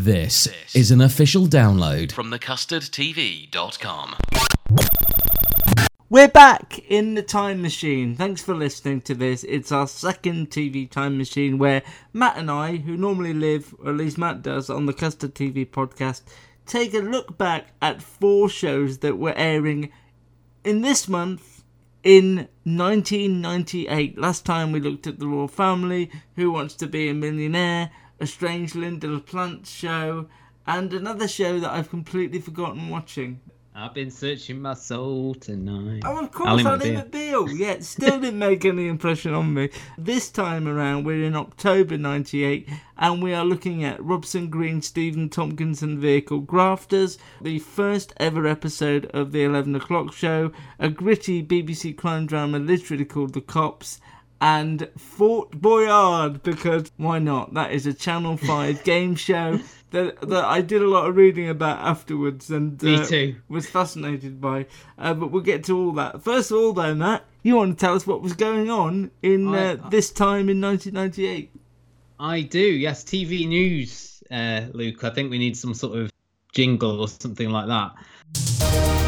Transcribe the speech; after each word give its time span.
This 0.00 0.48
is 0.74 0.90
an 0.90 1.02
official 1.02 1.46
download 1.46 2.10
from 2.10 2.30
thecustardtv.com. 2.30 4.16
We're 6.08 6.26
back 6.26 6.78
in 6.88 7.16
the 7.16 7.22
time 7.22 7.60
machine. 7.60 8.16
Thanks 8.16 8.40
for 8.40 8.54
listening 8.54 9.02
to 9.02 9.14
this. 9.14 9.44
It's 9.44 9.70
our 9.70 9.86
second 9.86 10.48
TV 10.48 10.90
time 10.90 11.18
machine 11.18 11.58
where 11.58 11.82
Matt 12.14 12.38
and 12.38 12.50
I, 12.50 12.76
who 12.76 12.96
normally 12.96 13.34
live, 13.34 13.74
or 13.78 13.90
at 13.90 13.98
least 13.98 14.16
Matt 14.16 14.40
does, 14.40 14.70
on 14.70 14.86
the 14.86 14.94
Custard 14.94 15.34
TV 15.34 15.68
podcast, 15.68 16.22
take 16.64 16.94
a 16.94 17.00
look 17.00 17.36
back 17.36 17.66
at 17.82 18.00
four 18.00 18.48
shows 18.48 19.00
that 19.00 19.18
were 19.18 19.34
airing 19.36 19.92
in 20.64 20.80
this 20.80 21.08
month 21.08 21.62
in 22.02 22.48
1998. 22.64 24.16
Last 24.16 24.46
time 24.46 24.72
we 24.72 24.80
looked 24.80 25.06
at 25.06 25.18
The 25.18 25.26
Royal 25.26 25.46
Family, 25.46 26.10
Who 26.36 26.52
Wants 26.52 26.74
to 26.76 26.86
Be 26.86 27.10
a 27.10 27.14
Millionaire, 27.14 27.90
A 28.20 28.26
Strange 28.26 28.74
Lynda 28.74 29.04
La 29.04 29.18
Plante 29.20 29.66
show, 29.66 30.26
and 30.66 30.92
another 30.92 31.26
show 31.26 31.58
that 31.58 31.70
I've 31.70 31.88
completely 31.88 32.38
forgotten 32.38 32.90
watching. 32.90 33.40
I've 33.74 33.94
been 33.94 34.10
searching 34.10 34.60
my 34.60 34.74
soul 34.74 35.34
tonight. 35.34 36.02
Oh, 36.04 36.22
of 36.22 36.30
course, 36.32 36.48
Ally 36.48 36.62
McBeal. 36.62 37.08
McBeal. 37.08 37.58
Yeah, 37.58 37.70
it 37.70 37.84
still 37.84 38.20
didn't 38.20 38.38
make 38.38 38.64
any 38.66 38.88
impression 38.88 39.32
on 39.32 39.54
me. 39.54 39.70
This 39.96 40.28
time 40.28 40.68
around, 40.68 41.04
we're 41.04 41.24
in 41.24 41.34
October 41.34 41.96
98, 41.96 42.68
and 42.98 43.22
we 43.22 43.32
are 43.32 43.44
looking 43.44 43.82
at 43.84 44.04
Robson 44.04 44.50
Green, 44.50 44.82
Stephen 44.82 45.30
Tompkinson 45.30 45.98
vehicle 45.98 46.40
Grafters, 46.40 47.16
the 47.40 47.60
first 47.60 48.12
ever 48.18 48.46
episode 48.46 49.06
of 49.14 49.32
the 49.32 49.44
11 49.44 49.74
o'clock 49.76 50.12
show, 50.12 50.52
a 50.78 50.90
gritty 50.90 51.42
BBC 51.42 51.96
crime 51.96 52.26
drama 52.26 52.58
literally 52.58 53.06
called 53.06 53.32
The 53.32 53.40
Cops, 53.40 53.98
and 54.40 54.88
Fort 54.96 55.50
Boyard, 55.52 56.42
because 56.42 56.90
why 56.96 57.18
not? 57.18 57.54
That 57.54 57.72
is 57.72 57.86
a 57.86 57.92
Channel 57.94 58.36
5 58.36 58.84
game 58.84 59.14
show. 59.14 59.60
That, 59.90 60.20
that 60.20 60.44
I 60.44 60.60
did 60.60 60.82
a 60.82 60.88
lot 60.88 61.08
of 61.08 61.16
reading 61.16 61.48
about 61.48 61.78
afterwards 61.80 62.48
and 62.50 62.82
uh, 62.84 63.06
was 63.48 63.68
fascinated 63.68 64.40
by. 64.40 64.66
Uh, 64.96 65.14
but 65.14 65.32
we'll 65.32 65.42
get 65.42 65.64
to 65.64 65.76
all 65.76 65.92
that. 65.92 66.22
First 66.22 66.52
of 66.52 66.58
all, 66.58 66.72
though, 66.72 66.94
Matt, 66.94 67.24
you 67.42 67.56
want 67.56 67.76
to 67.76 67.80
tell 67.86 67.94
us 67.94 68.06
what 68.06 68.22
was 68.22 68.34
going 68.34 68.70
on 68.70 69.10
in 69.22 69.48
I- 69.48 69.72
uh, 69.72 69.88
this 69.88 70.10
time 70.10 70.48
in 70.48 70.60
1998? 70.60 71.50
I 72.20 72.42
do, 72.42 72.60
yes. 72.60 73.02
TV 73.02 73.48
news, 73.48 74.22
uh, 74.30 74.66
Luke. 74.72 75.02
I 75.04 75.10
think 75.10 75.30
we 75.30 75.38
need 75.38 75.56
some 75.56 75.74
sort 75.74 75.98
of 75.98 76.12
jingle 76.52 77.00
or 77.00 77.08
something 77.08 77.50
like 77.50 77.66
that. 77.66 78.99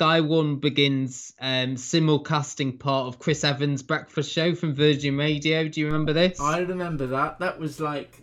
Sky 0.00 0.22
One 0.22 0.56
begins 0.56 1.34
um, 1.42 1.76
simulcasting 1.76 2.78
part 2.78 3.08
of 3.08 3.18
Chris 3.18 3.44
Evans' 3.44 3.82
breakfast 3.82 4.32
show 4.32 4.54
from 4.54 4.72
Virgin 4.72 5.18
Radio. 5.18 5.68
Do 5.68 5.78
you 5.78 5.88
remember 5.88 6.14
this? 6.14 6.40
I 6.40 6.60
remember 6.60 7.06
that. 7.08 7.38
That 7.40 7.60
was 7.60 7.80
like. 7.80 8.22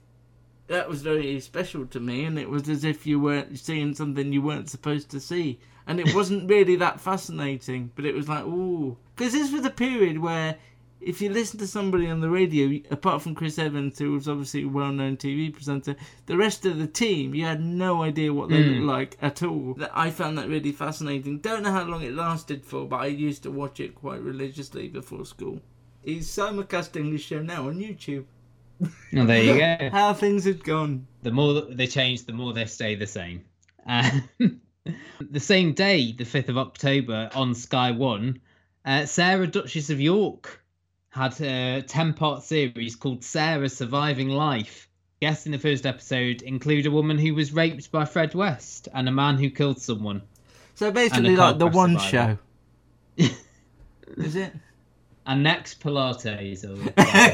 That 0.70 0.90
was 0.90 1.04
very 1.04 1.40
special 1.40 1.86
to 1.86 2.00
me, 2.00 2.24
and 2.24 2.40
it 2.40 2.50
was 2.50 2.68
as 2.68 2.84
if 2.84 3.06
you 3.06 3.20
weren't 3.20 3.60
seeing 3.60 3.94
something 3.94 4.34
you 4.34 4.42
weren't 4.42 4.72
supposed 4.72 5.12
to 5.12 5.20
see. 5.20 5.60
And 5.86 6.00
it 6.00 6.16
wasn't 6.16 6.50
really 6.50 6.78
that 6.78 7.00
fascinating, 7.00 7.92
but 7.96 8.06
it 8.06 8.16
was 8.16 8.28
like, 8.28 8.46
ooh. 8.46 8.98
Because 9.16 9.34
this 9.34 9.52
was 9.52 9.64
a 9.64 9.70
period 9.70 10.18
where 10.18 10.58
if 11.00 11.22
you 11.22 11.30
listen 11.30 11.60
to 11.60 11.68
somebody 11.68 12.10
on 12.10 12.22
the 12.22 12.30
radio, 12.30 12.80
apart 12.92 13.22
from 13.22 13.36
Chris 13.36 13.60
Evans, 13.60 14.00
who 14.00 14.14
was 14.14 14.28
obviously 14.28 14.64
a 14.64 14.68
well 14.68 14.92
known 14.92 15.18
TV 15.18 15.54
presenter, 15.54 15.96
the 16.26 16.38
rest 16.38 16.66
of 16.66 16.80
the 16.80 16.88
team, 16.88 17.36
you 17.36 17.46
had 17.46 17.62
no 17.62 18.04
idea 18.04 18.34
what 18.34 18.50
they 18.50 18.64
looked 18.64 18.86
like 18.86 19.18
at 19.22 19.44
all. 19.44 19.78
I 19.94 20.10
found 20.10 20.38
that 20.38 20.50
really 20.50 20.72
fascinating. 20.72 21.40
Don't 21.40 21.64
know 21.64 21.72
how 21.72 21.84
long 21.84 22.02
it 22.02 22.14
lasted 22.14 22.66
for, 22.66 22.88
but 22.88 22.98
I 22.98 23.08
used 23.08 23.44
to 23.44 23.52
watch 23.52 23.80
it 23.80 23.96
quite 23.96 24.22
religiously 24.22 24.88
before 24.88 25.26
school. 25.26 25.62
He's 26.04 26.28
simulcasting 26.28 27.12
this 27.12 27.22
show 27.22 27.42
now 27.42 27.68
on 27.68 27.80
YouTube. 27.80 28.26
Oh, 28.82 29.26
there 29.26 29.44
you 29.44 29.58
go. 29.58 29.90
How 29.92 30.14
things 30.14 30.46
had 30.46 30.64
gone. 30.64 31.08
the 31.24 31.32
more 31.32 31.62
they 31.62 31.88
change, 31.88 32.26
the 32.26 32.34
more 32.34 32.54
they 32.54 32.66
stay 32.66 32.96
the 32.96 33.08
same. 33.08 33.44
Um, 33.86 34.30
the 35.32 35.40
same 35.40 35.74
day, 35.74 36.12
the 36.12 36.24
5th 36.24 36.50
of 36.50 36.58
October, 36.58 37.30
on 37.34 37.56
Sky 37.56 37.92
One, 37.92 38.40
uh, 38.86 39.06
Sarah 39.06 39.48
Duchess 39.48 39.90
of 39.90 40.00
York 40.00 40.64
had 41.10 41.40
a 41.42 41.82
10 41.82 42.14
part 42.14 42.44
series 42.44 42.96
called 42.96 43.24
Sarah 43.24 43.70
Surviving 43.70 44.30
Life. 44.30 44.88
Guests 45.22 45.46
in 45.46 45.52
the 45.52 45.58
first 45.58 45.86
episode 45.86 46.44
include 46.44 46.86
a 46.86 46.92
woman 46.92 47.18
who 47.18 47.34
was 47.34 47.52
raped 47.52 47.92
by 47.92 48.06
Fred 48.06 48.36
West 48.36 48.88
and 48.94 49.08
a 49.10 49.12
man 49.12 49.38
who 49.38 49.50
killed 49.50 49.82
someone. 49.82 50.22
So 50.76 50.92
basically, 50.92 51.36
like 51.36 51.58
the 51.58 51.66
one 51.68 51.98
survivor. 51.98 52.40
show. 53.18 53.28
Is 54.18 54.36
it? 54.36 54.54
And 55.26 55.44
next, 55.44 55.82
Pilates. 55.82 56.64
Or, 56.70 56.76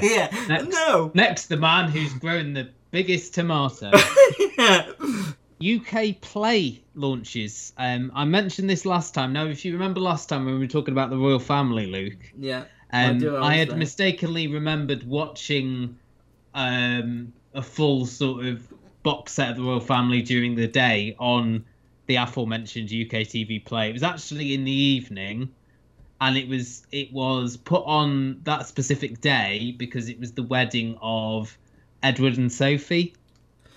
yeah. 0.05 0.29
Next. 0.47 0.69
No. 0.69 1.11
next, 1.13 1.47
the 1.47 1.57
man 1.57 1.89
who's 1.89 2.13
grown 2.13 2.53
the 2.53 2.69
biggest 2.91 3.33
tomato. 3.33 3.91
yeah. 4.57 4.91
UK 5.61 6.19
Play 6.21 6.83
launches. 6.95 7.73
Um, 7.77 8.11
I 8.15 8.25
mentioned 8.25 8.69
this 8.69 8.85
last 8.85 9.13
time. 9.13 9.33
Now, 9.33 9.45
if 9.45 9.63
you 9.65 9.73
remember 9.73 9.99
last 9.99 10.27
time 10.29 10.45
when 10.45 10.55
we 10.55 10.59
were 10.61 10.67
talking 10.67 10.93
about 10.93 11.09
the 11.09 11.17
royal 11.17 11.39
family, 11.39 11.85
Luke, 11.85 12.31
Yeah. 12.37 12.63
Um, 12.93 13.35
I 13.35 13.53
I, 13.53 13.55
had 13.55 13.77
mistakenly 13.77 14.47
remembered 14.47 15.03
watching 15.03 15.97
um, 16.53 17.33
a 17.53 17.61
full 17.61 18.05
sort 18.05 18.45
of 18.45 18.67
box 19.01 19.33
set 19.33 19.51
of 19.51 19.57
the 19.57 19.63
royal 19.63 19.79
family 19.79 20.21
during 20.21 20.55
the 20.55 20.67
day 20.67 21.15
on 21.19 21.65
the 22.05 22.15
aforementioned 22.15 22.89
UK 22.89 23.21
TV 23.21 23.63
Play. 23.63 23.89
It 23.89 23.93
was 23.93 24.03
actually 24.03 24.53
in 24.53 24.63
the 24.63 24.71
evening, 24.71 25.49
and 26.21 26.37
it 26.37 26.47
was 26.47 26.85
it 26.91 27.11
was 27.11 27.57
put 27.57 27.83
on 27.85 28.41
that 28.43 28.67
specific 28.67 29.21
day 29.21 29.73
because 29.77 30.09
it 30.09 30.19
was 30.19 30.33
the 30.33 30.43
wedding 30.43 30.97
of 31.01 31.57
Edward 32.01 32.37
and 32.37 32.51
Sophie. 32.51 33.15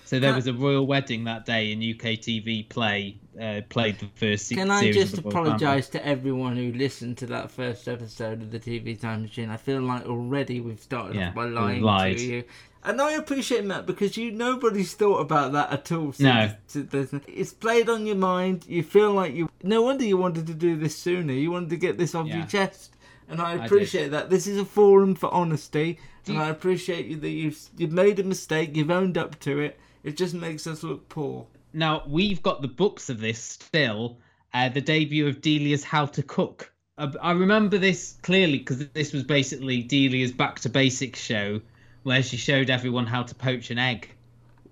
So 0.07 0.19
there 0.19 0.33
was 0.33 0.47
a 0.47 0.53
royal 0.53 0.87
wedding 0.87 1.25
that 1.25 1.45
day 1.45 1.71
in 1.71 1.79
UK 1.79 2.13
TV 2.17 2.67
Play. 2.67 3.17
Uh, 3.39 3.61
played 3.69 3.99
the 3.99 4.07
first 4.15 4.49
Can 4.51 4.71
I 4.71 4.91
just 4.91 5.13
of 5.17 5.23
the 5.23 5.29
royal 5.29 5.31
family. 5.45 5.49
apologise 5.51 5.89
to 5.89 6.03
everyone 6.03 6.55
who 6.55 6.71
listened 6.73 7.17
to 7.19 7.27
that 7.27 7.51
first 7.51 7.87
episode 7.87 8.41
of 8.41 8.49
the 8.51 8.59
TV 8.59 8.99
Time 8.99 9.21
Machine? 9.23 9.49
I 9.51 9.57
feel 9.57 9.81
like 9.81 10.05
already 10.07 10.59
we've 10.59 10.79
started 10.79 11.15
Yeah, 11.17 11.29
off 11.29 11.35
by 11.35 11.45
lying 11.45 11.83
lied. 11.83 12.17
to 12.17 12.23
you. 12.23 12.43
And 12.83 13.01
I 13.01 13.11
appreciate 13.13 13.67
that 13.67 13.85
because 13.85 14.15
you 14.17 14.31
nobody's 14.31 14.93
thought 14.93 15.19
about 15.19 15.51
that 15.51 15.71
at 15.73 15.91
all. 15.91 16.13
Since, 16.13 16.73
No. 16.75 17.19
it's 17.27 17.53
played 17.53 17.89
on 17.89 18.05
your 18.07 18.15
mind. 18.15 18.65
You 18.67 18.81
feel 18.83 19.11
like 19.11 19.35
you. 19.35 19.49
No 19.61 19.81
wonder 19.81 20.05
you 20.05 20.15
wanted 20.17 20.47
to 20.47 20.53
do 20.53 20.77
this 20.77 20.95
sooner. 20.95 21.33
You 21.33 21.51
wanted 21.51 21.69
to 21.71 21.77
get 21.77 21.97
this 21.97 22.15
off 22.15 22.27
Yeah. 22.27 22.37
your 22.37 22.45
chest, 22.47 22.95
and 23.29 23.41
I 23.41 23.53
appreciate 23.65 24.11
that. 24.11 24.29
This 24.29 24.47
is 24.47 24.57
a 24.57 24.65
forum 24.65 25.15
for 25.15 25.31
honesty, 25.33 25.99
and 26.25 26.35
you- 26.37 26.41
I 26.41 26.47
appreciate 26.49 27.07
you 27.07 27.17
that 27.17 27.29
you've 27.29 27.59
you've 27.77 27.91
made 27.91 28.19
a 28.19 28.23
mistake. 28.23 28.75
You've 28.77 28.89
owned 28.91 29.17
up 29.17 29.37
to 29.41 29.59
it. 29.59 29.77
It 30.03 30.17
just 30.17 30.33
makes 30.33 30.67
us 30.67 30.83
look 30.83 31.09
poor. 31.09 31.47
Now 31.73 32.03
we've 32.07 32.41
got 32.41 32.61
the 32.61 32.67
books 32.67 33.09
of 33.09 33.19
this 33.19 33.41
still. 33.41 34.17
Uh, 34.53 34.69
the 34.69 34.81
debut 34.81 35.27
of 35.27 35.41
Delia's 35.41 35.83
How 35.83 36.05
to 36.05 36.23
Cook. 36.23 36.71
Uh, 36.97 37.11
I 37.21 37.31
remember 37.31 37.77
this 37.77 38.15
clearly 38.23 38.59
because 38.59 38.87
this 38.89 39.13
was 39.13 39.23
basically 39.23 39.83
Delia's 39.83 40.31
Back 40.31 40.59
to 40.61 40.69
Basics 40.69 41.19
show, 41.19 41.61
where 42.03 42.23
she 42.23 42.37
showed 42.37 42.69
everyone 42.69 43.05
how 43.05 43.23
to 43.23 43.35
poach 43.35 43.69
an 43.69 43.77
egg. 43.77 44.09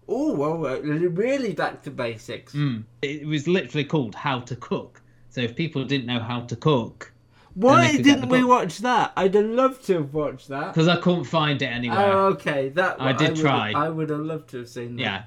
Oh, 0.07 0.33
well, 0.33 0.65
uh, 0.65 0.79
really 0.79 1.53
back 1.53 1.83
to 1.83 1.91
basics. 1.91 2.53
Mm. 2.53 2.83
It 3.01 3.27
was 3.27 3.47
literally 3.47 3.85
called 3.85 4.15
How 4.15 4.39
to 4.41 4.55
Cook. 4.55 5.01
So 5.29 5.41
if 5.41 5.55
people 5.55 5.83
didn't 5.83 6.05
know 6.05 6.19
how 6.19 6.41
to 6.41 6.55
cook, 6.55 7.11
Why 7.55 7.87
they 7.87 7.95
could 7.97 8.05
get 8.05 8.15
didn't 8.15 8.29
we 8.29 8.43
watch 8.43 8.79
that? 8.79 9.13
I'd 9.15 9.33
have 9.33 9.45
loved 9.45 9.85
to 9.85 9.93
have 9.95 10.13
watched 10.13 10.49
that. 10.49 10.73
because 10.73 10.87
I 10.87 10.97
couldn't 10.97 11.23
find 11.23 11.61
it 11.61 11.65
anywhere. 11.67 11.97
Oh, 12.13 12.25
okay. 12.33 12.69
That 12.69 13.01
I 13.01 13.13
did 13.13 13.29
would- 13.31 13.39
try. 13.39 13.71
I 13.71 13.89
would 13.89 14.09
have 14.09 14.19
loved 14.19 14.49
to 14.49 14.59
have 14.59 14.69
seen 14.69 14.97
that. 14.97 15.01
Yeah. 15.01 15.23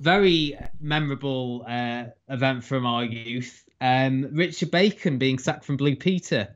Very 0.00 0.56
memorable 0.80 1.64
uh, 1.68 2.04
event 2.28 2.64
from 2.64 2.86
our 2.86 3.04
youth. 3.04 3.64
Um, 3.80 4.28
Richard 4.32 4.70
Bacon 4.70 5.18
being 5.18 5.38
sacked 5.38 5.64
from 5.64 5.76
Blue 5.76 5.96
Peter 5.96 6.54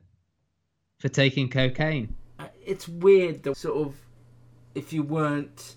for 0.99 1.09
taking 1.09 1.49
cocaine. 1.49 2.15
Uh, 2.39 2.47
It's 2.65 2.87
weird 2.87 3.43
that 3.43 3.57
sort 3.57 3.85
of, 3.87 3.95
if 4.75 4.93
you 4.93 5.03
weren't 5.03 5.75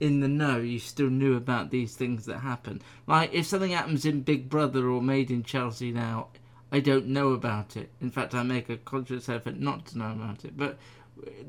in 0.00 0.20
the 0.20 0.28
know, 0.28 0.58
you 0.58 0.78
still 0.78 1.10
knew 1.10 1.36
about 1.36 1.70
these 1.70 1.94
things 1.94 2.24
that 2.26 2.38
happen. 2.38 2.80
Like 3.06 3.32
if 3.34 3.46
something 3.46 3.72
happens 3.72 4.04
in 4.06 4.22
Big 4.22 4.48
Brother 4.48 4.88
or 4.88 5.02
Made 5.02 5.30
in 5.30 5.42
Chelsea 5.42 5.92
now, 5.92 6.28
I 6.72 6.80
don't 6.80 7.06
know 7.08 7.32
about 7.32 7.76
it. 7.76 7.90
In 8.00 8.10
fact, 8.10 8.34
I 8.34 8.42
make 8.42 8.68
a 8.70 8.78
conscious 8.78 9.28
effort 9.28 9.60
not 9.60 9.86
to 9.88 9.98
know 9.98 10.10
about 10.12 10.44
it. 10.44 10.56
But 10.56 10.78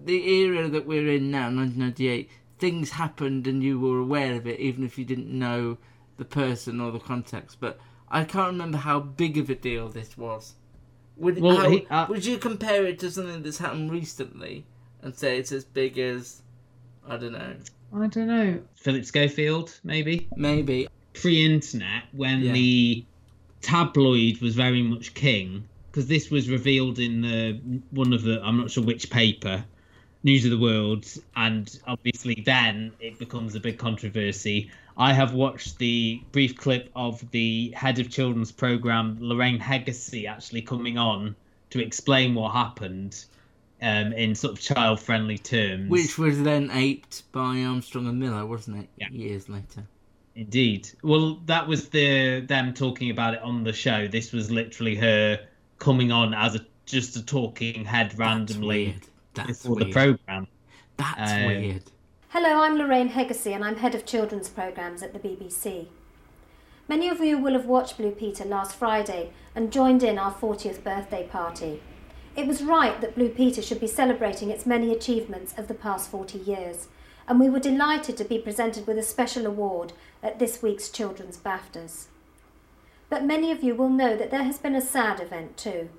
the 0.05 0.29
era 0.29 0.67
that 0.67 0.85
we're 0.85 1.07
in 1.07 1.31
now, 1.31 1.45
1998, 1.45 2.29
things 2.59 2.91
happened 2.91 3.47
and 3.47 3.63
you 3.63 3.79
were 3.79 3.99
aware 3.99 4.35
of 4.35 4.45
it, 4.45 4.59
even 4.59 4.83
if 4.83 4.97
you 4.97 5.05
didn't 5.05 5.29
know 5.31 5.77
the 6.17 6.25
person 6.25 6.81
or 6.81 6.91
the 6.91 6.99
context. 6.99 7.57
But 7.61 7.79
I 8.11 8.25
can't 8.25 8.51
remember 8.51 8.77
how 8.79 8.99
big 8.99 9.37
of 9.37 9.49
a 9.49 9.55
deal 9.55 9.87
this 9.89 10.17
was. 10.17 10.55
Would, 11.17 11.39
Well, 11.39 11.55
how- 11.57 11.69
he- 11.69 11.87
uh, 11.89 12.07
would 12.09 12.25
you 12.25 12.37
compare 12.37 12.85
it 12.85 12.99
to 12.99 13.09
something 13.09 13.43
that's 13.43 13.59
happened 13.59 13.91
recently 13.91 14.65
and 15.01 15.15
say 15.15 15.37
it's 15.37 15.51
as 15.53 15.63
big 15.63 15.97
as, 15.97 16.41
I 17.07 17.17
don't 17.17 17.31
know, 17.33 17.55
I 17.95 18.07
don't 18.07 18.27
know. 18.27 18.59
Philip 18.75 19.05
Schofield, 19.05 19.79
maybe? 19.83 20.27
maybe. 20.35 20.87
Pre 21.13 21.45
internet, 21.45 22.03
when 22.11 22.41
Yeah. 22.41 22.51
the 22.53 23.05
tabloid 23.63 24.41
was 24.41 24.53
very 24.55 24.83
much 24.83 25.13
king, 25.13 25.67
because 25.89 26.07
this 26.07 26.29
was 26.29 26.49
revealed 26.49 26.99
in 26.99 27.21
the 27.21 27.59
one 27.91 28.13
of 28.13 28.23
the, 28.23 28.41
I'm 28.43 28.57
not 28.57 28.69
sure 28.69 28.83
which 28.83 29.09
paper, 29.09 29.63
News 30.23 30.45
of 30.45 30.51
the 30.51 30.57
World, 30.59 31.05
and 31.35 31.79
obviously 31.87 32.43
then 32.45 32.91
it 32.99 33.19
becomes 33.19 33.55
a 33.55 33.59
big 33.59 33.77
controversy. 33.77 34.71
I 34.95 35.11
have 35.13 35.33
watched 35.33 35.79
the 35.79 36.21
brief 36.31 36.55
clip 36.55 36.89
of 36.95 37.29
the 37.31 37.71
head 37.75 37.99
of 37.99 38.09
children's 38.09 38.51
program, 38.51 39.17
Lorraine 39.19 39.59
Heggessey, 39.59 40.27
actually 40.27 40.61
coming 40.61 40.97
on 40.97 41.35
to 41.71 41.79
explain 41.81 42.35
what 42.35 42.51
happened 42.51 43.25
um, 43.81 44.13
in 44.13 44.35
sort 44.35 44.53
of 44.53 44.59
child 44.61 44.99
friendly 44.99 45.37
terms. 45.37 45.89
Which 45.89 46.17
was 46.17 46.41
then 46.41 46.69
aped 46.71 47.23
by 47.31 47.63
Armstrong 47.63 48.07
and 48.07 48.19
Miller, 48.19 48.45
wasn't 48.45 48.77
it? 48.83 48.89
Yeah. 48.97 49.09
Years 49.09 49.49
later. 49.49 49.83
Indeed. 50.35 50.89
Well, 51.03 51.35
that 51.45 51.67
was 51.67 51.89
the 51.89 52.41
them 52.41 52.73
talking 52.73 53.11
about 53.11 53.35
it 53.35 53.41
on 53.41 53.63
the 53.63 53.73
show. 53.73 54.07
This 54.07 54.31
was 54.31 54.49
literally 54.49 54.95
her 54.95 55.39
coming 55.79 56.11
on 56.11 56.33
as 56.33 56.55
a 56.55 56.65
just 56.85 57.15
a 57.15 57.23
talking 57.25 57.85
head 57.85 58.17
randomly 58.17 58.85
Weird. 58.87 59.01
That's 59.35 59.47
before 59.63 59.75
weird. 59.75 59.87
the 59.87 59.93
program. 59.93 60.47
That's 60.97 61.31
Um, 61.33 61.45
weird. 61.45 61.83
Hello, 62.29 62.61
I'm 62.63 62.77
Lorraine 62.77 63.09
Heggessey 63.09 63.53
and 63.53 63.63
I'm 63.63 63.77
head 63.77 63.93
of 63.95 64.05
children's 64.05 64.49
programmes 64.49 65.03
at 65.03 65.13
the 65.13 65.19
BBC. 65.19 65.87
Many 66.89 67.07
of 67.09 67.19
you 67.21 67.37
will 67.37 67.53
have 67.53 67.65
watched 67.67 67.97
Blue 67.97 68.11
Peter 68.11 68.43
last 68.43 68.75
Friday 68.75 69.31
and 69.55 69.71
joined 69.71 70.03
in 70.03 70.17
our 70.17 70.33
40th 70.33 70.83
birthday 70.83 71.27
party. 71.27 71.81
It 72.35 72.47
was 72.47 72.63
right 72.63 72.99
that 73.01 73.15
Blue 73.15 73.29
Peter 73.29 73.61
should 73.61 73.79
be 73.79 73.87
celebrating 73.87 74.49
its 74.49 74.65
many 74.65 74.91
achievements 74.91 75.53
of 75.57 75.67
the 75.67 75.75
past 75.75 76.09
40 76.09 76.39
years, 76.39 76.87
and 77.27 77.39
we 77.39 77.49
were 77.49 77.59
delighted 77.59 78.17
to 78.17 78.25
be 78.25 78.39
presented 78.39 78.87
with 78.87 78.97
a 78.97 79.03
special 79.03 79.45
award 79.45 79.93
at 80.23 80.39
this 80.39 80.61
week's 80.63 80.89
Children's 80.89 81.37
BAFTAs. 81.37 82.07
But 83.09 83.25
many 83.25 83.51
of 83.51 83.61
you 83.61 83.75
will 83.75 83.89
know 83.89 84.15
that 84.15 84.31
there 84.31 84.43
has 84.43 84.57
been 84.57 84.73
a 84.73 84.81
sad 84.81 85.19
event 85.19 85.57
too. 85.57 85.89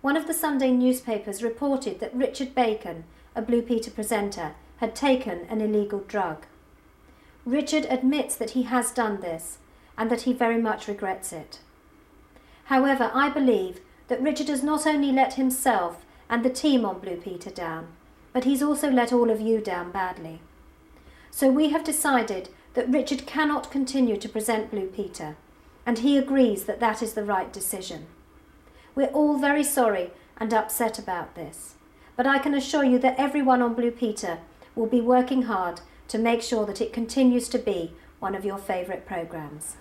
One 0.00 0.16
of 0.16 0.26
the 0.26 0.34
Sunday 0.34 0.70
newspapers 0.70 1.42
reported 1.42 2.00
that 2.00 2.14
Richard 2.14 2.54
Bacon, 2.54 3.04
a 3.36 3.42
Blue 3.42 3.62
Peter 3.62 3.90
presenter, 3.90 4.54
had 4.78 4.94
taken 4.94 5.46
an 5.50 5.60
illegal 5.60 6.00
drug. 6.00 6.46
Richard 7.44 7.86
admits 7.90 8.36
that 8.36 8.50
he 8.50 8.62
has 8.64 8.92
done 8.92 9.20
this 9.20 9.58
and 9.98 10.10
that 10.10 10.22
he 10.22 10.32
very 10.32 10.60
much 10.60 10.88
regrets 10.88 11.32
it. 11.32 11.58
However, 12.64 13.10
I 13.12 13.28
believe 13.28 13.80
that 14.08 14.22
Richard 14.22 14.48
has 14.48 14.62
not 14.62 14.86
only 14.86 15.12
let 15.12 15.34
himself 15.34 16.04
and 16.30 16.44
the 16.44 16.50
team 16.50 16.84
on 16.84 17.00
Blue 17.00 17.16
Peter 17.16 17.50
down, 17.50 17.88
but 18.32 18.44
he's 18.44 18.62
also 18.62 18.90
let 18.90 19.12
all 19.12 19.30
of 19.30 19.40
you 19.40 19.60
down 19.60 19.90
badly. 19.90 20.40
So 21.30 21.50
we 21.50 21.70
have 21.70 21.84
decided 21.84 22.48
that 22.74 22.88
Richard 22.88 23.26
cannot 23.26 23.70
continue 23.70 24.16
to 24.16 24.28
present 24.28 24.70
Blue 24.70 24.86
Peter, 24.86 25.36
and 25.84 25.98
he 25.98 26.16
agrees 26.16 26.64
that 26.64 26.80
that 26.80 27.02
is 27.02 27.14
the 27.14 27.24
right 27.24 27.52
decision. 27.52 28.06
We're 28.94 29.08
all 29.08 29.38
very 29.38 29.64
sorry 29.64 30.10
and 30.38 30.52
upset 30.52 30.98
about 30.98 31.34
this, 31.34 31.74
but 32.16 32.26
I 32.26 32.38
can 32.38 32.54
assure 32.54 32.84
you 32.84 32.98
that 33.00 33.18
everyone 33.18 33.62
on 33.62 33.74
Blue 33.74 33.90
Peter 33.90 34.38
will 34.74 34.86
be 34.86 35.00
working 35.00 35.42
hard 35.42 35.80
to 36.08 36.18
make 36.18 36.42
sure 36.42 36.66
that 36.66 36.80
it 36.80 36.92
continues 36.92 37.48
to 37.48 37.58
be 37.58 37.92
one 38.20 38.34
of 38.34 38.44
your 38.44 38.58
favourite 38.58 39.06
programmes. 39.06 39.76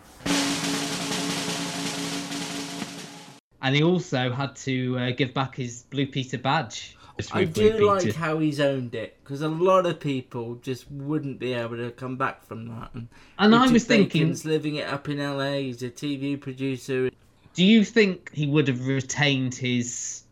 And 3.61 3.75
he 3.75 3.83
also 3.83 4.31
had 4.31 4.55
to 4.57 4.97
uh, 4.97 5.11
give 5.11 5.33
back 5.33 5.55
his 5.55 5.83
Blue 5.83 6.07
Peter 6.07 6.37
badge. 6.37 6.97
I 7.33 7.43
do 7.43 7.85
like 7.87 8.03
Peter. 8.03 8.17
how 8.17 8.39
he's 8.39 8.59
owned 8.59 8.95
it 8.95 9.17
because 9.23 9.41
a 9.41 9.47
lot 9.49 9.85
of 9.85 9.99
people 9.99 10.55
just 10.55 10.89
wouldn't 10.91 11.39
be 11.39 11.53
able 11.53 11.77
to 11.77 11.91
come 11.91 12.17
back 12.17 12.43
from 12.45 12.67
that. 12.69 12.91
And, 12.93 13.07
And 13.37 13.53
I 13.55 13.61
Richard 13.61 13.73
was 13.73 13.83
thinking- 13.85 14.21
Bacon's 14.23 14.45
living 14.45 14.75
it 14.75 14.87
up 14.87 15.07
in 15.09 15.17
LA. 15.19 15.59
He's 15.61 15.83
a 15.83 15.89
TV 15.89 16.39
producer. 16.39 17.09
Do 17.53 17.63
you 17.65 17.83
think 17.83 18.31
he 18.33 18.47
would 18.47 18.67
have 18.67 18.87
retained 18.87 19.53
his 19.55 20.23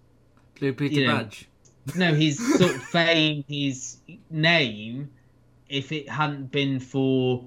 Blue 0.59 0.73
Peter 0.73 1.01
You 1.01 1.07
know, 1.07 1.17
badge. 1.17 1.47
no 1.95 2.13
his 2.13 2.37
sort 2.57 2.75
of 2.75 2.81
fame, 2.83 3.43
his 3.47 3.97
name, 4.29 5.09
if 5.67 5.91
it 5.91 6.09
hadn't 6.09 6.51
been 6.51 6.79
for 6.79 7.43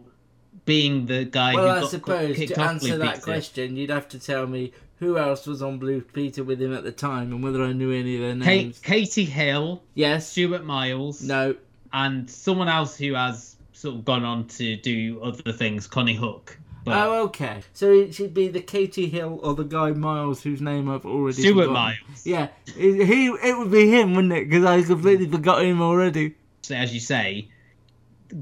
being 0.65 1.07
the 1.07 1.25
guy 1.25 1.55
Well, 1.55 1.65
who 1.65 1.71
I 1.71 1.81
got 1.81 1.91
suppose 1.91 2.37
kicked 2.37 2.55
to 2.55 2.61
off 2.61 2.69
answer 2.71 2.89
Blue 2.89 2.99
that 2.99 3.15
Peter? 3.15 3.25
question, 3.25 3.77
you'd 3.77 3.91
have 3.91 4.09
to 4.11 4.19
tell 4.19 4.47
me 4.47 4.73
who 5.03 5.19
else 5.19 5.47
was 5.49 5.63
on 5.63 5.79
Blue 5.79 6.01
Peter 6.01 6.45
with 6.45 6.63
him 6.63 6.73
at 6.73 6.85
the 6.85 6.93
time 6.93 7.33
and 7.33 7.43
whether 7.43 7.63
I 7.63 7.73
knew 7.73 7.91
any 7.91 8.15
of 8.15 8.21
their 8.23 8.35
names. 8.37 8.79
Katie 8.79 9.25
Hill, 9.25 9.83
Yes. 9.95 10.29
Stuart 10.29 10.65
Miles, 10.65 11.21
No. 11.23 11.57
and 11.93 12.31
someone 12.31 12.69
else 12.69 12.97
who 12.97 13.15
has 13.15 13.57
sort 13.73 13.97
of 13.97 14.05
gone 14.05 14.25
on 14.25 14.47
to 14.47 14.77
do 14.77 15.21
other 15.21 15.51
things, 15.53 15.89
Konnie 15.89 16.17
Huq. 16.19 16.57
But 16.85 16.97
Oh, 16.99 17.23
okay. 17.25 17.63
So 17.75 17.91
it 17.93 18.15
should 18.15 18.33
be 18.33 18.47
the 18.49 18.61
Katie 18.61 19.09
Hill 19.09 19.41
or 19.43 19.55
the 19.55 19.65
guy 19.65 19.91
Miles, 19.91 20.41
whose 20.43 20.61
name 20.61 20.89
I've 20.89 21.05
already 21.05 21.43
Stuart 21.43 21.67
forgotten. 21.67 21.73
Miles. 21.75 22.25
Yeah, 22.27 22.49
it, 22.77 23.05
he 23.07 23.27
it 23.27 23.59
would 23.59 23.71
be 23.73 23.89
him, 23.91 24.15
wouldn't 24.15 24.33
it? 24.33 24.49
Because 24.49 24.65
I 24.65 24.83
completely 24.83 25.29
forgot 25.29 25.65
him 25.65 25.83
already. 25.83 26.35
so 26.63 26.75
as 26.77 26.95
you 26.95 27.01
say, 27.01 27.49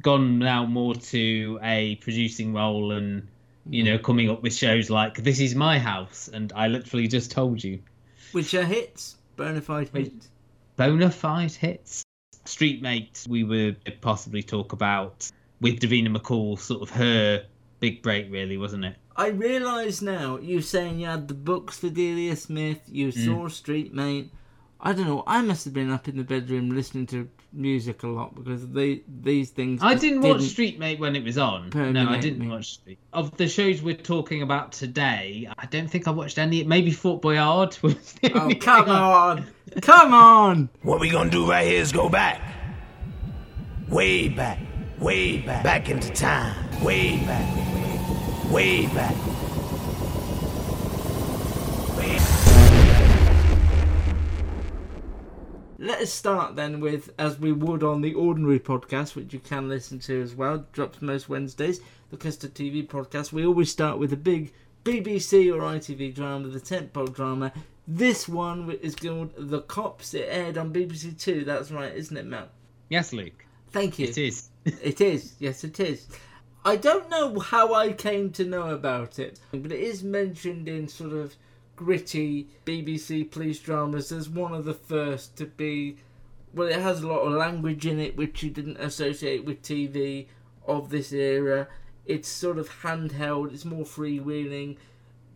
gone 0.00 0.38
now 0.38 0.64
more 0.66 0.94
to 0.94 1.58
a 1.62 1.96
producing 1.96 2.52
role 2.54 2.92
and 2.92 3.26
you 3.68 3.82
know 3.84 3.98
coming 3.98 4.30
up 4.30 4.42
with 4.42 4.54
shows 4.54 4.88
like 4.90 5.22
This 5.22 5.40
Is 5.40 5.54
My 5.54 5.78
House 5.78 6.28
and 6.32 6.52
I 6.54 6.68
literally 6.68 7.06
just 7.08 7.30
told 7.30 7.62
you 7.62 7.80
Which 8.32 8.54
are 8.54 8.64
hits, 8.64 9.16
bona 9.36 9.60
fide 9.60 9.88
hits. 9.90 10.28
bona 10.76 11.10
fide 11.10 11.52
hits. 11.52 12.02
Street 12.44 12.80
Mates 12.82 13.26
we 13.28 13.44
would 13.44 13.76
possibly 14.00 14.42
talk 14.42 14.72
about 14.72 15.30
with 15.60 15.78
Davina 15.80 16.14
McCall, 16.16 16.58
sort 16.58 16.80
of 16.80 16.90
her 16.90 17.44
big 17.80 18.02
break, 18.02 18.30
really, 18.30 18.56
wasn't 18.56 18.84
it? 18.86 18.96
I 19.16 19.28
realise 19.28 20.00
now, 20.00 20.38
you 20.38 20.62
saying 20.62 21.00
you 21.00 21.06
had 21.06 21.28
the 21.28 21.34
books 21.34 21.78
for 21.78 21.90
Delia 21.90 22.34
Smith, 22.36 22.80
you 22.90 23.08
Mm. 23.08 23.24
saw 23.26 23.48
Street 23.48 23.92
Mate. 23.92 24.30
I 24.82 24.92
don't 24.92 25.06
know, 25.06 25.22
I 25.26 25.42
must 25.42 25.64
have 25.66 25.74
been 25.74 25.90
up 25.90 26.08
in 26.08 26.16
the 26.16 26.24
bedroom 26.24 26.70
listening 26.70 27.06
to 27.08 27.28
music 27.52 28.02
a 28.02 28.06
lot 28.06 28.34
because 28.34 28.66
they 28.70 29.02
these 29.22 29.50
things. 29.50 29.82
I 29.82 29.92
just 29.92 30.02
didn't 30.02 30.22
watch 30.22 30.42
Street 30.42 30.78
Mate 30.78 30.98
when 30.98 31.16
it 31.16 31.24
was 31.24 31.36
on. 31.36 31.70
No, 31.74 32.08
I 32.08 32.18
didn't 32.18 32.38
me. 32.38 32.48
watch 32.48 32.74
Street. 32.74 32.98
Of 33.12 33.36
the 33.36 33.46
shows 33.46 33.82
we're 33.82 33.94
talking 33.94 34.40
about 34.40 34.72
today, 34.72 35.48
I 35.58 35.66
don't 35.66 35.88
think 35.88 36.08
I 36.08 36.12
watched 36.12 36.38
any. 36.38 36.64
Maybe 36.64 36.90
Fort 36.92 37.20
Boyard. 37.20 37.76
was 37.82 38.14
Oh, 38.34 38.50
come 38.58 38.88
on! 38.88 39.46
Come 39.82 40.14
on! 40.14 40.70
What 40.82 41.00
we 41.00 41.10
gonna 41.10 41.30
do 41.30 41.48
right 41.48 41.66
here 41.66 41.80
is 41.80 41.92
go 41.92 42.08
back. 42.08 42.40
Way 43.88 44.28
back. 44.28 44.60
Way 44.98 45.38
back. 45.38 45.62
Back 45.64 45.90
into 45.90 46.10
time. 46.10 46.82
Way 46.82 47.18
back. 47.18 48.50
Way 48.50 48.86
back. 48.86 49.14
Let 55.82 56.02
us 56.02 56.12
start 56.12 56.56
then 56.56 56.80
with, 56.80 57.08
as 57.18 57.38
we 57.38 57.52
would 57.52 57.82
on 57.82 58.02
the 58.02 58.12
ordinary 58.12 58.60
podcast, 58.60 59.16
which 59.16 59.32
you 59.32 59.38
can 59.38 59.66
listen 59.66 59.98
to 60.00 60.20
as 60.20 60.34
well, 60.34 60.66
drops 60.74 61.00
most 61.00 61.30
Wednesdays, 61.30 61.80
the 62.10 62.18
Custard 62.18 62.54
TV 62.54 62.86
podcast. 62.86 63.32
We 63.32 63.46
always 63.46 63.72
start 63.72 63.98
with 63.98 64.12
a 64.12 64.16
big 64.18 64.52
BBC 64.84 65.50
or 65.50 65.62
ITV 65.62 66.14
drama, 66.14 66.48
the 66.48 66.60
tentpole 66.60 67.14
drama. 67.14 67.50
This 67.88 68.28
one 68.28 68.70
is 68.82 68.94
called 68.94 69.32
The 69.38 69.62
Cops. 69.62 70.12
It 70.12 70.28
aired 70.28 70.58
on 70.58 70.70
BBC 70.70 71.18
Two. 71.18 71.46
That's 71.46 71.70
right, 71.70 71.96
isn't 71.96 72.14
it, 72.14 72.26
Mel? 72.26 72.48
Yes, 72.90 73.14
Luke. 73.14 73.46
Thank 73.70 73.98
you. 73.98 74.08
It 74.08 74.18
is. 74.18 74.50
It 74.82 75.00
is. 75.00 75.34
Yes, 75.38 75.64
it 75.64 75.80
is. 75.80 76.08
I 76.62 76.76
don't 76.76 77.08
know 77.08 77.38
how 77.38 77.72
I 77.72 77.94
came 77.94 78.32
to 78.32 78.44
know 78.44 78.68
about 78.68 79.18
it, 79.18 79.40
but 79.50 79.72
it 79.72 79.80
is 79.80 80.04
mentioned 80.04 80.68
in 80.68 80.88
sort 80.88 81.14
of 81.14 81.36
gritty 81.84 82.46
BBC 82.66 83.30
police 83.30 83.58
dramas 83.58 84.12
as 84.12 84.28
one 84.28 84.52
of 84.52 84.66
the 84.66 84.74
first 84.74 85.34
to 85.38 85.46
be. 85.46 85.96
Well, 86.52 86.68
it 86.68 86.78
has 86.78 87.00
a 87.02 87.06
lot 87.08 87.20
of 87.20 87.32
language 87.32 87.86
in 87.86 87.98
it 87.98 88.16
which 88.18 88.42
you 88.42 88.50
didn't 88.50 88.76
associate 88.76 89.46
with 89.46 89.62
TV 89.62 90.26
of 90.66 90.90
this 90.90 91.10
era. 91.12 91.68
It's 92.04 92.28
sort 92.28 92.58
of 92.58 92.68
handheld, 92.82 93.54
it's 93.54 93.64
more 93.64 93.84
freewheeling. 93.84 94.76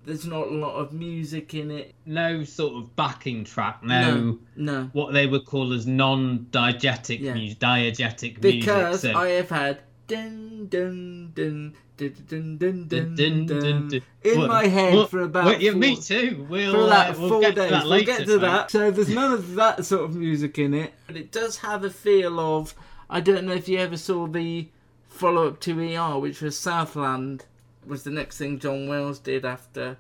There's 0.05 0.27
not 0.27 0.49
a 0.49 0.51
lot 0.55 0.75
of 0.75 0.93
music 0.93 1.55
in 1.55 1.71
it. 1.71 1.95
No 2.05 2.45
sort 2.45 2.75
of 2.75 2.95
backing 2.95 3.45
track. 3.45 3.83
No, 3.83 4.15
No, 4.15 4.39
no. 4.57 4.91
what 4.93 5.15
they 5.15 5.27
would 5.27 5.47
call 5.47 5.73
as 5.73 5.87
non-diegetic 5.87 7.21
Yeah. 7.21 7.33
music, 7.33 7.59
diegetic 7.59 8.39
Because 8.43 9.03
music. 9.03 9.13
so- 9.15 9.19
I 9.19 9.29
have 9.31 9.49
had 9.49 9.81
dun 10.07 10.67
dun 10.69 11.33
dun 11.35 11.75
dun 11.97 12.15
dun 12.29 12.59
dun 12.59 12.89
dun, 12.89 12.89
Dun, 12.89 13.15
dun, 13.17 13.47
dun, 13.47 13.89
dun. 13.89 14.03
in 14.23 14.39
What- 14.41 14.49
my 14.49 14.67
head 14.67 14.95
what- 14.95 15.11
for 15.11 15.21
about 15.21 15.45
what- 15.47 15.61
yeah, 15.61 15.71
four, 15.73 15.81
me 15.81 15.97
too. 15.97 16.47
We'll, 16.49 16.73
for 16.73 16.93
uh, 16.93 17.15
we'll 17.19 17.29
four 17.29 17.41
get 17.41 17.55
days. 17.55 17.69
to 17.69 17.71
that 17.77 17.85
we'll 17.87 18.05
get 18.05 18.27
to 18.27 18.39
that. 18.41 18.71
So 18.71 18.91
there's 18.91 19.09
none 19.09 19.33
of 19.33 19.55
that 19.55 19.85
sort 19.85 20.05
of 20.05 20.15
music 20.17 20.59
in 20.59 20.75
it, 20.75 20.93
but 21.07 21.17
it 21.17 21.31
does 21.33 21.59
have 21.59 21.85
a 21.85 21.91
feel 21.91 22.39
of. 22.41 22.75
I 23.09 23.21
don't 23.21 23.45
know 23.47 23.53
if 23.55 23.69
you 23.69 23.79
ever 23.79 23.97
saw 23.97 24.27
the 24.27 24.69
follow-up 25.09 25.61
to 25.61 25.79
ER, 25.81 26.19
which 26.19 26.41
was 26.43 26.59
Southland, 26.59 27.45
was 27.87 28.03
the 28.03 28.11
next 28.11 28.39
thing 28.39 28.59
John 28.59 28.89
Wells 28.89 29.19
did 29.19 29.45
after 29.45 29.97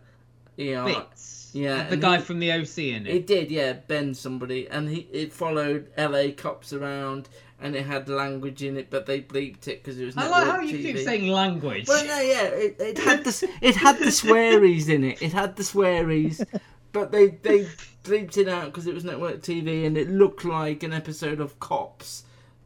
ER. 0.58 0.84
Bits. 0.84 1.50
Yeah, 1.52 1.88
the 1.88 1.96
guy 1.96 2.16
he- 2.16 2.22
from 2.24 2.40
the 2.40 2.50
OC 2.50 2.90
in 2.92 3.06
it. 3.06 3.14
It 3.14 3.26
did, 3.28 3.50
yeah, 3.52 3.74
Ben 3.74 4.12
somebody, 4.14 4.66
and 4.68 4.88
he 4.88 5.06
it 5.12 5.32
followed 5.32 5.86
LA 5.96 6.32
cops 6.36 6.72
around, 6.72 7.28
and 7.64 7.74
it 7.74 7.86
had 7.86 8.10
language 8.10 8.62
in 8.62 8.76
it, 8.76 8.90
but 8.90 9.06
they 9.06 9.22
bleeped 9.22 9.68
it 9.68 9.82
because 9.82 9.98
it 9.98 10.04
was. 10.04 10.16
I 10.18 10.28
like 10.28 10.46
how 10.46 10.60
you 10.60 10.76
keep 10.76 10.98
saying 10.98 11.28
language. 11.28 11.88
Well, 11.88 12.06
no, 12.06 12.20
yeah, 12.20 12.44
it, 12.44 12.76
it 12.78 12.98
had 12.98 13.24
the 13.24 13.50
it 13.62 13.74
had 13.74 13.98
the 13.98 14.12
swearies 14.12 14.90
in 14.90 15.02
it. 15.02 15.22
It 15.22 15.32
had 15.32 15.56
the 15.56 15.64
swearies, 15.64 16.44
but 16.92 17.10
they 17.10 17.28
they 17.28 17.66
bleeped 18.04 18.36
it 18.36 18.48
out 18.48 18.66
because 18.66 18.86
it 18.86 18.94
was 18.94 19.02
network 19.02 19.40
TV, 19.40 19.86
and 19.86 19.96
it 19.96 20.10
looked 20.10 20.44
like 20.44 20.82
an 20.82 20.92
episode 20.92 21.40
of 21.40 21.58
Cops. 21.58 22.24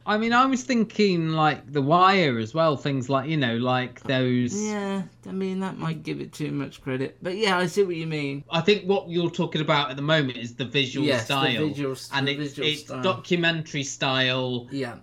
I 0.09 0.17
mean, 0.17 0.33
I 0.33 0.47
was 0.47 0.63
thinking 0.63 1.29
like 1.29 1.71
The 1.71 1.83
Wire 1.83 2.39
as 2.39 2.51
well. 2.51 2.75
Things 2.75 3.09
like 3.09 3.29
you 3.29 3.37
know, 3.37 3.57
like 3.57 4.01
those. 4.01 4.59
Yeah, 4.59 5.03
I 5.27 5.31
mean 5.31 5.59
that 5.59 5.77
might 5.77 6.01
give 6.01 6.19
it 6.19 6.33
too 6.33 6.51
much 6.51 6.81
credit, 6.81 7.17
but 7.21 7.37
yeah, 7.37 7.59
I 7.59 7.67
see 7.67 7.83
what 7.83 7.95
you 7.95 8.07
mean. 8.07 8.43
I 8.49 8.61
think 8.61 8.85
what 8.85 9.07
you're 9.07 9.29
talking 9.29 9.61
about 9.61 9.91
at 9.91 9.97
the 9.97 10.01
moment 10.01 10.37
is 10.37 10.55
the 10.55 10.65
visual 10.65 11.05
Yes, 11.05 11.21
the 11.21 11.25
style, 11.25 11.67
visual- 11.67 11.95
and 12.11 12.27
the 12.27 12.31
it's, 12.31 12.53
visual 12.55 12.67
it's 12.67 12.81
style. 12.85 13.03
documentary 13.03 13.83
style. 13.83 14.67
Yeah. 14.71 14.95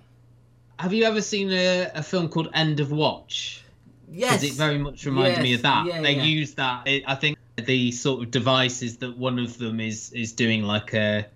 Have 0.81 0.93
you 0.93 1.05
ever 1.05 1.23
seen 1.23 1.53
a, 1.53 1.89
a 1.95 2.03
film 2.03 2.29
called 2.29 2.49
End 2.53 2.81
of 2.81 2.91
Watch? 2.91 3.63
Yes. 4.11 4.41
Because 4.41 4.55
it 4.55 4.59
very 4.59 4.79
much 4.79 5.07
reminds 5.07 5.39
me 5.39 5.55
of 5.55 5.63
that. 5.63 5.87
yeah, 5.87 6.03
they 6.03 6.17
yeah. 6.17 6.23
use 6.25 6.55
that. 6.55 6.89
It, 6.89 7.05
I 7.07 7.15
think 7.15 7.39
the 7.57 7.93
sort 7.93 8.23
of 8.25 8.33
devices 8.33 8.97
that 8.99 9.17
one 9.17 9.39
of 9.39 9.57
them 9.57 9.79
is 9.79 10.11
is 10.13 10.33
doing 10.33 10.65
like 10.65 10.95
a 10.95 11.27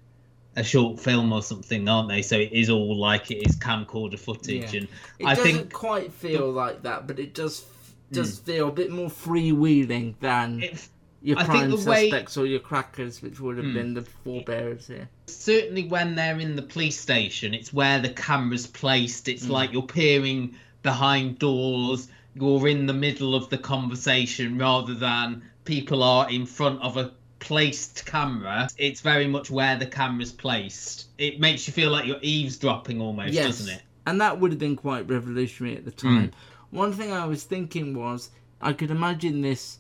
a 0.56 0.64
short 0.64 0.98
film 0.98 1.32
or 1.32 1.42
something, 1.42 1.88
aren't 1.88 2.08
they? 2.08 2.22
So 2.22 2.36
it 2.36 2.52
is 2.52 2.70
all 2.70 2.96
like 2.96 3.30
it 3.30 3.46
is 3.46 3.56
camcorder 3.56 4.18
footage, 4.18 4.72
Yeah. 4.74 4.80
and 4.80 4.88
It 5.18 5.26
I 5.26 5.34
doesn't 5.34 5.52
think 5.52 5.72
quite 5.72 6.12
feel 6.12 6.50
like 6.50 6.82
that, 6.82 7.06
but 7.06 7.18
it 7.18 7.34
does 7.34 7.64
does 8.12 8.40
feel 8.40 8.68
a 8.68 8.72
bit 8.72 8.90
more 8.90 9.08
freewheeling 9.08 10.14
than 10.20 10.60
it, 10.64 10.88
your 11.22 11.38
I 11.38 11.44
prime 11.44 11.70
the 11.70 11.76
way- 11.76 12.06
Hmm. 12.06 12.10
suspects 12.10 12.36
or 12.36 12.44
your 12.46 12.58
crackers, 12.58 13.22
which 13.22 13.38
would 13.38 13.56
have 13.58 13.72
been 13.72 13.94
the 13.94 14.02
forebearers 14.02 14.88
here. 14.88 15.08
certainly 15.26 15.84
when 15.84 16.16
they're 16.16 16.40
in 16.40 16.56
the 16.56 16.62
police 16.62 16.98
station, 16.98 17.54
it's 17.54 17.72
where 17.72 18.00
the 18.00 18.08
camera's 18.10 18.66
placed. 18.66 19.28
It's 19.28 19.48
like 19.48 19.72
you're 19.72 19.82
peering 19.82 20.56
behind 20.82 21.38
doors. 21.38 22.08
You're 22.34 22.66
in 22.66 22.86
the 22.86 22.92
middle 22.92 23.34
of 23.36 23.48
the 23.50 23.58
conversation 23.58 24.58
rather 24.58 24.94
than 24.94 25.42
people 25.64 26.02
are 26.02 26.28
in 26.28 26.46
front 26.46 26.80
of 26.82 26.96
a 26.96 27.12
placed 27.40 28.06
camera. 28.06 28.68
It's 28.78 29.00
very 29.00 29.26
much 29.26 29.50
where 29.50 29.76
the 29.76 29.86
camera's 29.86 30.32
placed. 30.32 31.08
It 31.18 31.40
makes 31.40 31.66
you 31.66 31.72
feel 31.72 31.90
like 31.90 32.06
you're 32.06 32.18
eavesdropping 32.22 33.00
almost, 33.00 33.32
yes, 33.32 33.46
doesn't 33.46 33.74
it? 33.74 33.82
and 34.06 34.20
that 34.20 34.40
would 34.40 34.52
have 34.52 34.58
been 34.58 34.76
quite 34.76 35.08
revolutionary 35.08 35.76
at 35.76 35.84
the 35.84 35.90
time. 35.90 36.28
Hmm. 36.28 36.76
One 36.76 36.92
thing 36.92 37.12
I 37.12 37.26
was 37.26 37.44
thinking 37.44 37.94
was 37.94 38.30
I 38.60 38.72
could 38.72 38.90
imagine 38.90 39.40
this 39.40 39.78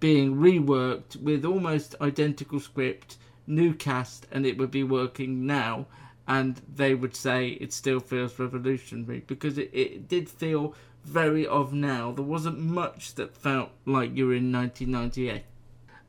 being 0.00 0.36
reworked 0.36 1.16
with 1.16 1.44
almost 1.44 1.94
identical 2.00 2.60
script, 2.60 3.18
new 3.46 3.72
cast, 3.72 4.26
and 4.32 4.44
it 4.44 4.58
would 4.58 4.70
be 4.70 4.82
working 4.82 5.46
now. 5.46 5.86
And 6.26 6.60
they 6.74 6.94
would 6.94 7.16
say 7.16 7.48
it 7.48 7.72
still 7.72 8.00
feels 8.00 8.38
revolutionary 8.38 9.20
because 9.26 9.58
it, 9.58 9.70
it 9.72 10.08
did 10.08 10.28
feel 10.28 10.74
very 11.04 11.46
of 11.46 11.72
now. 11.72 12.12
There 12.12 12.24
wasn't 12.24 12.58
much 12.58 13.14
that 13.16 13.36
felt 13.36 13.70
like 13.86 14.16
you 14.16 14.26
were 14.26 14.34
in 14.34 14.52
1998. 14.52 15.42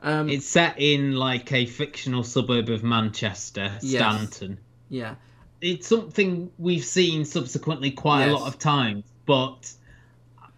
Um, 0.03 0.29
It's 0.29 0.45
set 0.45 0.75
in 0.77 1.15
like 1.15 1.51
a 1.53 1.65
fictional 1.65 2.23
suburb 2.23 2.69
of 2.69 2.83
Manchester, 2.83 3.71
Yes. 3.81 4.01
Stanton. 4.01 4.59
yeah, 4.89 5.15
it's 5.61 5.87
something 5.87 6.51
we've 6.59 6.83
seen 6.83 7.23
subsequently 7.25 7.89
quite 7.91 8.25
a 8.25 8.33
lot 8.33 8.47
of 8.47 8.59
times 8.59 9.05
but 9.25 9.71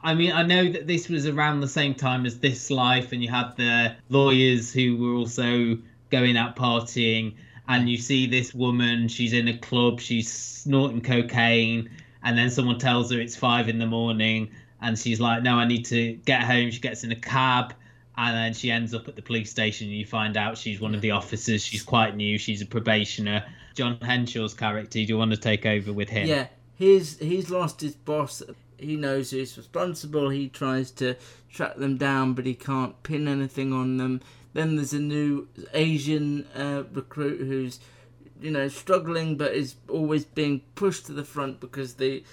i 0.01 0.15
mean 0.15 0.31
i 0.31 0.41
know 0.41 0.71
that 0.71 0.87
this 0.87 1.07
was 1.09 1.27
around 1.27 1.59
the 1.59 1.67
same 1.67 1.93
time 1.93 2.25
as 2.25 2.39
this 2.39 2.71
life 2.71 3.11
and 3.11 3.21
you 3.21 3.29
had 3.29 3.55
the 3.55 3.95
lawyers 4.09 4.73
who 4.73 4.97
were 4.97 5.13
also 5.13 5.77
going 6.09 6.35
out 6.35 6.55
partying 6.55 7.35
and 7.67 7.87
you 7.87 7.97
see 7.97 8.25
this 8.25 8.55
woman 8.55 9.07
she's 9.07 9.31
in 9.33 9.47
a 9.47 9.55
club 9.59 9.99
she's 9.99 10.31
snorting 10.33 11.01
cocaine 11.01 11.87
and 12.23 12.35
then 12.35 12.49
someone 12.49 12.79
tells 12.79 13.11
her 13.11 13.19
it's 13.21 13.35
five 13.35 13.69
in 13.69 13.77
the 13.77 13.85
morning 13.85 14.49
and 14.81 14.97
she's 14.97 15.19
like 15.19 15.43
no 15.43 15.55
i 15.55 15.65
need 15.67 15.85
to 15.85 16.13
get 16.25 16.41
home 16.41 16.71
she 16.71 16.79
gets 16.79 17.03
in 17.03 17.11
a 17.11 17.15
cab 17.15 17.75
and 18.17 18.35
then 18.35 18.53
she 18.53 18.71
ends 18.71 18.93
up 18.93 19.07
at 19.07 19.15
the 19.15 19.21
police 19.21 19.49
station 19.51 19.87
and 19.87 19.97
you 19.97 20.05
find 20.05 20.37
out 20.37 20.57
she's 20.57 20.79
one 20.79 20.95
of 20.95 21.01
the 21.01 21.11
officers 21.11 21.63
she's 21.63 21.83
quite 21.83 22.15
new 22.15 22.37
she's 22.37 22.61
a 22.61 22.65
probationer 22.65 23.43
john 23.73 23.97
henshaw's 23.97 24.53
character 24.53 24.99
do 24.99 25.03
you 25.03 25.17
want 25.17 25.31
to 25.31 25.37
take 25.37 25.65
over 25.65 25.91
with 25.91 26.09
him 26.09 26.27
Yeah, 26.27 26.47
he's 26.75 27.19
he's 27.19 27.49
lost 27.49 27.81
his 27.81 27.95
boss. 27.95 28.41
He 28.77 28.97
knows 28.97 29.31
who's 29.31 29.57
responsible. 29.57 30.29
He 30.29 30.49
tries 30.49 30.91
to 30.91 31.15
track 31.49 31.77
them 31.77 31.97
down, 31.97 32.33
but 32.33 32.45
he 32.45 32.53
can't 32.53 33.01
pin 33.03 33.27
anything 33.27 33.71
on 33.71 33.95
them. 33.97 34.21
Then 34.53 34.75
there's 34.75 34.93
a 34.93 34.99
new 34.99 35.47
Asian 35.73 36.45
uh, 36.55 36.83
recruit 36.93 37.39
who's, 37.39 37.79
you 38.41 38.51
know, 38.51 38.67
struggling, 38.67 39.37
but 39.37 39.53
is 39.53 39.75
always 39.89 40.25
being 40.25 40.61
pushed 40.75 41.05
to 41.07 41.13
the 41.13 41.23
front 41.23 41.59
because 41.59 41.95
the 41.95 42.23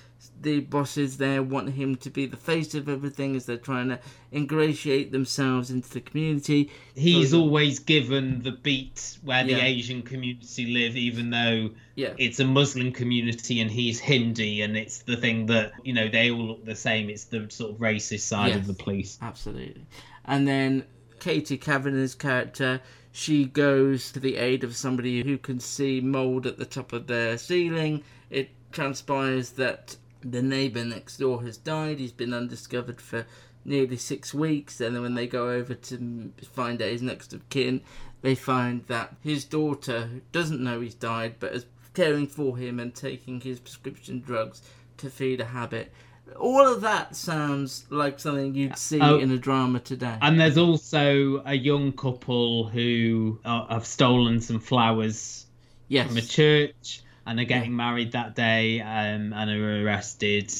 the 0.40 0.60
bosses 0.60 1.16
there 1.18 1.42
want 1.42 1.70
him 1.70 1.96
to 1.96 2.08
be 2.08 2.26
the 2.26 2.36
face 2.36 2.74
of 2.76 2.88
everything 2.88 3.34
as 3.34 3.46
they're 3.46 3.56
trying 3.56 3.88
to 3.88 3.98
ingratiate 4.32 5.10
themselves 5.12 5.68
into 5.70 5.90
the 5.90 6.00
community. 6.00 6.70
he's 6.94 7.30
So- 7.30 7.40
always 7.40 7.80
given 7.80 8.42
the 8.42 8.52
beat 8.52 9.18
where 9.22 9.42
the 9.44 9.52
Yeah. 9.52 9.64
asian 9.64 10.02
community 10.02 10.66
live 10.66 10.96
even 10.96 11.30
though 11.30 11.70
Yeah. 11.96 12.14
it's 12.18 12.38
a 12.40 12.44
muslim 12.44 12.92
community 12.92 13.60
and 13.60 13.68
he's 13.70 13.98
hindi 14.00 14.62
and 14.62 14.76
it's 14.76 14.98
the 14.98 15.16
thing 15.16 15.46
that 15.46 15.72
you 15.84 15.92
know 15.92 16.08
they 16.08 16.30
all 16.30 16.46
look 16.46 16.64
the 16.64 16.76
same 16.76 17.10
it's 17.10 17.24
the 17.24 17.46
sort 17.50 17.72
of 17.72 17.78
racist 17.78 18.20
side 18.20 18.48
Yes. 18.50 18.58
of 18.58 18.66
the 18.68 18.74
police 18.74 19.18
Absolutely. 19.20 19.84
And 20.24 20.46
then 20.46 20.84
Katie 21.18 21.58
Kavanagh's 21.58 22.14
character, 22.14 22.80
she 23.12 23.44
goes 23.44 24.10
to 24.10 24.18
the 24.18 24.36
aid 24.36 24.64
of 24.64 24.74
somebody 24.74 25.22
who 25.22 25.36
can 25.36 25.60
see 25.60 26.00
mould 26.00 26.46
at 26.46 26.56
the 26.56 26.64
top 26.64 26.94
of 26.94 27.06
their 27.06 27.36
ceiling. 27.36 28.02
It 28.30 28.50
transpires 28.72 29.50
that 29.50 29.96
the 30.22 30.42
neighbour 30.42 30.84
next 30.84 31.18
door 31.18 31.42
has 31.42 31.58
died. 31.58 31.98
He's 31.98 32.12
been 32.12 32.32
undiscovered 32.32 33.00
for 33.00 33.26
nearly 33.66 33.98
six 33.98 34.32
weeks. 34.32 34.80
And 34.80 34.96
then 34.96 35.02
when 35.02 35.14
they 35.14 35.26
go 35.26 35.50
over 35.50 35.74
to 35.74 36.32
find 36.42 36.80
out 36.80 36.88
his 36.88 37.02
next 37.02 37.34
of 37.34 37.46
kin, 37.50 37.82
they 38.22 38.34
find 38.34 38.84
that 38.86 39.14
his 39.20 39.44
daughter, 39.44 40.22
doesn't 40.32 40.62
know 40.62 40.80
he's 40.80 40.94
died, 40.94 41.34
but 41.38 41.52
is 41.52 41.66
caring 41.92 42.26
for 42.26 42.56
him 42.56 42.80
and 42.80 42.94
taking 42.94 43.40
his 43.40 43.60
prescription 43.60 44.20
drugs 44.20 44.62
to 44.96 45.10
feed 45.10 45.40
a 45.40 45.46
habit. 45.46 45.92
All 46.38 46.66
of 46.66 46.80
that 46.82 47.14
sounds 47.14 47.84
like 47.90 48.18
something 48.18 48.54
you'd 48.54 48.78
see 48.78 49.00
Oh. 49.00 49.18
in 49.18 49.30
a 49.30 49.38
drama 49.38 49.80
today. 49.80 50.16
and 50.22 50.40
there's 50.40 50.58
also 50.58 51.42
a 51.44 51.54
young 51.54 51.92
couple 51.92 52.68
who 52.68 53.38
uh, 53.44 53.66
have 53.66 53.86
stolen 53.86 54.40
some 54.40 54.60
flowers 54.60 55.46
yes. 55.88 56.08
from 56.08 56.16
a 56.16 56.22
church 56.22 57.02
and 57.26 57.38
are 57.38 57.44
getting 57.44 57.76
married 57.76 58.12
that 58.12 58.34
day 58.34 58.80
um, 58.80 59.32
and 59.32 59.50
are 59.50 59.84
arrested. 59.84 60.52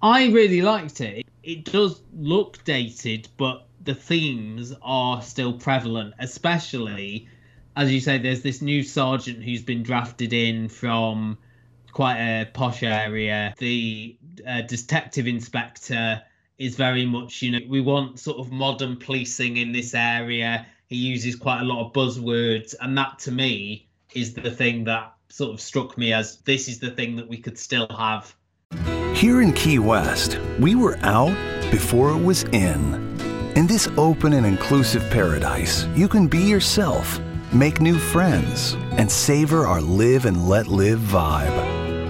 I 0.00 0.28
really 0.30 0.62
liked 0.62 1.00
it. 1.00 1.26
It 1.42 1.64
does 1.64 2.00
look 2.16 2.64
dated, 2.64 3.28
but 3.36 3.66
the 3.84 3.94
themes 3.94 4.74
are 4.82 5.22
still 5.22 5.52
prevalent, 5.52 6.14
especially 6.18 7.28
as 7.76 7.92
you 7.92 8.00
say, 8.00 8.18
there's 8.18 8.42
this 8.42 8.60
new 8.60 8.82
sergeant 8.82 9.42
who's 9.42 9.62
been 9.62 9.82
drafted 9.82 10.32
in 10.32 10.68
from 10.68 11.38
quite 11.92 12.18
a 12.18 12.46
posh 12.46 12.82
area. 12.82 13.54
The 13.58 14.16
uh, 14.46 14.62
detective 14.62 15.26
inspector 15.26 16.22
is 16.58 16.76
very 16.76 17.06
much, 17.06 17.42
you 17.42 17.52
know, 17.52 17.60
we 17.68 17.80
want 17.80 18.18
sort 18.18 18.38
of 18.38 18.50
modern 18.50 18.96
policing 18.96 19.56
in 19.56 19.72
this 19.72 19.94
area. 19.94 20.66
He 20.88 20.96
uses 20.96 21.36
quite 21.36 21.60
a 21.60 21.64
lot 21.64 21.86
of 21.86 21.92
buzzwords, 21.92 22.74
and 22.80 22.96
that 22.98 23.18
to 23.20 23.32
me 23.32 23.88
is 24.14 24.34
the 24.34 24.50
thing 24.50 24.84
that 24.84 25.14
sort 25.28 25.52
of 25.52 25.60
struck 25.60 25.96
me 25.96 26.12
as 26.12 26.38
this 26.38 26.68
is 26.68 26.78
the 26.78 26.90
thing 26.90 27.16
that 27.16 27.28
we 27.28 27.38
could 27.38 27.58
still 27.58 27.88
have. 27.96 28.34
Here 29.14 29.40
in 29.40 29.52
Key 29.52 29.78
West, 29.78 30.38
we 30.60 30.74
were 30.74 30.98
out 30.98 31.36
before 31.70 32.10
it 32.10 32.22
was 32.22 32.44
in. 32.44 32.94
In 33.56 33.66
this 33.66 33.88
open 33.96 34.32
and 34.34 34.46
inclusive 34.46 35.02
paradise, 35.10 35.86
you 35.94 36.08
can 36.08 36.26
be 36.26 36.42
yourself, 36.42 37.20
make 37.52 37.80
new 37.80 37.98
friends, 37.98 38.74
and 38.92 39.10
savor 39.10 39.66
our 39.66 39.80
live 39.80 40.26
and 40.26 40.48
let 40.48 40.68
live 40.68 40.98
vibe. 40.98 41.81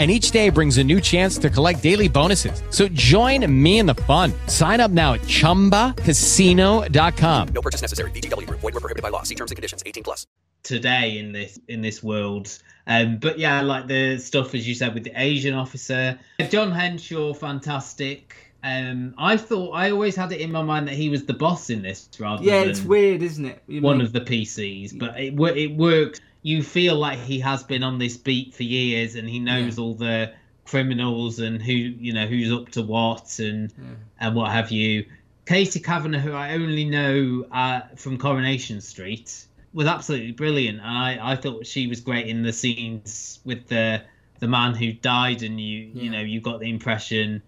and 0.00 0.10
each 0.10 0.30
day 0.32 0.48
brings 0.48 0.78
a 0.78 0.84
new 0.84 1.00
chance 1.00 1.36
to 1.38 1.50
collect 1.50 1.82
daily 1.82 2.08
bonuses. 2.08 2.62
So 2.70 2.88
join 2.88 3.44
me 3.62 3.78
in 3.80 3.86
the 3.86 3.94
fun. 3.94 4.32
Sign 4.46 4.80
up 4.80 4.90
now 4.90 5.12
at 5.12 5.20
ChumbaCasino.com. 5.22 7.48
No 7.48 7.60
purchase 7.60 7.82
necessary. 7.82 8.10
VGW. 8.12 8.48
Void 8.48 8.62
were 8.62 8.72
prohibited 8.80 9.02
by 9.02 9.10
law. 9.10 9.24
See 9.24 9.34
terms 9.34 9.50
and 9.50 9.56
conditions. 9.56 9.82
18 9.84 10.02
plus. 10.02 10.26
Today 10.62 11.18
in 11.18 11.32
this 11.32 11.58
in 11.68 11.80
this 11.80 12.02
world, 12.02 12.58
um, 12.86 13.16
but 13.16 13.38
yeah, 13.38 13.62
like 13.62 13.86
the 13.86 14.18
stuff 14.18 14.54
as 14.54 14.68
you 14.68 14.74
said 14.74 14.92
with 14.92 15.04
the 15.04 15.12
Asian 15.16 15.54
officer, 15.54 16.18
John 16.50 16.70
Henshaw, 16.70 17.32
fantastic. 17.32 18.36
Um, 18.62 19.14
I 19.16 19.38
thought 19.38 19.70
I 19.72 19.90
always 19.90 20.14
had 20.16 20.32
it 20.32 20.40
in 20.42 20.52
my 20.52 20.60
mind 20.62 20.86
that 20.88 20.96
he 20.96 21.08
was 21.08 21.24
the 21.24 21.32
boss 21.32 21.70
in 21.70 21.80
this 21.80 22.10
rather 22.18 22.44
Yeah, 22.44 22.60
than 22.60 22.68
it's 22.68 22.82
weird, 22.82 23.22
isn't 23.22 23.46
it? 23.46 23.62
You 23.68 23.80
one 23.80 23.96
mean- 23.98 24.06
of 24.06 24.12
the 24.12 24.20
PCs, 24.20 24.98
but 24.98 25.18
it 25.18 25.32
wo- 25.34 25.46
it 25.46 25.68
works. 25.74 26.20
You 26.42 26.62
feel 26.62 26.96
like 26.96 27.18
he 27.18 27.40
has 27.40 27.62
been 27.62 27.82
on 27.82 27.98
this 27.98 28.16
beat 28.16 28.54
for 28.54 28.62
years, 28.62 29.14
and 29.14 29.28
he 29.28 29.38
knows 29.38 29.78
all 29.78 29.94
the 29.94 30.32
criminals 30.64 31.40
and 31.40 31.60
who 31.60 31.72
you 31.72 32.12
know 32.12 32.26
who's 32.26 32.52
up 32.52 32.68
to 32.70 32.82
what 32.82 33.38
and 33.38 33.72
and 34.20 34.34
what 34.34 34.52
have 34.52 34.70
you. 34.70 35.04
Katie 35.46 35.80
Kavanagh, 35.80 36.20
who 36.20 36.32
I 36.32 36.54
only 36.54 36.84
know 36.84 37.44
uh, 37.50 37.80
from 37.96 38.18
Coronation 38.18 38.80
Street, 38.80 39.46
was 39.72 39.86
absolutely 39.86 40.32
brilliant, 40.32 40.78
and 40.78 40.88
I, 40.88 41.32
I 41.32 41.36
thought 41.36 41.66
she 41.66 41.86
was 41.86 42.00
great 42.00 42.26
in 42.26 42.42
the 42.42 42.52
scenes 42.52 43.40
with 43.44 43.66
the 43.66 44.02
the 44.38 44.48
man 44.48 44.74
who 44.74 44.92
died, 44.92 45.42
and 45.42 45.60
you 45.60 45.90
you 45.92 46.10
know 46.10 46.20
you 46.20 46.40
got 46.40 46.60
the 46.60 46.70
impression 46.70 47.42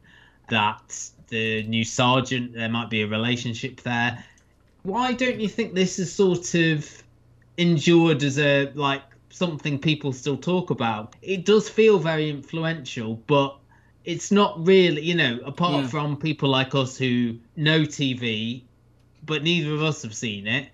that 0.48 1.10
the 1.28 1.62
new 1.62 1.84
sergeant 1.84 2.54
there 2.54 2.68
might 2.68 2.90
be 2.90 3.02
a 3.02 3.06
relationship 3.06 3.80
there. 3.82 4.22
Why 4.82 5.12
don't 5.12 5.40
you 5.40 5.48
think 5.48 5.74
this 5.74 5.98
is 5.98 6.12
sort 6.12 6.54
of 6.54 7.01
endured 7.56 8.22
as 8.22 8.38
a 8.38 8.70
like 8.74 9.02
something 9.30 9.78
people 9.78 10.12
still 10.12 10.36
talk 10.36 10.70
about? 10.70 11.14
It 11.22 11.44
does 11.44 11.68
feel 11.68 11.98
very 11.98 12.28
influential, 12.30 13.16
but 13.26 13.56
it's 14.04 14.32
not 14.32 14.66
really, 14.66 15.02
you 15.02 15.14
know, 15.14 15.38
apart 15.44 15.82
Yeah. 15.84 15.88
from 15.88 16.16
people 16.16 16.48
like 16.48 16.74
us 16.74 16.96
who 16.96 17.36
know 17.56 17.82
TV, 17.82 18.62
but 19.24 19.42
neither 19.42 19.72
of 19.74 19.82
us 19.82 20.02
have 20.02 20.14
seen 20.14 20.46
it. 20.46 20.68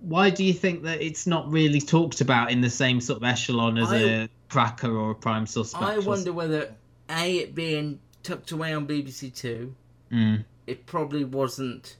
Why 0.00 0.30
do 0.30 0.42
you 0.44 0.52
think 0.52 0.82
that 0.82 1.00
it's 1.00 1.26
not 1.26 1.48
really 1.50 1.80
talked 1.80 2.20
about 2.20 2.50
in 2.50 2.60
the 2.60 2.70
same 2.70 3.00
sort 3.00 3.18
of 3.18 3.24
echelon 3.24 3.78
as 3.78 3.92
I- 3.92 3.96
a 3.98 4.28
cracker 4.48 4.90
or 4.96 5.12
a 5.12 5.14
prime 5.14 5.46
suspect? 5.46 5.84
I 5.84 5.98
wonder 5.98 6.32
whether 6.32 6.74
a 7.08 7.38
it 7.38 7.54
being 7.54 8.00
tucked 8.24 8.50
away 8.50 8.72
on 8.74 8.86
BBC 8.86 9.30
Two, 9.30 9.74
Mm. 10.10 10.44
it 10.66 10.86
probably 10.86 11.24
wasn't 11.24 11.96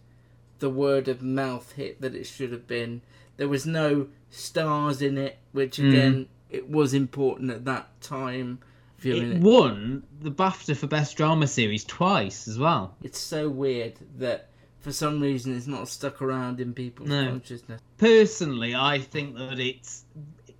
the 0.58 0.68
word 0.70 1.06
of 1.08 1.22
mouth 1.22 1.72
hit 1.72 2.00
that 2.00 2.14
it 2.14 2.24
should 2.26 2.50
have 2.52 2.66
been. 2.66 3.02
There 3.42 3.48
was 3.48 3.66
no 3.66 4.06
stars 4.30 5.02
in 5.02 5.18
it, 5.18 5.36
which 5.50 5.78
Mm. 5.78 5.88
again 5.88 6.26
it 6.48 6.70
was 6.70 6.94
important 6.94 7.50
at 7.50 7.64
that 7.64 8.00
time. 8.00 8.60
Viewing 9.00 9.32
It 9.32 9.36
it, 9.38 9.42
won 9.42 10.04
the 10.20 10.30
BAFTA 10.30 10.76
for 10.76 10.86
Best 10.86 11.16
Drama 11.16 11.48
Series 11.48 11.82
twice 11.84 12.46
as 12.46 12.56
well. 12.56 12.94
it's 13.02 13.18
so 13.18 13.48
weird 13.48 13.94
that 14.18 14.48
for 14.78 14.92
some 14.92 15.20
reason 15.20 15.56
it's 15.56 15.66
not 15.66 15.88
stuck 15.88 16.22
around 16.22 16.60
in 16.60 16.72
people's 16.72 17.08
No. 17.08 17.30
consciousness. 17.30 17.80
Personally, 17.98 18.76
I 18.76 19.00
think 19.00 19.34
that 19.38 19.58
it's 19.58 20.04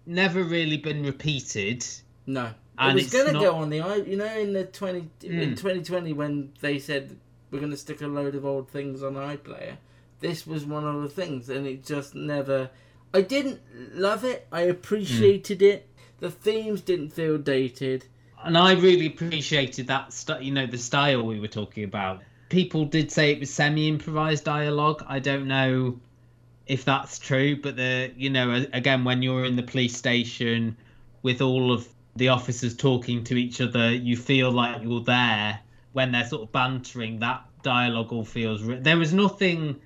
never 0.05 0.43
really 0.43 0.77
been 0.77 1.05
repeated. 1.05 1.87
No, 2.27 2.51
And 2.79 2.99
it 2.99 3.05
was 3.05 3.13
going 3.13 3.27
to 3.27 3.33
not- 3.35 3.43
go 3.43 3.55
on 3.55 3.71
the 3.71 3.81
i. 3.81 3.95
You 3.95 4.17
know, 4.17 4.37
in 4.41 4.55
the 4.55 4.65
twenty 4.65 5.09
in 5.23 5.53
Mm. 5.53 5.57
twenty 5.57 5.83
twenty 5.85 6.13
when 6.13 6.51
they 6.61 6.81
said 6.81 7.17
we're 7.53 7.61
going 7.61 7.71
to 7.71 7.77
stick 7.77 8.03
a 8.03 8.09
load 8.09 8.35
of 8.35 8.45
old 8.45 8.69
things 8.71 9.05
on 9.05 9.15
iPlayer, 9.15 9.77
this 10.23 10.47
was 10.47 10.65
one 10.65 10.85
of 10.87 11.03
the 11.03 11.09
things, 11.09 11.49
and 11.51 11.67
it 11.67 11.85
just 11.85 12.15
never. 12.15 12.71
I 13.13 13.21
didn't 13.21 13.61
love 13.95 14.25
it. 14.25 14.47
I 14.51 14.63
appreciated 14.63 15.59
Mm. 15.59 15.69
it. 15.73 15.89
The 16.21 16.31
themes 16.31 16.81
didn't 16.81 17.11
feel 17.11 17.37
dated. 17.39 18.07
and 18.45 18.59
I 18.59 18.73
really 18.73 19.07
appreciated 19.07 19.87
that. 19.87 20.13
St- 20.13 20.43
you 20.43 20.53
know, 20.53 20.67
the 20.67 20.79
style 20.79 21.23
we 21.23 21.39
were 21.39 21.47
talking 21.47 21.85
about. 21.85 22.23
People 22.49 22.85
did 22.87 23.13
say 23.13 23.31
it 23.31 23.39
was 23.39 23.51
semi-improvised 23.55 24.45
dialogue. 24.45 25.05
I 25.07 25.21
don't 25.21 25.47
know 25.47 26.01
if 26.67 26.85
that's 26.85 27.19
true, 27.21 27.55
but 27.61 27.77
the 27.77 28.11
you 28.17 28.31
know 28.31 28.65
again 28.73 29.05
when 29.05 29.23
you're 29.23 29.45
in 29.45 29.55
the 29.57 29.63
police 29.63 29.97
station 29.97 30.77
with 31.23 31.41
all 31.41 31.73
of 31.73 31.87
the 32.17 32.29
officers 32.29 32.75
talking 32.77 33.23
to 33.25 33.37
each 33.37 33.61
other, 33.61 33.93
you 33.93 34.17
feel 34.17 34.51
like 34.51 34.83
you're 34.83 35.01
there 35.03 35.61
when 35.93 36.11
they're 36.13 36.27
sort 36.27 36.43
of 36.43 36.51
bantering. 36.53 37.21
That 37.21 37.45
dialogue 37.63 38.13
all 38.13 38.25
feels. 38.25 38.63
Re- 38.65 38.81
there 38.81 38.99
was 38.99 39.13
nothing 39.13 39.81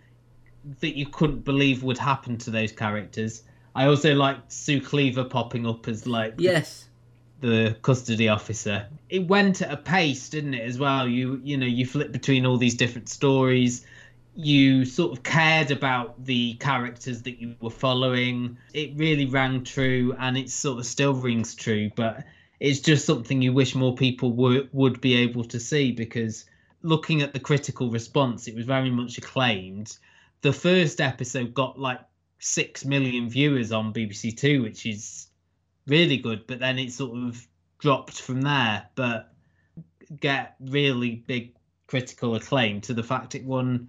that 0.80 0.96
you 0.96 1.06
couldn't 1.06 1.44
believe 1.44 1.82
would 1.82 1.98
happen 1.98 2.38
to 2.38 2.50
those 2.50 2.72
characters. 2.72 3.42
I 3.74 3.86
also 3.86 4.14
liked 4.14 4.52
Sue 4.52 4.80
Cleaver 4.80 5.24
popping 5.24 5.66
up 5.66 5.86
as 5.88 6.06
like 6.06 6.34
Yes, 6.38 6.88
the 7.40 7.76
custody 7.82 8.28
officer. 8.28 8.86
It 9.08 9.28
went 9.28 9.62
at 9.62 9.70
a 9.70 9.76
pace, 9.76 10.28
didn't 10.28 10.54
it, 10.54 10.62
as 10.62 10.78
well? 10.78 11.06
You 11.08 11.40
you 11.44 11.56
know, 11.56 11.66
you 11.66 11.86
flip 11.86 12.12
between 12.12 12.46
all 12.46 12.56
these 12.56 12.74
different 12.74 13.08
stories. 13.08 13.84
You 14.34 14.84
sort 14.84 15.12
of 15.16 15.22
cared 15.22 15.70
about 15.70 16.24
the 16.24 16.54
characters 16.54 17.22
that 17.22 17.40
you 17.40 17.54
were 17.60 17.70
following. 17.70 18.58
It 18.74 18.92
really 18.96 19.26
rang 19.26 19.64
true 19.64 20.14
and 20.18 20.36
it 20.36 20.50
sort 20.50 20.78
of 20.78 20.86
still 20.86 21.14
rings 21.14 21.54
true, 21.54 21.90
but 21.96 22.24
it's 22.60 22.80
just 22.80 23.06
something 23.06 23.42
you 23.42 23.52
wish 23.52 23.74
more 23.74 23.94
people 23.94 24.32
would 24.32 24.68
would 24.72 25.00
be 25.00 25.14
able 25.16 25.44
to 25.44 25.60
see 25.60 25.92
because 25.92 26.46
looking 26.82 27.22
at 27.22 27.32
the 27.32 27.40
critical 27.40 27.90
response, 27.90 28.48
it 28.48 28.54
was 28.54 28.64
very 28.64 28.90
much 28.90 29.18
acclaimed. 29.18 29.96
The 30.42 30.52
first 30.52 31.00
episode 31.00 31.54
got 31.54 31.78
like 31.78 32.00
6 32.38 32.84
million 32.84 33.28
viewers 33.28 33.72
on 33.72 33.92
BBC 33.92 34.36
2, 34.36 34.62
which 34.62 34.86
is 34.86 35.28
really 35.86 36.18
good, 36.18 36.46
but 36.46 36.58
then 36.58 36.78
it 36.78 36.92
sort 36.92 37.18
of 37.18 37.46
dropped 37.78 38.20
from 38.20 38.42
there. 38.42 38.86
But 38.94 39.32
get 40.20 40.56
really 40.60 41.16
big 41.26 41.54
critical 41.86 42.34
acclaim 42.34 42.80
to 42.82 42.94
the 42.94 43.02
fact 43.02 43.34
it 43.34 43.44
won 43.44 43.88